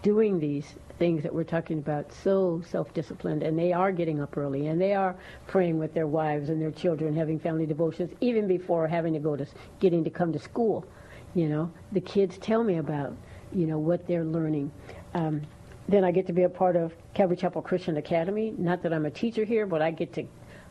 doing 0.03 0.39
these 0.39 0.75
things 0.99 1.23
that 1.23 1.35
we're 1.35 1.45
talking 1.45 1.79
about 1.79 2.13
so 2.13 2.63
self-disciplined 2.71 3.43
and 3.43 3.59
they 3.59 3.73
are 3.73 3.91
getting 3.91 4.21
up 4.21 4.37
early 4.37 4.69
and 4.69 4.81
they 4.81 4.95
are 4.95 5.17
praying 5.47 5.79
with 5.79 5.93
their 5.93 6.07
wives 6.07 6.51
and 6.51 6.63
their 6.63 6.71
children 6.71 7.17
having 7.17 7.39
family 7.39 7.67
devotions 7.67 8.13
even 8.21 8.47
before 8.47 8.87
having 8.87 9.13
to 9.13 9.19
go 9.19 9.35
to 9.35 9.45
getting 9.81 10.05
to 10.05 10.11
come 10.11 10.33
to 10.33 10.39
school 10.39 10.87
you 11.35 11.49
know 11.49 11.69
the 11.93 12.01
kids 12.01 12.39
tell 12.39 12.63
me 12.63 12.77
about 12.77 13.17
you 13.55 13.67
know 13.67 13.79
what 13.79 14.07
they're 14.07 14.25
learning. 14.25 14.71
Um, 15.15 15.43
then 15.87 16.03
i 16.03 16.11
get 16.11 16.27
to 16.27 16.33
be 16.33 16.45
a 16.45 16.49
part 16.49 16.77
of 16.77 16.95
calvary 17.13 17.37
chapel 17.37 17.61
christian 17.63 17.97
academy. 17.99 18.55
Not 18.57 18.83
that 18.83 18.93
i'm 18.93 19.07
a 19.07 19.11
teacher 19.11 19.45
here 19.45 19.67
but 19.67 19.83
i 19.83 19.91
get 19.91 20.13
to 20.15 20.25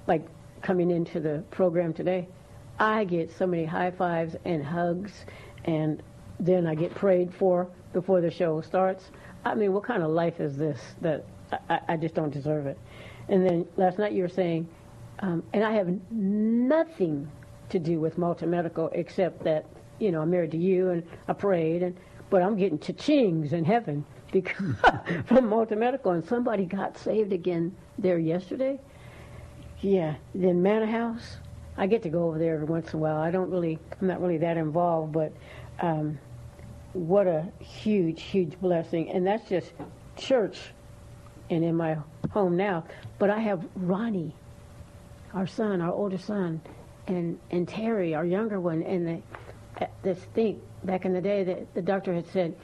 like 0.08 0.28
coming 0.62 0.92
into 0.92 1.20
the 1.20 1.44
program 1.52 1.94
today. 1.94 2.28
I 2.80 3.04
get 3.04 3.32
so 3.38 3.46
many 3.46 3.66
high 3.66 3.92
fives 3.92 4.36
and 4.44 4.64
hugs 4.64 5.12
and 5.66 6.02
then 6.40 6.66
i 6.68 6.76
get 6.76 6.94
prayed 6.96 7.34
for 7.34 7.70
before 7.94 8.22
the 8.22 8.32
show 8.32 8.60
starts. 8.62 9.12
I 9.46 9.56
mean, 9.56 9.74
what 9.74 9.84
kind 9.84 10.04
of 10.04 10.10
life 10.12 10.40
is 10.40 10.58
this 10.58 10.80
that 11.02 11.26
I, 11.70 11.80
I 11.90 11.98
just 11.98 12.16
don't 12.16 12.32
deserve 12.32 12.66
it? 12.66 12.78
And 13.30 13.46
then 13.46 13.68
last 13.78 14.00
night 14.00 14.14
you 14.14 14.24
were 14.24 14.30
saying, 14.30 14.68
um, 15.20 15.44
and 15.54 15.64
I 15.64 15.74
have 15.74 15.88
nothing 16.12 17.30
to 17.70 17.80
do 17.80 18.00
with 18.00 18.18
Malta 18.18 18.46
Medical 18.46 18.90
except 18.94 19.44
that, 19.44 19.66
you 20.00 20.12
know, 20.12 20.22
I'm 20.22 20.30
married 20.32 20.52
to 20.52 20.58
you 20.58 20.90
and 20.90 21.04
I 21.28 21.34
prayed, 21.34 21.84
and 21.84 21.96
but 22.34 22.42
I'm 22.42 22.58
getting 22.58 22.80
cha-chings 22.80 23.54
in 23.54 23.64
heaven 23.64 24.04
because 24.32 24.76
from 25.28 25.50
Malta 25.50 25.76
Medical, 25.76 26.14
and 26.14 26.26
somebody 26.26 26.66
got 26.66 26.98
saved 26.98 27.32
again 27.32 27.76
there 28.00 28.18
yesterday. 28.18 28.80
Yeah, 29.82 30.16
then 30.34 30.64
Manor 30.64 30.88
House. 30.88 31.38
I 31.78 31.86
get 31.86 32.02
to 32.02 32.10
go 32.10 32.24
over 32.30 32.40
there 32.40 32.56
every 32.56 32.66
once 32.66 32.92
in 32.92 32.98
a 32.98 33.02
while. 33.04 33.18
I 33.18 33.30
don't 33.30 33.52
really, 33.52 33.78
I'm 34.02 34.08
not 34.08 34.20
really 34.20 34.40
that 34.40 34.58
involved, 34.58 35.14
but 35.14 35.32
um, 35.80 36.18
what 36.94 37.28
a 37.28 37.48
huge, 37.60 38.24
huge 38.24 38.60
blessing. 38.60 39.12
And 39.12 39.28
that's 39.28 39.48
just 39.48 39.72
church 40.18 40.58
and 41.52 41.64
in 41.64 41.76
my 41.76 41.98
home 42.32 42.58
now. 42.58 42.84
But 43.20 43.30
I 43.30 43.38
have 43.42 43.64
Ronnie, 43.76 44.34
our 45.36 45.46
son, 45.46 45.82
our 45.82 45.94
older 45.94 46.18
son, 46.18 46.62
and, 47.06 47.40
and 47.52 47.68
Terry, 47.68 48.16
our 48.16 48.26
younger 48.26 48.60
one. 48.60 48.82
And 48.82 49.22
the, 49.78 49.88
this 50.02 50.18
thing 50.34 50.60
back 50.86 51.06
in 51.06 51.14
the 51.14 51.22
day 51.22 51.44
that 51.44 51.74
the 51.74 51.82
doctor 51.82 52.14
had 52.14 52.28
said 52.28 52.56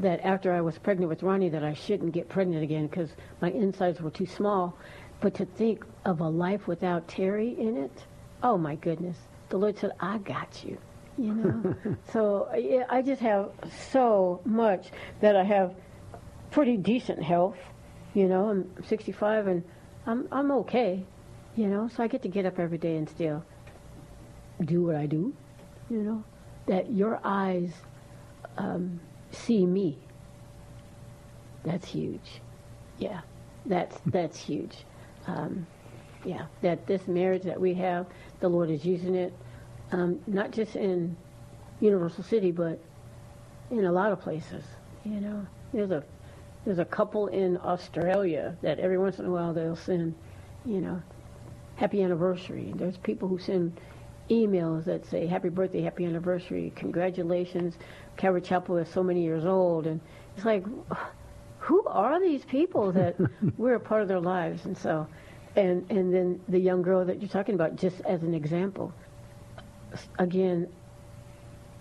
that 0.00 0.20
after 0.24 0.52
I 0.52 0.60
was 0.60 0.78
pregnant 0.78 1.08
with 1.08 1.22
Ronnie 1.22 1.48
that 1.48 1.64
I 1.64 1.74
shouldn't 1.74 2.12
get 2.12 2.28
pregnant 2.28 2.62
again 2.62 2.86
because 2.86 3.10
my 3.40 3.50
insides 3.50 4.00
were 4.00 4.10
too 4.10 4.26
small. 4.26 4.76
But 5.20 5.34
to 5.34 5.44
think 5.44 5.84
of 6.04 6.20
a 6.20 6.28
life 6.28 6.68
without 6.68 7.08
Terry 7.08 7.56
in 7.58 7.76
it, 7.76 8.04
oh 8.42 8.56
my 8.56 8.76
goodness. 8.76 9.16
The 9.48 9.56
Lord 9.56 9.78
said, 9.78 9.90
I 9.98 10.18
got 10.18 10.62
you 10.64 10.78
you 11.18 11.34
know. 11.34 11.74
so 12.12 12.48
yeah, 12.56 12.84
I 12.88 13.02
just 13.02 13.20
have 13.20 13.50
so 13.90 14.40
much 14.44 14.88
that 15.20 15.36
I 15.36 15.44
have 15.44 15.74
pretty 16.50 16.76
decent 16.76 17.22
health. 17.22 17.58
You 18.14 18.28
know, 18.28 18.48
I'm 18.48 18.70
65 18.84 19.46
and 19.48 19.62
I'm 20.06 20.28
I'm 20.32 20.50
okay. 20.52 21.04
You 21.56 21.66
know, 21.66 21.88
so 21.88 22.02
I 22.02 22.06
get 22.06 22.22
to 22.22 22.28
get 22.28 22.46
up 22.46 22.58
every 22.58 22.78
day 22.78 22.96
and 22.96 23.08
still 23.08 23.44
do 24.64 24.84
what 24.84 24.96
I 24.96 25.06
do. 25.06 25.34
You 25.90 26.02
know, 26.02 26.24
that 26.68 26.90
your 26.92 27.20
eyes 27.24 27.72
um, 28.56 29.00
see 29.32 29.66
me. 29.66 29.98
That's 31.64 31.88
huge. 31.88 32.40
Yeah, 32.98 33.20
that's 33.66 33.98
that's 34.06 34.38
huge. 34.38 34.84
Um, 35.26 35.66
yeah, 36.24 36.46
that 36.62 36.86
this 36.86 37.06
marriage 37.08 37.42
that 37.42 37.60
we 37.60 37.74
have, 37.74 38.06
the 38.40 38.48
Lord 38.48 38.70
is 38.70 38.84
using 38.84 39.14
it 39.14 39.32
um, 39.92 40.20
not 40.26 40.50
just 40.50 40.76
in 40.76 41.16
Universal 41.80 42.24
City, 42.24 42.50
but 42.50 42.78
in 43.70 43.84
a 43.84 43.92
lot 43.92 44.12
of 44.12 44.20
places. 44.20 44.64
You 45.04 45.20
know, 45.20 45.46
there's 45.72 45.90
a 45.90 46.04
there's 46.64 46.78
a 46.78 46.84
couple 46.84 47.28
in 47.28 47.56
Australia 47.58 48.56
that 48.62 48.78
every 48.78 48.98
once 48.98 49.18
in 49.18 49.24
a 49.24 49.30
while 49.30 49.54
they'll 49.54 49.76
send, 49.76 50.14
you 50.66 50.80
know, 50.80 51.00
happy 51.76 52.02
anniversary. 52.02 52.72
There's 52.76 52.98
people 52.98 53.28
who 53.28 53.38
send 53.38 53.80
emails 54.30 54.84
that 54.84 55.06
say 55.06 55.26
happy 55.26 55.48
birthday, 55.48 55.82
happy 55.82 56.04
anniversary, 56.04 56.72
congratulations, 56.76 57.76
Calvary 58.16 58.42
Chapel 58.42 58.76
is 58.76 58.88
so 58.88 59.02
many 59.02 59.22
years 59.22 59.44
old, 59.44 59.86
and 59.86 60.00
it's 60.36 60.44
like, 60.44 60.64
who 61.58 61.84
are 61.86 62.20
these 62.20 62.44
people 62.44 62.92
that 62.92 63.16
we're 63.58 63.74
a 63.74 63.80
part 63.80 64.02
of 64.02 64.08
their 64.08 64.20
lives? 64.20 64.64
And 64.64 64.76
so, 64.76 65.06
and 65.56 65.90
and 65.90 66.12
then 66.14 66.40
the 66.48 66.58
young 66.58 66.82
girl 66.82 67.04
that 67.04 67.20
you're 67.20 67.28
talking 67.28 67.54
about, 67.54 67.76
just 67.76 68.00
as 68.02 68.22
an 68.22 68.34
example, 68.34 68.92
again, 70.18 70.68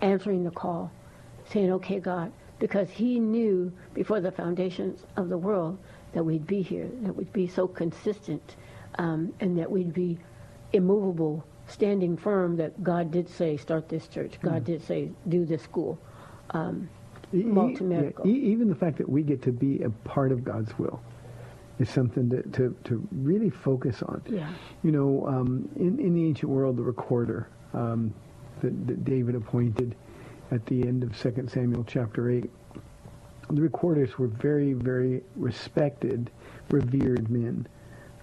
answering 0.02 0.44
the 0.44 0.52
call, 0.52 0.92
saying, 1.46 1.72
okay, 1.74 2.00
God, 2.00 2.32
because 2.60 2.90
he 2.90 3.20
knew 3.20 3.72
before 3.94 4.20
the 4.20 4.32
foundations 4.32 5.06
of 5.16 5.30
the 5.30 5.38
world 5.38 5.78
that 6.14 6.24
we'd 6.24 6.48
be 6.48 6.62
here, 6.62 6.90
that 7.02 7.16
we'd 7.16 7.34
be 7.34 7.48
so 7.48 7.68
consistent, 7.68 8.56
um, 8.98 9.34
and 9.40 9.58
that 9.58 9.70
we'd 9.70 9.94
be 9.94 10.18
immovable, 10.74 11.46
standing 11.68 12.18
firm 12.18 12.58
that 12.58 12.84
God 12.84 13.12
did 13.12 13.30
say, 13.30 13.58
start 13.58 13.90
this 13.90 14.08
church. 14.08 14.40
God 14.42 14.64
mm. 14.64 14.66
did 14.66 14.84
say, 14.84 15.10
do 15.28 15.46
this 15.46 15.62
school. 15.64 16.00
Um, 16.52 16.90
Malta 17.32 17.84
Medical. 17.84 18.26
Yeah, 18.26 18.52
even 18.52 18.70
the 18.70 18.76
fact 18.76 18.98
that 18.98 19.10
we 19.10 19.22
get 19.22 19.42
to 19.44 19.52
be 19.52 19.84
a 19.84 19.90
part 19.90 20.32
of 20.32 20.44
God's 20.44 20.78
will 20.80 21.02
is 21.80 21.90
something 21.90 22.30
to, 22.30 22.42
to, 22.44 22.76
to 22.86 23.08
really 23.12 23.50
focus 23.50 24.02
on. 24.02 24.22
Yeah. 24.28 24.50
You 24.84 24.92
know, 24.92 25.28
um, 25.28 25.70
in, 25.76 26.00
in 26.00 26.14
the 26.14 26.26
ancient 26.26 26.50
world, 26.50 26.78
the 26.78 26.84
recorder 26.84 27.50
um, 27.74 28.14
that, 28.62 28.88
that, 28.88 29.06
David 29.06 29.36
appointed 29.36 29.96
at 30.52 30.66
the 30.66 30.82
end 30.82 31.04
of 31.04 31.18
2 31.20 31.48
Samuel 31.48 31.84
chapter 31.84 32.32
8. 32.32 32.50
The 33.50 33.62
recorders 33.62 34.18
were 34.18 34.28
very, 34.28 34.74
very 34.74 35.22
respected, 35.36 36.32
revered 36.70 37.30
men. 37.30 37.68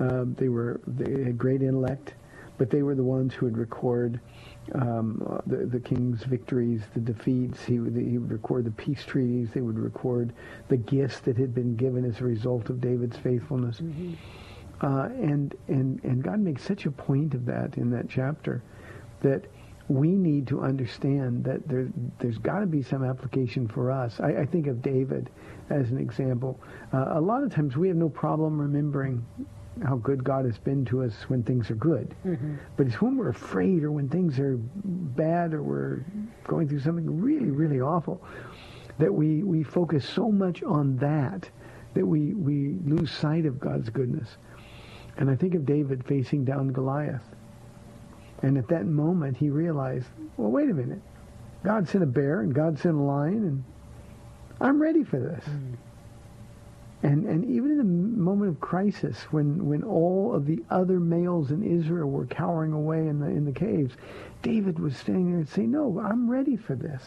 Um, 0.00 0.34
they 0.34 0.48
were 0.48 0.80
they 0.86 1.22
had 1.22 1.38
great 1.38 1.62
intellect, 1.62 2.14
but 2.58 2.70
they 2.70 2.82
were 2.82 2.94
the 2.94 3.02
ones 3.02 3.34
who 3.34 3.46
would 3.46 3.58
record 3.58 4.20
um, 4.74 5.40
the, 5.46 5.66
the 5.66 5.80
king's 5.80 6.22
victories, 6.24 6.82
the 6.94 7.00
defeats. 7.00 7.64
He 7.64 7.80
would, 7.80 7.96
he 7.96 8.18
would 8.18 8.30
record 8.30 8.64
the 8.64 8.70
peace 8.70 9.04
treaties. 9.04 9.50
They 9.52 9.60
would 9.60 9.78
record 9.78 10.32
the 10.68 10.76
gifts 10.76 11.20
that 11.20 11.36
had 11.36 11.54
been 11.54 11.76
given 11.76 12.04
as 12.04 12.20
a 12.20 12.24
result 12.24 12.70
of 12.70 12.80
David's 12.80 13.16
faithfulness. 13.16 13.80
Mm-hmm. 13.80 14.14
Uh, 14.80 15.06
and, 15.06 15.54
and, 15.68 16.02
and 16.04 16.22
God 16.22 16.40
makes 16.40 16.62
such 16.62 16.86
a 16.86 16.90
point 16.90 17.34
of 17.34 17.46
that 17.46 17.76
in 17.76 17.90
that 17.90 18.08
chapter 18.08 18.62
that 19.20 19.44
we 19.88 20.08
need 20.08 20.46
to 20.48 20.62
understand 20.62 21.44
that 21.44 21.66
there, 21.68 21.88
there's 22.18 22.38
got 22.38 22.60
to 22.60 22.66
be 22.66 22.82
some 22.82 23.04
application 23.04 23.68
for 23.68 23.90
us. 23.90 24.18
I, 24.20 24.38
I, 24.38 24.46
think 24.46 24.66
of 24.66 24.80
David 24.80 25.28
as 25.68 25.90
an 25.90 25.98
example. 25.98 26.58
Uh, 26.92 27.06
a 27.10 27.20
lot 27.20 27.42
of 27.42 27.52
times 27.52 27.76
we 27.76 27.88
have 27.88 27.96
no 27.96 28.08
problem 28.08 28.58
remembering 28.58 29.24
how 29.82 29.96
good 29.96 30.22
God 30.22 30.44
has 30.44 30.58
been 30.58 30.84
to 30.86 31.02
us 31.02 31.12
when 31.28 31.42
things 31.42 31.70
are 31.70 31.76
good. 31.76 32.14
Mm-hmm. 32.24 32.56
But 32.76 32.86
it's 32.86 33.00
when 33.00 33.16
we're 33.16 33.30
afraid 33.30 33.82
or 33.82 33.90
when 33.90 34.08
things 34.08 34.38
are 34.38 34.56
bad 34.56 35.54
or 35.54 35.62
we're 35.62 36.04
going 36.46 36.68
through 36.68 36.80
something 36.80 37.20
really, 37.20 37.50
really 37.50 37.80
awful 37.80 38.22
that 38.98 39.12
we, 39.12 39.42
we 39.42 39.62
focus 39.62 40.08
so 40.08 40.30
much 40.30 40.62
on 40.62 40.96
that 40.98 41.48
that 41.94 42.06
we, 42.06 42.34
we 42.34 42.76
lose 42.84 43.10
sight 43.10 43.46
of 43.46 43.60
God's 43.60 43.88
goodness. 43.88 44.36
And 45.16 45.30
I 45.30 45.36
think 45.36 45.54
of 45.54 45.64
David 45.64 46.04
facing 46.06 46.44
down 46.44 46.68
Goliath 46.68 47.22
and 48.44 48.58
at 48.58 48.68
that 48.68 48.84
moment, 48.84 49.38
he 49.38 49.48
realized, 49.48 50.06
well, 50.36 50.50
wait 50.50 50.68
a 50.68 50.74
minute. 50.74 51.00
God 51.64 51.88
sent 51.88 52.04
a 52.04 52.06
bear 52.06 52.42
and 52.42 52.54
God 52.54 52.78
sent 52.78 52.94
a 52.94 53.00
lion, 53.00 53.44
and 53.44 53.64
I'm 54.60 54.82
ready 54.82 55.02
for 55.02 55.18
this. 55.18 55.42
Mm. 55.44 55.76
And, 57.04 57.26
and 57.26 57.44
even 57.44 57.72
in 57.72 57.76
the 57.76 57.84
moment 57.84 58.50
of 58.50 58.60
crisis, 58.62 59.24
when, 59.30 59.66
when 59.66 59.82
all 59.82 60.34
of 60.34 60.46
the 60.46 60.64
other 60.70 60.98
males 60.98 61.50
in 61.50 61.62
Israel 61.62 62.08
were 62.08 62.24
cowering 62.24 62.72
away 62.72 63.06
in 63.06 63.20
the, 63.20 63.26
in 63.26 63.44
the 63.44 63.52
caves, 63.52 63.94
David 64.40 64.78
was 64.78 64.96
standing 64.96 65.28
there 65.28 65.40
and 65.40 65.48
saying, 65.48 65.70
no, 65.70 66.00
I'm 66.00 66.30
ready 66.30 66.56
for 66.56 66.74
this. 66.74 67.02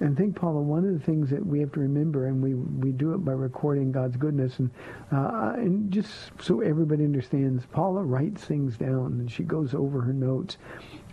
And 0.00 0.16
I 0.16 0.18
think, 0.18 0.34
Paula, 0.34 0.62
one 0.62 0.86
of 0.86 0.94
the 0.94 1.04
things 1.04 1.28
that 1.28 1.44
we 1.44 1.60
have 1.60 1.72
to 1.72 1.80
remember, 1.80 2.26
and 2.28 2.42
we, 2.42 2.54
we 2.54 2.90
do 2.90 3.12
it 3.12 3.18
by 3.18 3.32
recording 3.32 3.92
God's 3.92 4.16
goodness, 4.16 4.58
and, 4.60 4.70
uh, 5.12 5.52
and 5.56 5.92
just 5.92 6.10
so 6.40 6.62
everybody 6.62 7.04
understands, 7.04 7.66
Paula 7.66 8.02
writes 8.02 8.44
things 8.46 8.78
down, 8.78 9.18
and 9.20 9.30
she 9.30 9.42
goes 9.42 9.74
over 9.74 10.00
her 10.00 10.14
notes. 10.14 10.56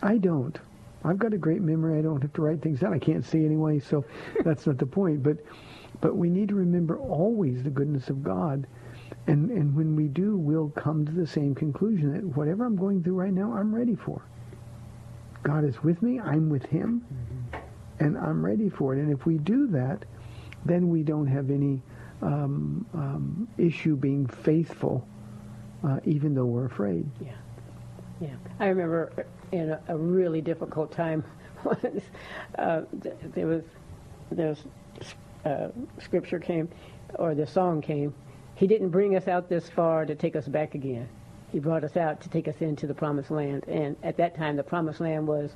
I 0.01 0.19
don't. 0.19 0.57
I've 1.03 1.19
got 1.19 1.33
a 1.33 1.37
great 1.37 1.61
memory. 1.61 1.99
I 1.99 2.01
don't 2.01 2.21
have 2.21 2.31
to 2.31 2.41
write 2.41 2.61
things 2.61 2.79
down. 2.79 2.93
I 2.93 2.99
can't 2.99 3.25
see 3.25 3.45
anyway, 3.45 3.79
so 3.79 4.05
that's 4.45 4.67
not 4.67 4.77
the 4.77 4.85
point. 4.85 5.21
But, 5.21 5.39
but 6.03 6.15
we 6.15 6.29
need 6.29 6.49
to 6.49 6.55
remember 6.55 6.99
always 6.99 7.63
the 7.63 7.71
goodness 7.71 8.09
of 8.09 8.23
God. 8.23 8.67
And, 9.25 9.49
and 9.49 9.75
when 9.75 9.95
we 9.95 10.07
do, 10.07 10.37
we'll 10.37 10.69
come 10.69 11.05
to 11.05 11.11
the 11.11 11.25
same 11.25 11.55
conclusion 11.55 12.13
that 12.13 12.23
whatever 12.37 12.65
I'm 12.65 12.75
going 12.75 13.01
through 13.01 13.15
right 13.15 13.33
now, 13.33 13.53
I'm 13.53 13.73
ready 13.73 13.95
for. 13.95 14.21
God 15.41 15.65
is 15.65 15.81
with 15.81 16.01
me. 16.01 16.19
I'm 16.19 16.49
with 16.49 16.65
him. 16.65 17.01
Mm-hmm 17.01 17.33
and 17.99 18.17
I'm 18.17 18.45
ready 18.45 18.69
for 18.69 18.95
it. 18.95 18.99
And 18.99 19.11
if 19.11 19.25
we 19.25 19.37
do 19.37 19.67
that, 19.67 20.05
then 20.65 20.89
we 20.89 21.03
don't 21.03 21.27
have 21.27 21.49
any 21.49 21.81
um, 22.21 22.85
um, 22.93 23.47
issue 23.57 23.95
being 23.95 24.27
faithful, 24.27 25.07
uh, 25.83 25.99
even 26.05 26.33
though 26.33 26.45
we're 26.45 26.65
afraid. 26.65 27.05
Yeah, 27.21 27.31
yeah. 28.21 28.35
I 28.59 28.67
remember 28.67 29.25
in 29.51 29.71
a, 29.71 29.81
a 29.89 29.97
really 29.97 30.41
difficult 30.41 30.91
time, 30.91 31.23
uh, 32.57 32.81
there 32.91 33.47
was 33.47 33.63
there's 34.31 34.63
uh, 35.45 35.67
scripture 35.99 36.39
came, 36.39 36.69
or 37.15 37.35
the 37.35 37.47
song 37.47 37.81
came, 37.81 38.13
He 38.55 38.67
didn't 38.67 38.89
bring 38.89 39.15
us 39.15 39.27
out 39.27 39.49
this 39.49 39.69
far 39.69 40.05
to 40.05 40.15
take 40.15 40.35
us 40.35 40.47
back 40.47 40.75
again. 40.75 41.09
He 41.51 41.59
brought 41.59 41.83
us 41.83 41.97
out 41.97 42.21
to 42.21 42.29
take 42.29 42.47
us 42.47 42.55
into 42.61 42.87
the 42.87 42.93
promised 42.93 43.29
land. 43.29 43.65
And 43.67 43.95
at 44.01 44.17
that 44.17 44.35
time, 44.35 44.55
the 44.55 44.63
promised 44.63 44.99
land 44.99 45.27
was 45.27 45.51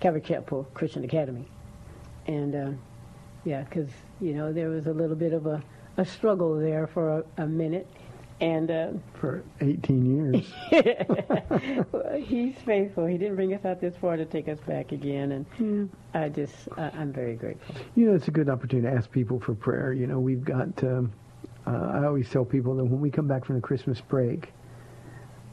Calvary 0.00 0.22
Chapel 0.22 0.66
Christian 0.72 1.04
Academy. 1.04 1.46
And 2.26 2.54
uh, 2.54 2.70
yeah, 3.44 3.62
because 3.62 3.90
you 4.20 4.34
know 4.34 4.52
there 4.52 4.68
was 4.68 4.86
a 4.86 4.92
little 4.92 5.16
bit 5.16 5.32
of 5.32 5.46
a, 5.46 5.62
a 5.96 6.04
struggle 6.04 6.58
there 6.58 6.86
for 6.86 7.18
a, 7.18 7.42
a 7.42 7.46
minute, 7.46 7.88
and 8.42 8.70
uh, 8.72 8.88
For 9.14 9.44
18 9.60 10.04
years. 10.04 10.52
he's 12.26 12.56
faithful. 12.66 13.06
He 13.06 13.16
didn't 13.16 13.36
bring 13.36 13.54
us 13.54 13.64
out 13.64 13.80
this 13.80 13.94
far 14.00 14.16
to 14.16 14.24
take 14.24 14.48
us 14.48 14.58
back 14.66 14.90
again, 14.90 15.46
and 15.60 15.90
I 16.12 16.28
just 16.28 16.52
I, 16.76 16.90
I'm 16.90 17.12
very 17.12 17.36
grateful. 17.36 17.76
You 17.94 18.06
know, 18.06 18.14
it's 18.16 18.26
a 18.26 18.32
good 18.32 18.48
opportunity 18.48 18.88
to 18.88 18.94
ask 18.94 19.10
people 19.12 19.38
for 19.38 19.54
prayer. 19.54 19.92
You 19.92 20.08
know, 20.08 20.18
we've 20.18 20.44
got, 20.44 20.82
um, 20.82 21.12
uh, 21.68 21.92
I 21.94 22.04
always 22.04 22.28
tell 22.28 22.44
people 22.44 22.74
that 22.76 22.84
when 22.84 23.00
we 23.00 23.10
come 23.10 23.28
back 23.28 23.44
from 23.44 23.54
the 23.54 23.62
Christmas 23.62 24.00
break, 24.00 24.52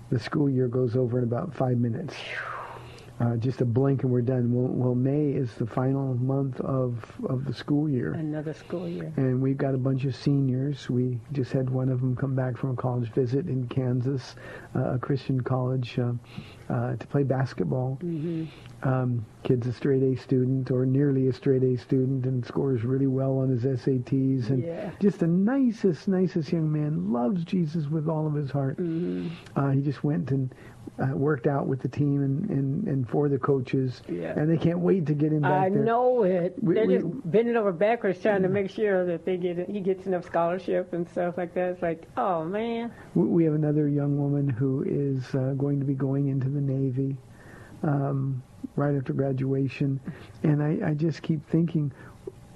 the 0.09 0.19
school 0.19 0.49
year 0.49 0.67
goes 0.67 0.95
over 0.95 1.19
in 1.19 1.23
about 1.23 1.53
five 1.53 1.77
minutes. 1.77 2.15
Uh, 3.20 3.36
just 3.36 3.59
a 3.59 3.65
blink 3.65 4.03
and 4.03 4.11
we're 4.11 4.22
done. 4.22 4.53
Well, 4.53 4.72
well, 4.74 4.95
May 4.95 5.32
is 5.32 5.53
the 5.55 5.65
final 5.65 6.13
month 6.15 6.61
of, 6.61 7.03
of 7.28 7.43
the 7.43 7.53
school 7.53 7.89
year. 7.89 8.13
Another 8.13 8.53
school 8.53 8.88
year. 8.88 9.11
And 9.17 9.41
we've 9.41 9.57
got 9.57 9.76
a 9.76 9.78
bunch 9.78 10.05
of 10.05 10.15
seniors. 10.15 10.89
We 10.89 11.20
just 11.34 11.51
had 11.51 11.70
one 11.70 11.89
of 11.89 11.99
them 11.99 12.15
come 12.15 12.34
back 12.34 12.55
from 12.57 12.72
a 12.72 12.76
college 12.76 13.11
visit 13.11 13.47
in 13.47 13.67
Kansas, 13.67 14.36
uh, 14.74 14.93
a 14.93 14.99
Christian 14.99 15.41
college, 15.41 15.99
uh, 15.99 16.13
uh, 16.70 16.95
to 16.95 17.07
play 17.07 17.24
basketball. 17.24 17.99
Um, 18.82 19.26
kid's 19.43 19.67
a 19.67 19.74
straight 19.74 20.03
A 20.03 20.15
student 20.15 20.72
or 20.72 20.86
nearly 20.86 21.28
a 21.28 21.34
straight 21.34 21.63
A 21.63 21.76
student 21.78 22.26
and 22.26 22.45
scores 22.45 22.86
really 22.86 23.07
well 23.07 23.39
on 23.39 23.49
his 23.49 23.65
SATs. 23.65 24.49
And 24.49 24.63
Yeah. 24.63 24.91
just 25.01 25.20
the 25.20 25.28
nicest, 25.28 26.07
nicest 26.07 26.53
young 26.53 26.72
man. 26.72 27.11
Loves 27.11 27.43
Jesus 27.43 27.88
with 27.89 28.07
all 28.07 28.26
of 28.28 28.34
his 28.34 28.49
heart. 28.51 28.80
Uh, 29.57 29.72
he 29.72 29.82
just 29.82 30.05
went 30.05 30.32
and 30.32 30.53
uh, 30.97 31.15
worked 31.15 31.47
out 31.47 31.67
with 31.67 31.81
the 31.81 31.87
team 31.87 32.21
and, 32.23 32.49
and, 32.49 32.87
and 32.87 33.09
for 33.09 33.29
the 33.29 33.37
coaches. 33.37 34.01
Yeah. 34.09 34.33
And 34.37 34.49
they 34.49 34.57
can't 34.57 34.79
wait 34.79 35.05
to 35.07 35.13
get 35.13 35.31
him 35.31 35.41
back 35.41 35.51
I 35.65 35.69
there. 35.69 35.83
know 35.83 36.23
it. 36.23 36.55
We- 36.61 36.73
They're 36.75 36.85
we- 36.87 36.95
just 36.97 37.07
bending 37.31 37.55
over 37.55 37.71
backwards 37.71 38.19
trying 38.21 38.41
to 38.43 38.49
make 38.49 38.69
sure 38.69 39.05
that 39.05 39.25
they 39.25 39.37
get 39.37 39.69
he 39.69 39.79
gets 39.79 40.05
enough 40.07 40.25
scholarship 40.25 40.93
and 40.93 41.07
stuff 41.09 41.37
like 41.37 41.53
that. 41.53 41.69
It's 41.73 41.81
like, 41.81 42.07
oh 42.17 42.43
man, 42.43 42.91
We- 43.15 43.27
We 43.27 43.43
have 43.45 43.53
another 43.53 43.87
young 43.87 44.17
woman 44.17 44.49
who 44.49 44.83
is 44.87 45.23
uh, 45.35 45.53
going 45.57 45.79
to 45.79 45.85
be 45.85 45.93
going 45.93 46.27
into 46.29 46.49
the 46.49 46.61
Navy 46.61 47.17
um, 47.83 48.43
right 48.75 48.95
after 48.95 49.13
graduation, 49.13 49.99
and 50.43 50.61
I, 50.61 50.89
I 50.89 50.93
just 50.93 51.21
keep 51.21 51.47
thinking, 51.49 51.91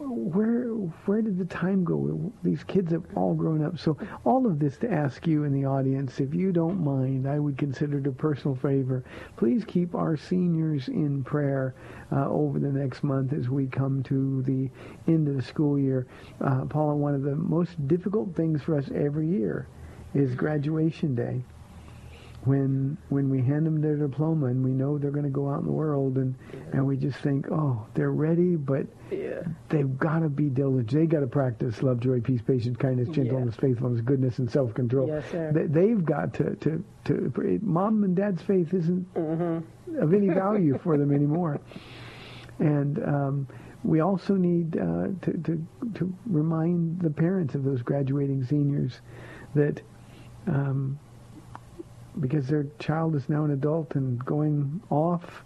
where 0.10 0.66
where 1.06 1.22
did 1.22 1.38
the 1.38 1.46
time 1.46 1.84
go? 1.84 2.32
These 2.44 2.64
kids 2.64 2.92
have 2.92 3.06
all 3.16 3.34
grown 3.34 3.64
up. 3.64 3.78
So 3.80 3.98
all 4.26 4.46
of 4.46 4.60
this 4.60 4.78
to 4.78 4.92
ask 4.92 5.26
you 5.28 5.44
in 5.44 5.54
the 5.54 5.66
audience, 5.66 6.20
if 6.20 6.34
you 6.34 6.52
don't 6.52 6.84
mind, 6.84 7.28
I 7.28 7.40
would 7.40 7.58
consider 7.58 8.00
it 8.00 8.08
a 8.08 8.12
personal 8.12 8.56
favor. 8.56 9.04
Please 9.38 9.64
keep 9.66 9.96
our 9.96 10.18
seniors 10.18 10.88
in 10.88 11.24
prayer 11.24 11.76
uh, 12.12 12.30
over 12.30 12.60
the 12.60 12.72
next 12.72 13.04
month 13.04 13.34
as 13.34 13.50
we 13.50 13.68
come 13.68 14.04
to 14.04 14.42
the 14.44 14.70
end 15.12 15.28
of 15.28 15.36
the 15.36 15.42
school 15.42 15.80
year. 15.80 16.08
Uh, 16.42 16.66
Paula, 16.66 16.96
one 16.96 17.16
of 17.16 17.24
the 17.24 17.36
most 17.36 17.88
difficult 17.88 18.36
things 18.36 18.62
for 18.62 18.78
us 18.78 18.90
every 18.94 19.28
year 19.28 19.68
is 20.14 20.36
graduation 20.36 21.16
day 21.16 21.44
when 22.46 22.98
when 23.10 23.30
we 23.30 23.42
hand 23.42 23.66
them 23.66 23.82
their 23.82 23.96
diploma 23.96 24.48
and 24.48 24.64
we 24.64 24.72
know 24.72 24.98
they're 24.98 25.12
going 25.12 25.24
to 25.24 25.30
go 25.30 25.50
out 25.50 25.60
in 25.60 25.66
the 25.66 25.72
world 25.72 26.18
and 26.18 26.36
and 26.74 26.86
we 26.86 26.98
just 26.98 27.18
think 27.20 27.48
oh 27.52 27.86
they're 27.94 28.12
ready 28.12 28.56
but 28.56 28.86
yeah, 29.12 29.42
they've 29.70 29.98
got 29.98 30.20
to 30.20 30.30
be 30.30 30.50
diligent. 30.50 30.92
They 30.92 31.06
got 31.06 31.22
to 31.22 31.28
practice 31.28 31.82
love 31.84 32.00
joy 32.00 32.20
peace 32.20 32.42
patience 32.42 32.78
kindness 32.78 33.10
gentleness 33.10 33.56
faithfulness 33.56 34.02
goodness 34.02 34.40
and 34.40 34.50
self-control. 34.50 35.08
Yes, 35.08 35.24
sir. 35.32 35.52
They, 35.54 35.66
they've 35.68 36.04
got 36.04 36.34
to 36.36 36.56
to 36.56 36.84
to 37.06 37.60
mom 37.62 38.04
and 38.04 38.16
dad's 38.16 38.42
faith 38.42 38.74
isn't 38.74 39.08
of 40.00 40.14
any 40.14 40.28
value 40.34 40.78
for 40.84 40.98
them 40.98 41.14
anymore. 41.14 41.60
And 42.60 43.04
um, 43.04 43.48
we 43.84 44.00
also 44.00 44.36
need 44.36 44.78
uh, 44.78 45.08
to, 45.22 45.34
to, 45.44 45.68
to 45.96 46.14
remind 46.26 47.02
the 47.02 47.10
parents 47.10 47.56
of 47.56 47.64
those 47.64 47.82
graduating 47.82 48.46
seniors 48.46 49.02
that 49.56 49.82
um, 50.48 51.00
because 52.20 52.48
their 52.48 52.66
child 52.80 53.16
is 53.16 53.28
now 53.30 53.44
an 53.44 53.52
adult 53.52 53.96
and 53.96 54.24
going 54.26 54.82
off, 54.90 55.44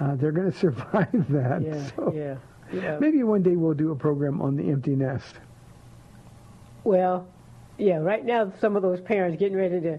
uh, 0.00 0.14
they're 0.16 0.32
going 0.32 0.50
to 0.52 0.58
survive 0.58 1.08
that. 1.30 1.62
yeah, 1.62 1.90
So 1.96 2.12
yeah, 2.14 2.36
yeah. 2.72 2.98
Maybe 2.98 3.22
one 3.22 3.42
day 3.42 3.56
we'll 3.56 3.74
do 3.74 3.92
a 3.92 3.96
program 3.96 4.40
on 4.40 4.56
the 4.56 4.70
empty 4.70 4.96
nest. 4.96 5.36
Well, 6.84 7.26
yeah. 7.78 7.98
Right 7.98 8.24
now, 8.24 8.52
some 8.60 8.76
of 8.76 8.82
those 8.82 9.00
parents 9.00 9.38
getting 9.38 9.56
ready 9.56 9.80
to 9.80 9.98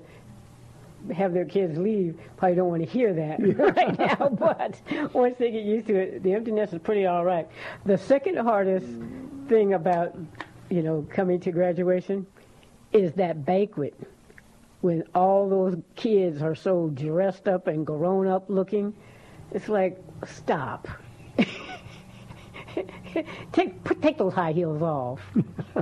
have 1.14 1.32
their 1.34 1.46
kids 1.46 1.78
leave 1.78 2.20
probably 2.38 2.56
don't 2.56 2.70
want 2.70 2.82
to 2.84 2.90
hear 2.90 3.14
that 3.14 3.40
right 3.76 3.98
now. 3.98 4.30
But 4.38 4.82
once 5.14 5.36
they 5.38 5.52
get 5.52 5.64
used 5.64 5.88
to 5.88 5.96
it, 5.96 6.24
the 6.24 6.34
emptiness 6.34 6.74
is 6.74 6.80
pretty 6.80 7.06
all 7.06 7.24
right. 7.24 7.48
The 7.86 7.98
second 7.98 8.38
hardest 8.38 8.88
thing 9.48 9.74
about 9.74 10.16
you 10.70 10.82
know 10.84 11.06
coming 11.10 11.40
to 11.42 11.52
graduation 11.52 12.26
is 12.92 13.14
that 13.14 13.46
banquet 13.46 13.94
when 14.88 15.04
all 15.14 15.50
those 15.50 15.76
kids 15.98 16.42
are 16.42 16.56
so 16.56 16.88
dressed 16.94 17.50
up 17.50 17.68
and 17.68 17.86
grown 17.86 18.26
up 18.26 18.46
looking. 18.50 18.94
It's 19.52 19.68
like 19.68 20.02
stop. 20.26 20.88
take 23.52 23.84
put, 23.84 24.02
take 24.02 24.18
those 24.18 24.34
high 24.34 24.54
heels 24.54 24.82
off. 24.82 25.20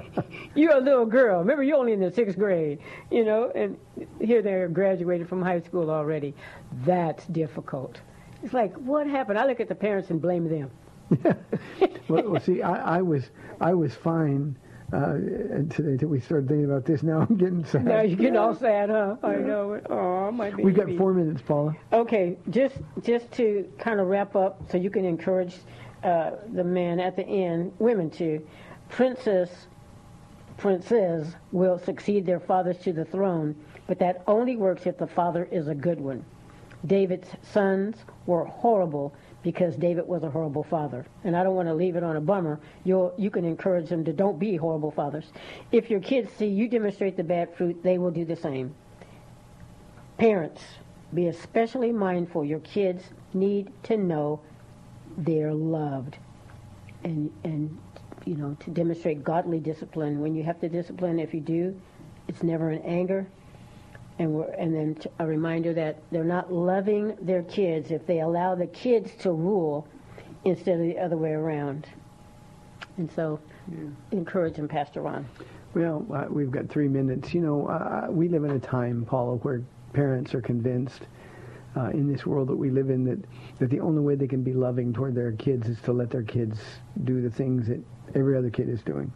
you're 0.56 0.76
a 0.76 0.80
little 0.80 1.06
girl. 1.06 1.38
Remember, 1.38 1.62
you're 1.62 1.78
only 1.78 1.94
in 1.94 2.00
the 2.00 2.10
sixth 2.10 2.36
grade, 2.36 2.80
you 3.12 3.24
know, 3.24 3.52
and 3.54 3.78
here 4.20 4.42
they're 4.42 4.68
graduated 4.68 5.30
from 5.30 5.40
high 5.40 5.62
school 5.62 5.92
already. 5.92 6.34
That's 6.84 7.28
difficult. 7.28 8.02
It's 8.42 8.54
like, 8.54 8.74
what 8.74 9.06
happened? 9.06 9.38
I 9.38 9.46
look 9.46 9.60
at 9.60 9.68
the 9.68 9.76
parents 9.76 10.10
and 10.10 10.20
blame 10.20 10.50
them. 10.50 10.72
well, 12.08 12.40
see, 12.40 12.64
I, 12.64 12.98
I 12.98 13.02
was 13.04 13.30
I 13.62 13.76
was 13.76 13.94
fine 13.94 14.56
uh, 14.94 15.14
today 15.70 15.92
until 15.92 16.10
we 16.10 16.20
started 16.20 16.48
thinking 16.48 16.66
about 16.66 16.86
this. 16.86 17.04
Now 17.04 17.26
I'm 17.28 17.38
getting 17.38 17.66
sad. 17.66 17.86
Now 17.86 18.02
you're 18.02 18.18
getting 18.18 18.38
all 18.38 18.56
sad, 18.60 18.90
huh? 18.90 19.16
I 19.24 19.36
know 19.36 19.74
it. 19.74 19.86
Oh, 19.90 20.32
my 20.32 20.50
baby. 20.50 20.64
We've 20.64 20.76
got 20.76 20.90
four 20.98 21.14
minutes, 21.14 21.42
Paula. 21.42 21.76
Okay, 21.92 22.38
just 22.50 22.78
just 23.04 23.32
to 23.34 23.70
kind 23.78 24.00
of 24.00 24.08
wrap 24.08 24.36
up, 24.36 24.62
so 24.70 24.78
you 24.78 24.90
can 24.90 25.06
encourage 25.06 25.56
uh, 26.04 26.32
the 26.54 26.64
men 26.64 27.00
at 27.00 27.16
the 27.16 27.26
end, 27.26 27.74
women 27.80 28.10
too. 28.10 28.46
Princess, 28.90 29.68
princes 30.58 31.36
will 31.52 31.80
succeed 31.80 32.26
their 32.26 32.40
fathers 32.40 32.78
to 32.80 32.94
the 32.94 33.06
throne, 33.06 33.56
but 33.88 34.00
that 34.00 34.24
only 34.28 34.56
works 34.56 34.86
if 34.86 34.98
the 34.98 35.08
father 35.08 35.48
is 35.52 35.68
a 35.68 35.76
good 35.76 36.00
one. 36.00 36.24
David's 36.86 37.30
sons 37.42 37.98
were 38.26 38.46
horrible 38.46 39.14
because 39.44 39.76
David 39.76 40.08
was 40.08 40.24
a 40.24 40.30
horrible 40.30 40.64
father. 40.64 41.06
And 41.24 41.36
I 41.36 41.44
don't 41.44 41.56
want 41.56 41.68
to 41.68 41.74
leave 41.74 41.96
it 41.96 42.04
on 42.04 42.16
a 42.16 42.22
bummer. 42.22 42.60
You'll, 42.84 43.14
you 43.18 43.30
can 43.30 43.46
encourage 43.46 43.90
them 43.90 44.04
to 44.06 44.14
don't 44.14 44.40
be 44.40 44.56
horrible 44.56 44.92
fathers. 44.92 45.26
If 45.72 45.90
your 45.90 46.00
kids 46.00 46.32
see 46.38 46.48
you 46.48 46.68
demonstrate 46.68 47.18
the 47.18 47.24
bad 47.24 47.56
fruit, 47.56 47.82
they 47.84 47.98
will 47.98 48.12
do 48.12 48.26
the 48.26 48.36
same. 48.36 48.76
Parents, 50.18 50.62
be 51.14 51.28
especially 51.28 51.92
mindful. 51.92 52.44
Your 52.44 52.60
kids 52.60 53.04
need 53.34 53.72
to 53.84 53.98
know 53.98 54.40
they're 55.18 55.54
loved. 55.54 56.18
And, 57.04 57.32
and, 57.44 57.78
you 58.26 58.36
know, 58.36 58.58
to 58.62 58.72
demonstrate 58.72 59.24
godly 59.24 59.60
discipline. 59.60 60.20
When 60.20 60.36
you 60.36 60.44
have 60.44 60.60
to 60.62 60.70
discipline, 60.70 61.20
if 61.20 61.34
you 61.34 61.42
do, 61.42 61.80
it's 62.28 62.42
never 62.42 62.72
in 62.72 62.82
anger. 62.82 63.28
And, 64.18 64.34
we're, 64.34 64.50
and 64.52 64.74
then 64.74 64.96
t- 64.96 65.10
a 65.20 65.26
reminder 65.26 65.74
that 65.74 65.98
they're 66.12 66.24
not 66.24 66.52
loving 66.52 67.18
their 67.22 67.44
kids 67.44 67.92
if 67.92 68.06
they 68.08 68.22
allow 68.22 68.56
the 68.56 68.68
kids 68.68 69.12
to 69.20 69.32
rule 69.32 69.88
instead 70.46 70.80
of 70.80 70.86
the 70.86 70.98
other 70.98 71.18
way 71.18 71.32
around. 71.32 71.88
And 72.98 73.12
so, 73.12 73.40
encourage 74.12 74.56
them, 74.56 74.68
Pastor 74.68 75.02
Ron. 75.02 75.26
Well, 75.74 76.06
uh, 76.14 76.26
we've 76.30 76.52
got 76.52 76.70
three 76.70 76.88
minutes. 76.88 77.34
You 77.34 77.42
know, 77.42 77.68
uh, 77.68 78.08
we 78.10 78.30
live 78.30 78.46
in 78.46 78.52
a 78.52 78.60
time, 78.60 79.06
Paula, 79.06 79.36
where 79.38 79.62
parents 79.92 80.34
are 80.34 80.42
convinced 80.42 81.02
uh, 81.76 81.90
in 81.90 82.12
this 82.12 82.26
world 82.26 82.48
that 82.48 82.56
we 82.56 82.70
live 82.70 82.90
in 82.90 83.04
that, 83.06 83.20
that 83.60 83.70
the 83.70 83.80
only 83.82 84.02
way 84.02 84.16
they 84.16 84.28
can 84.28 84.44
be 84.44 84.54
loving 84.54 84.94
toward 84.94 85.16
their 85.16 85.34
kids 85.34 85.68
is 85.68 85.80
to 85.82 85.92
let 85.92 86.10
their 86.10 86.24
kids 86.24 86.60
do 87.04 87.22
the 87.22 87.30
things 87.30 87.68
that 87.68 87.82
every 88.14 88.38
other 88.38 88.50
kid 88.50 88.70
is 88.70 88.82
doing. 88.84 89.12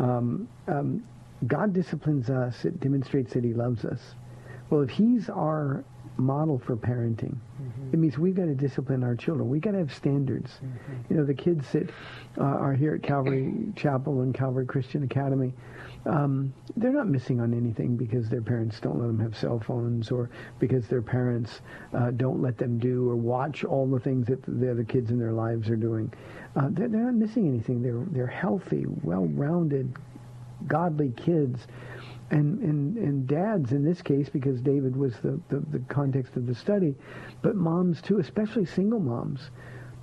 Um, 0.00 0.48
um, 0.66 1.04
God 1.46 1.72
disciplines 1.72 2.30
us. 2.30 2.64
It 2.64 2.80
demonstrates 2.80 3.32
that 3.34 3.44
he 3.44 3.54
loves 3.54 3.84
us. 3.84 4.00
Well, 4.68 4.82
if 4.82 4.90
he's 4.90 5.28
our 5.28 5.84
model 6.20 6.58
for 6.58 6.76
parenting. 6.76 7.36
It 7.92 7.98
means 7.98 8.18
we've 8.18 8.34
got 8.34 8.44
to 8.44 8.54
discipline 8.54 9.02
our 9.02 9.16
children. 9.16 9.48
We've 9.48 9.60
got 9.60 9.72
to 9.72 9.78
have 9.78 9.92
standards. 9.92 10.60
You 11.08 11.16
know, 11.16 11.24
the 11.24 11.34
kids 11.34 11.70
that 11.72 11.90
uh, 12.38 12.42
are 12.42 12.74
here 12.74 12.94
at 12.94 13.02
Calvary 13.02 13.52
Chapel 13.74 14.20
and 14.20 14.34
Calvary 14.34 14.66
Christian 14.66 15.02
Academy, 15.02 15.52
um, 16.06 16.52
they're 16.76 16.92
not 16.92 17.08
missing 17.08 17.40
on 17.40 17.52
anything 17.52 17.96
because 17.96 18.28
their 18.28 18.42
parents 18.42 18.78
don't 18.80 18.98
let 18.98 19.06
them 19.06 19.18
have 19.20 19.36
cell 19.36 19.60
phones 19.60 20.10
or 20.10 20.30
because 20.58 20.86
their 20.86 21.02
parents 21.02 21.60
uh, 21.94 22.10
don't 22.12 22.40
let 22.40 22.56
them 22.58 22.78
do 22.78 23.08
or 23.08 23.16
watch 23.16 23.64
all 23.64 23.86
the 23.86 24.00
things 24.00 24.26
that 24.26 24.42
the 24.46 24.70
other 24.70 24.84
kids 24.84 25.10
in 25.10 25.18
their 25.18 25.32
lives 25.32 25.68
are 25.68 25.76
doing. 25.76 26.12
Uh, 26.56 26.68
they're, 26.70 26.88
they're 26.88 27.04
not 27.04 27.14
missing 27.14 27.48
anything. 27.48 27.82
They're, 27.82 28.04
they're 28.10 28.26
healthy, 28.26 28.84
well-rounded, 29.02 29.94
godly 30.66 31.12
kids 31.16 31.66
and, 32.30 32.60
and, 32.60 32.96
and 32.96 33.26
dads 33.26 33.72
in 33.72 33.84
this 33.84 34.02
case, 34.02 34.28
because 34.28 34.60
David 34.60 34.96
was 34.96 35.14
the, 35.22 35.40
the, 35.48 35.60
the 35.70 35.78
context 35.88 36.36
of 36.36 36.46
the 36.46 36.54
study, 36.54 36.94
but 37.42 37.56
moms 37.56 38.00
too, 38.00 38.18
especially 38.18 38.64
single 38.64 39.00
moms. 39.00 39.50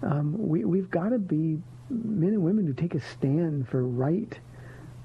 Um, 0.03 0.35
we, 0.37 0.65
we've 0.65 0.89
got 0.89 1.09
to 1.09 1.19
be 1.19 1.57
men 1.89 2.29
and 2.29 2.43
women 2.43 2.67
who 2.67 2.73
take 2.73 2.95
a 2.95 3.01
stand 3.01 3.67
for 3.67 3.83
right 3.85 4.37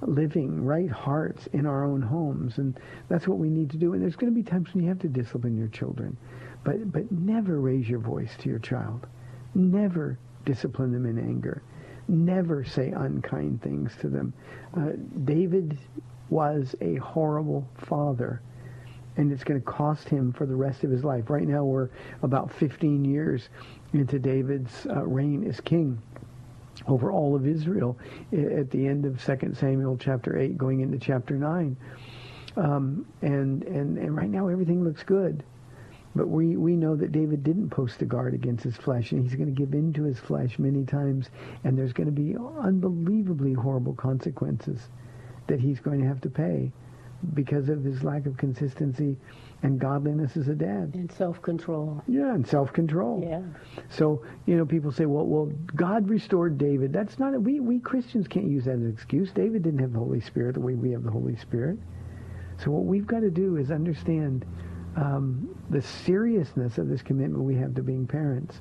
living, 0.06 0.64
right 0.64 0.90
hearts 0.90 1.46
in 1.52 1.64
our 1.66 1.84
own 1.84 2.02
homes. 2.02 2.58
And 2.58 2.78
that's 3.08 3.28
what 3.28 3.38
we 3.38 3.48
need 3.48 3.70
to 3.70 3.76
do. 3.76 3.92
And 3.92 4.02
there's 4.02 4.16
going 4.16 4.32
to 4.32 4.34
be 4.34 4.42
times 4.42 4.74
when 4.74 4.82
you 4.82 4.88
have 4.88 4.98
to 5.00 5.08
discipline 5.08 5.56
your 5.56 5.68
children. 5.68 6.16
But, 6.64 6.90
but 6.92 7.10
never 7.10 7.60
raise 7.60 7.88
your 7.88 8.00
voice 8.00 8.32
to 8.40 8.48
your 8.48 8.58
child. 8.58 9.06
Never 9.54 10.18
discipline 10.44 10.92
them 10.92 11.06
in 11.06 11.18
anger. 11.18 11.62
Never 12.12 12.62
say 12.62 12.90
unkind 12.90 13.62
things 13.62 13.96
to 14.02 14.08
them. 14.08 14.34
Uh, 14.76 14.90
David 15.24 15.78
was 16.28 16.74
a 16.82 16.96
horrible 16.96 17.66
father. 17.74 18.42
And 19.16 19.32
it's 19.32 19.44
going 19.44 19.58
to 19.58 19.64
cost 19.64 20.10
him 20.10 20.30
for 20.30 20.44
the 20.44 20.54
rest 20.54 20.84
of 20.84 20.90
his 20.90 21.04
life. 21.04 21.30
Right 21.30 21.48
now, 21.48 21.64
we're 21.64 21.88
about 22.22 22.52
15 22.52 23.02
years 23.02 23.48
into 23.94 24.18
David's 24.18 24.86
uh, 24.90 25.06
reign 25.06 25.42
as 25.48 25.58
king 25.62 26.02
over 26.86 27.10
all 27.10 27.34
of 27.34 27.46
Israel 27.46 27.96
at 28.30 28.70
the 28.70 28.86
end 28.86 29.06
of 29.06 29.24
2 29.24 29.54
Samuel 29.54 29.96
chapter 29.96 30.38
8, 30.38 30.58
going 30.58 30.80
into 30.80 30.98
chapter 30.98 31.36
9. 31.36 31.74
Um, 32.58 33.06
and, 33.22 33.62
and, 33.64 33.96
and 33.96 34.14
right 34.14 34.28
now, 34.28 34.48
everything 34.48 34.84
looks 34.84 35.02
good. 35.02 35.44
But 36.14 36.28
we, 36.28 36.56
we 36.56 36.76
know 36.76 36.94
that 36.96 37.12
David 37.12 37.42
didn't 37.42 37.70
post 37.70 38.02
a 38.02 38.04
guard 38.04 38.34
against 38.34 38.64
his 38.64 38.76
flesh, 38.76 39.12
and 39.12 39.22
he's 39.22 39.34
going 39.34 39.54
to 39.54 39.58
give 39.58 39.72
in 39.72 39.92
to 39.94 40.04
his 40.04 40.18
flesh 40.18 40.58
many 40.58 40.84
times, 40.84 41.30
and 41.64 41.76
there's 41.76 41.94
going 41.94 42.06
to 42.06 42.12
be 42.12 42.36
unbelievably 42.60 43.54
horrible 43.54 43.94
consequences 43.94 44.88
that 45.46 45.58
he's 45.58 45.80
going 45.80 46.00
to 46.00 46.06
have 46.06 46.20
to 46.20 46.30
pay 46.30 46.70
because 47.34 47.68
of 47.68 47.84
his 47.84 48.02
lack 48.02 48.26
of 48.26 48.36
consistency 48.36 49.16
and 49.62 49.78
godliness 49.78 50.36
as 50.36 50.48
a 50.48 50.54
dad. 50.54 50.90
And 50.94 51.10
self-control. 51.12 52.02
Yeah, 52.08 52.34
and 52.34 52.46
self-control. 52.46 53.24
Yeah. 53.24 53.42
So, 53.88 54.22
you 54.44 54.56
know, 54.56 54.66
people 54.66 54.90
say, 54.90 55.06
well, 55.06 55.24
well, 55.24 55.52
God 55.76 56.08
restored 56.08 56.58
David. 56.58 56.92
That's 56.92 57.18
not, 57.18 57.40
we, 57.40 57.60
we 57.60 57.78
Christians 57.78 58.26
can't 58.26 58.48
use 58.48 58.64
that 58.64 58.72
as 58.72 58.80
an 58.80 58.92
excuse. 58.92 59.30
David 59.30 59.62
didn't 59.62 59.78
have 59.78 59.92
the 59.92 60.00
Holy 60.00 60.20
Spirit 60.20 60.54
the 60.54 60.60
way 60.60 60.74
we 60.74 60.90
have 60.90 61.04
the 61.04 61.10
Holy 61.10 61.36
Spirit. 61.36 61.78
So 62.62 62.70
what 62.70 62.84
we've 62.84 63.06
got 63.06 63.20
to 63.20 63.30
do 63.30 63.56
is 63.56 63.70
understand 63.70 64.44
um, 64.96 65.48
the 65.70 65.82
seriousness 65.82 66.78
of 66.78 66.88
this 66.88 67.02
commitment 67.02 67.42
we 67.42 67.54
have 67.56 67.74
to 67.74 67.82
being 67.82 68.06
parents. 68.06 68.60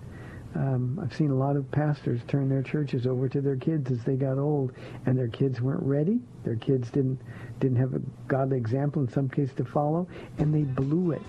Um, 0.54 1.00
I've 1.02 1.16
seen 1.16 1.32
a 1.32 1.36
lot 1.36 1.56
of 1.56 1.70
pastors 1.72 2.20
turn 2.28 2.50
their 2.50 2.62
churches 2.62 3.08
over 3.08 3.30
to 3.30 3.40
their 3.40 3.56
kids 3.56 3.90
as 3.90 4.04
they 4.04 4.16
got 4.16 4.38
old, 4.38 4.74
and 5.06 5.18
their 5.18 5.30
kids 5.30 5.62
weren't 5.62 5.84
ready. 5.84 6.20
Their 6.44 6.58
kids 6.58 6.92
didn't 6.92 7.20
didn't 7.60 7.78
have 7.78 7.94
a 7.94 8.02
godly 8.28 8.58
example 8.58 9.02
in 9.02 9.08
some 9.08 9.30
case 9.30 9.54
to 9.54 9.64
follow, 9.66 10.08
and 10.40 10.54
they 10.54 10.64
blew 10.64 11.12
it. 11.12 11.22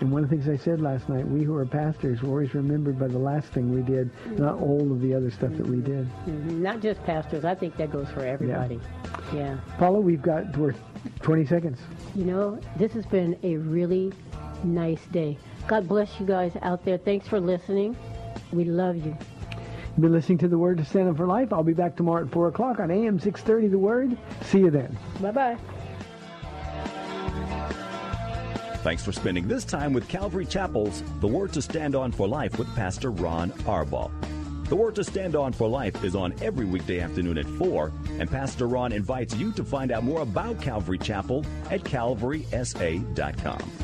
And 0.00 0.10
one 0.12 0.24
of 0.24 0.30
the 0.30 0.36
things 0.36 0.48
I 0.48 0.62
said 0.62 0.80
last 0.80 1.08
night, 1.08 1.26
we 1.26 1.44
who 1.44 1.54
are 1.54 1.64
pastors 1.64 2.20
were 2.22 2.28
always 2.28 2.54
remembered 2.54 2.98
by 2.98 3.06
the 3.06 3.18
last 3.18 3.48
thing 3.48 3.72
we 3.72 3.80
did, 3.82 4.10
not 4.38 4.58
all 4.60 4.92
of 4.92 5.00
the 5.00 5.14
other 5.14 5.30
stuff 5.30 5.52
that 5.52 5.66
we 5.66 5.80
did. 5.80 6.08
Mhm. 6.26 6.60
Not 6.60 6.80
just 6.80 7.02
pastors. 7.04 7.44
I 7.44 7.54
think 7.54 7.76
that 7.76 7.90
goes 7.90 8.08
for 8.10 8.20
everybody. 8.20 8.80
Yeah. 9.32 9.56
Paula, 9.78 10.00
we've 10.00 10.22
got 10.22 10.56
we're 10.56 10.74
20 11.22 11.46
seconds. 11.46 11.80
You 12.14 12.24
know, 12.24 12.58
this 12.76 12.92
has 12.92 13.06
been 13.06 13.36
a 13.42 13.56
really 13.56 14.12
nice 14.64 15.04
day. 15.06 15.38
God 15.66 15.88
bless 15.88 16.18
you 16.18 16.26
guys 16.26 16.52
out 16.62 16.84
there. 16.84 16.98
Thanks 16.98 17.28
for 17.28 17.40
listening. 17.40 17.96
We 18.52 18.64
love 18.64 18.96
you. 18.96 19.16
You've 19.96 20.00
been 20.00 20.12
listening 20.12 20.38
to 20.38 20.48
The 20.48 20.58
Word 20.58 20.78
to 20.78 20.84
Stand 20.84 21.08
Up 21.08 21.16
for 21.16 21.26
Life. 21.26 21.52
I'll 21.52 21.62
be 21.62 21.72
back 21.72 21.94
tomorrow 21.96 22.24
at 22.24 22.32
4 22.32 22.48
o'clock 22.48 22.80
on 22.80 22.90
AM 22.90 23.20
630 23.20 23.68
The 23.68 23.78
Word. 23.78 24.18
See 24.42 24.58
you 24.58 24.70
then. 24.70 24.98
Bye-bye. 25.20 25.56
Thanks 28.82 29.04
for 29.04 29.12
spending 29.12 29.48
this 29.48 29.64
time 29.64 29.94
with 29.94 30.08
Calvary 30.08 30.44
Chapel's 30.44 31.02
The 31.20 31.28
Word 31.28 31.52
to 31.54 31.62
Stand 31.62 31.94
On 31.94 32.12
for 32.12 32.28
Life 32.28 32.58
with 32.58 32.74
Pastor 32.74 33.10
Ron 33.10 33.50
Arbaugh. 33.62 34.10
The 34.68 34.76
Word 34.76 34.96
to 34.96 35.04
Stand 35.04 35.36
On 35.36 35.52
for 35.52 35.68
Life 35.68 36.02
is 36.04 36.16
on 36.16 36.34
every 36.42 36.64
weekday 36.64 37.00
afternoon 37.00 37.38
at 37.38 37.46
4, 37.46 37.92
and 38.18 38.30
Pastor 38.30 38.66
Ron 38.66 38.92
invites 38.92 39.34
you 39.36 39.52
to 39.52 39.64
find 39.64 39.92
out 39.92 40.04
more 40.04 40.22
about 40.22 40.60
Calvary 40.60 40.98
Chapel 40.98 41.46
at 41.70 41.84
calvarysa.com. 41.84 43.83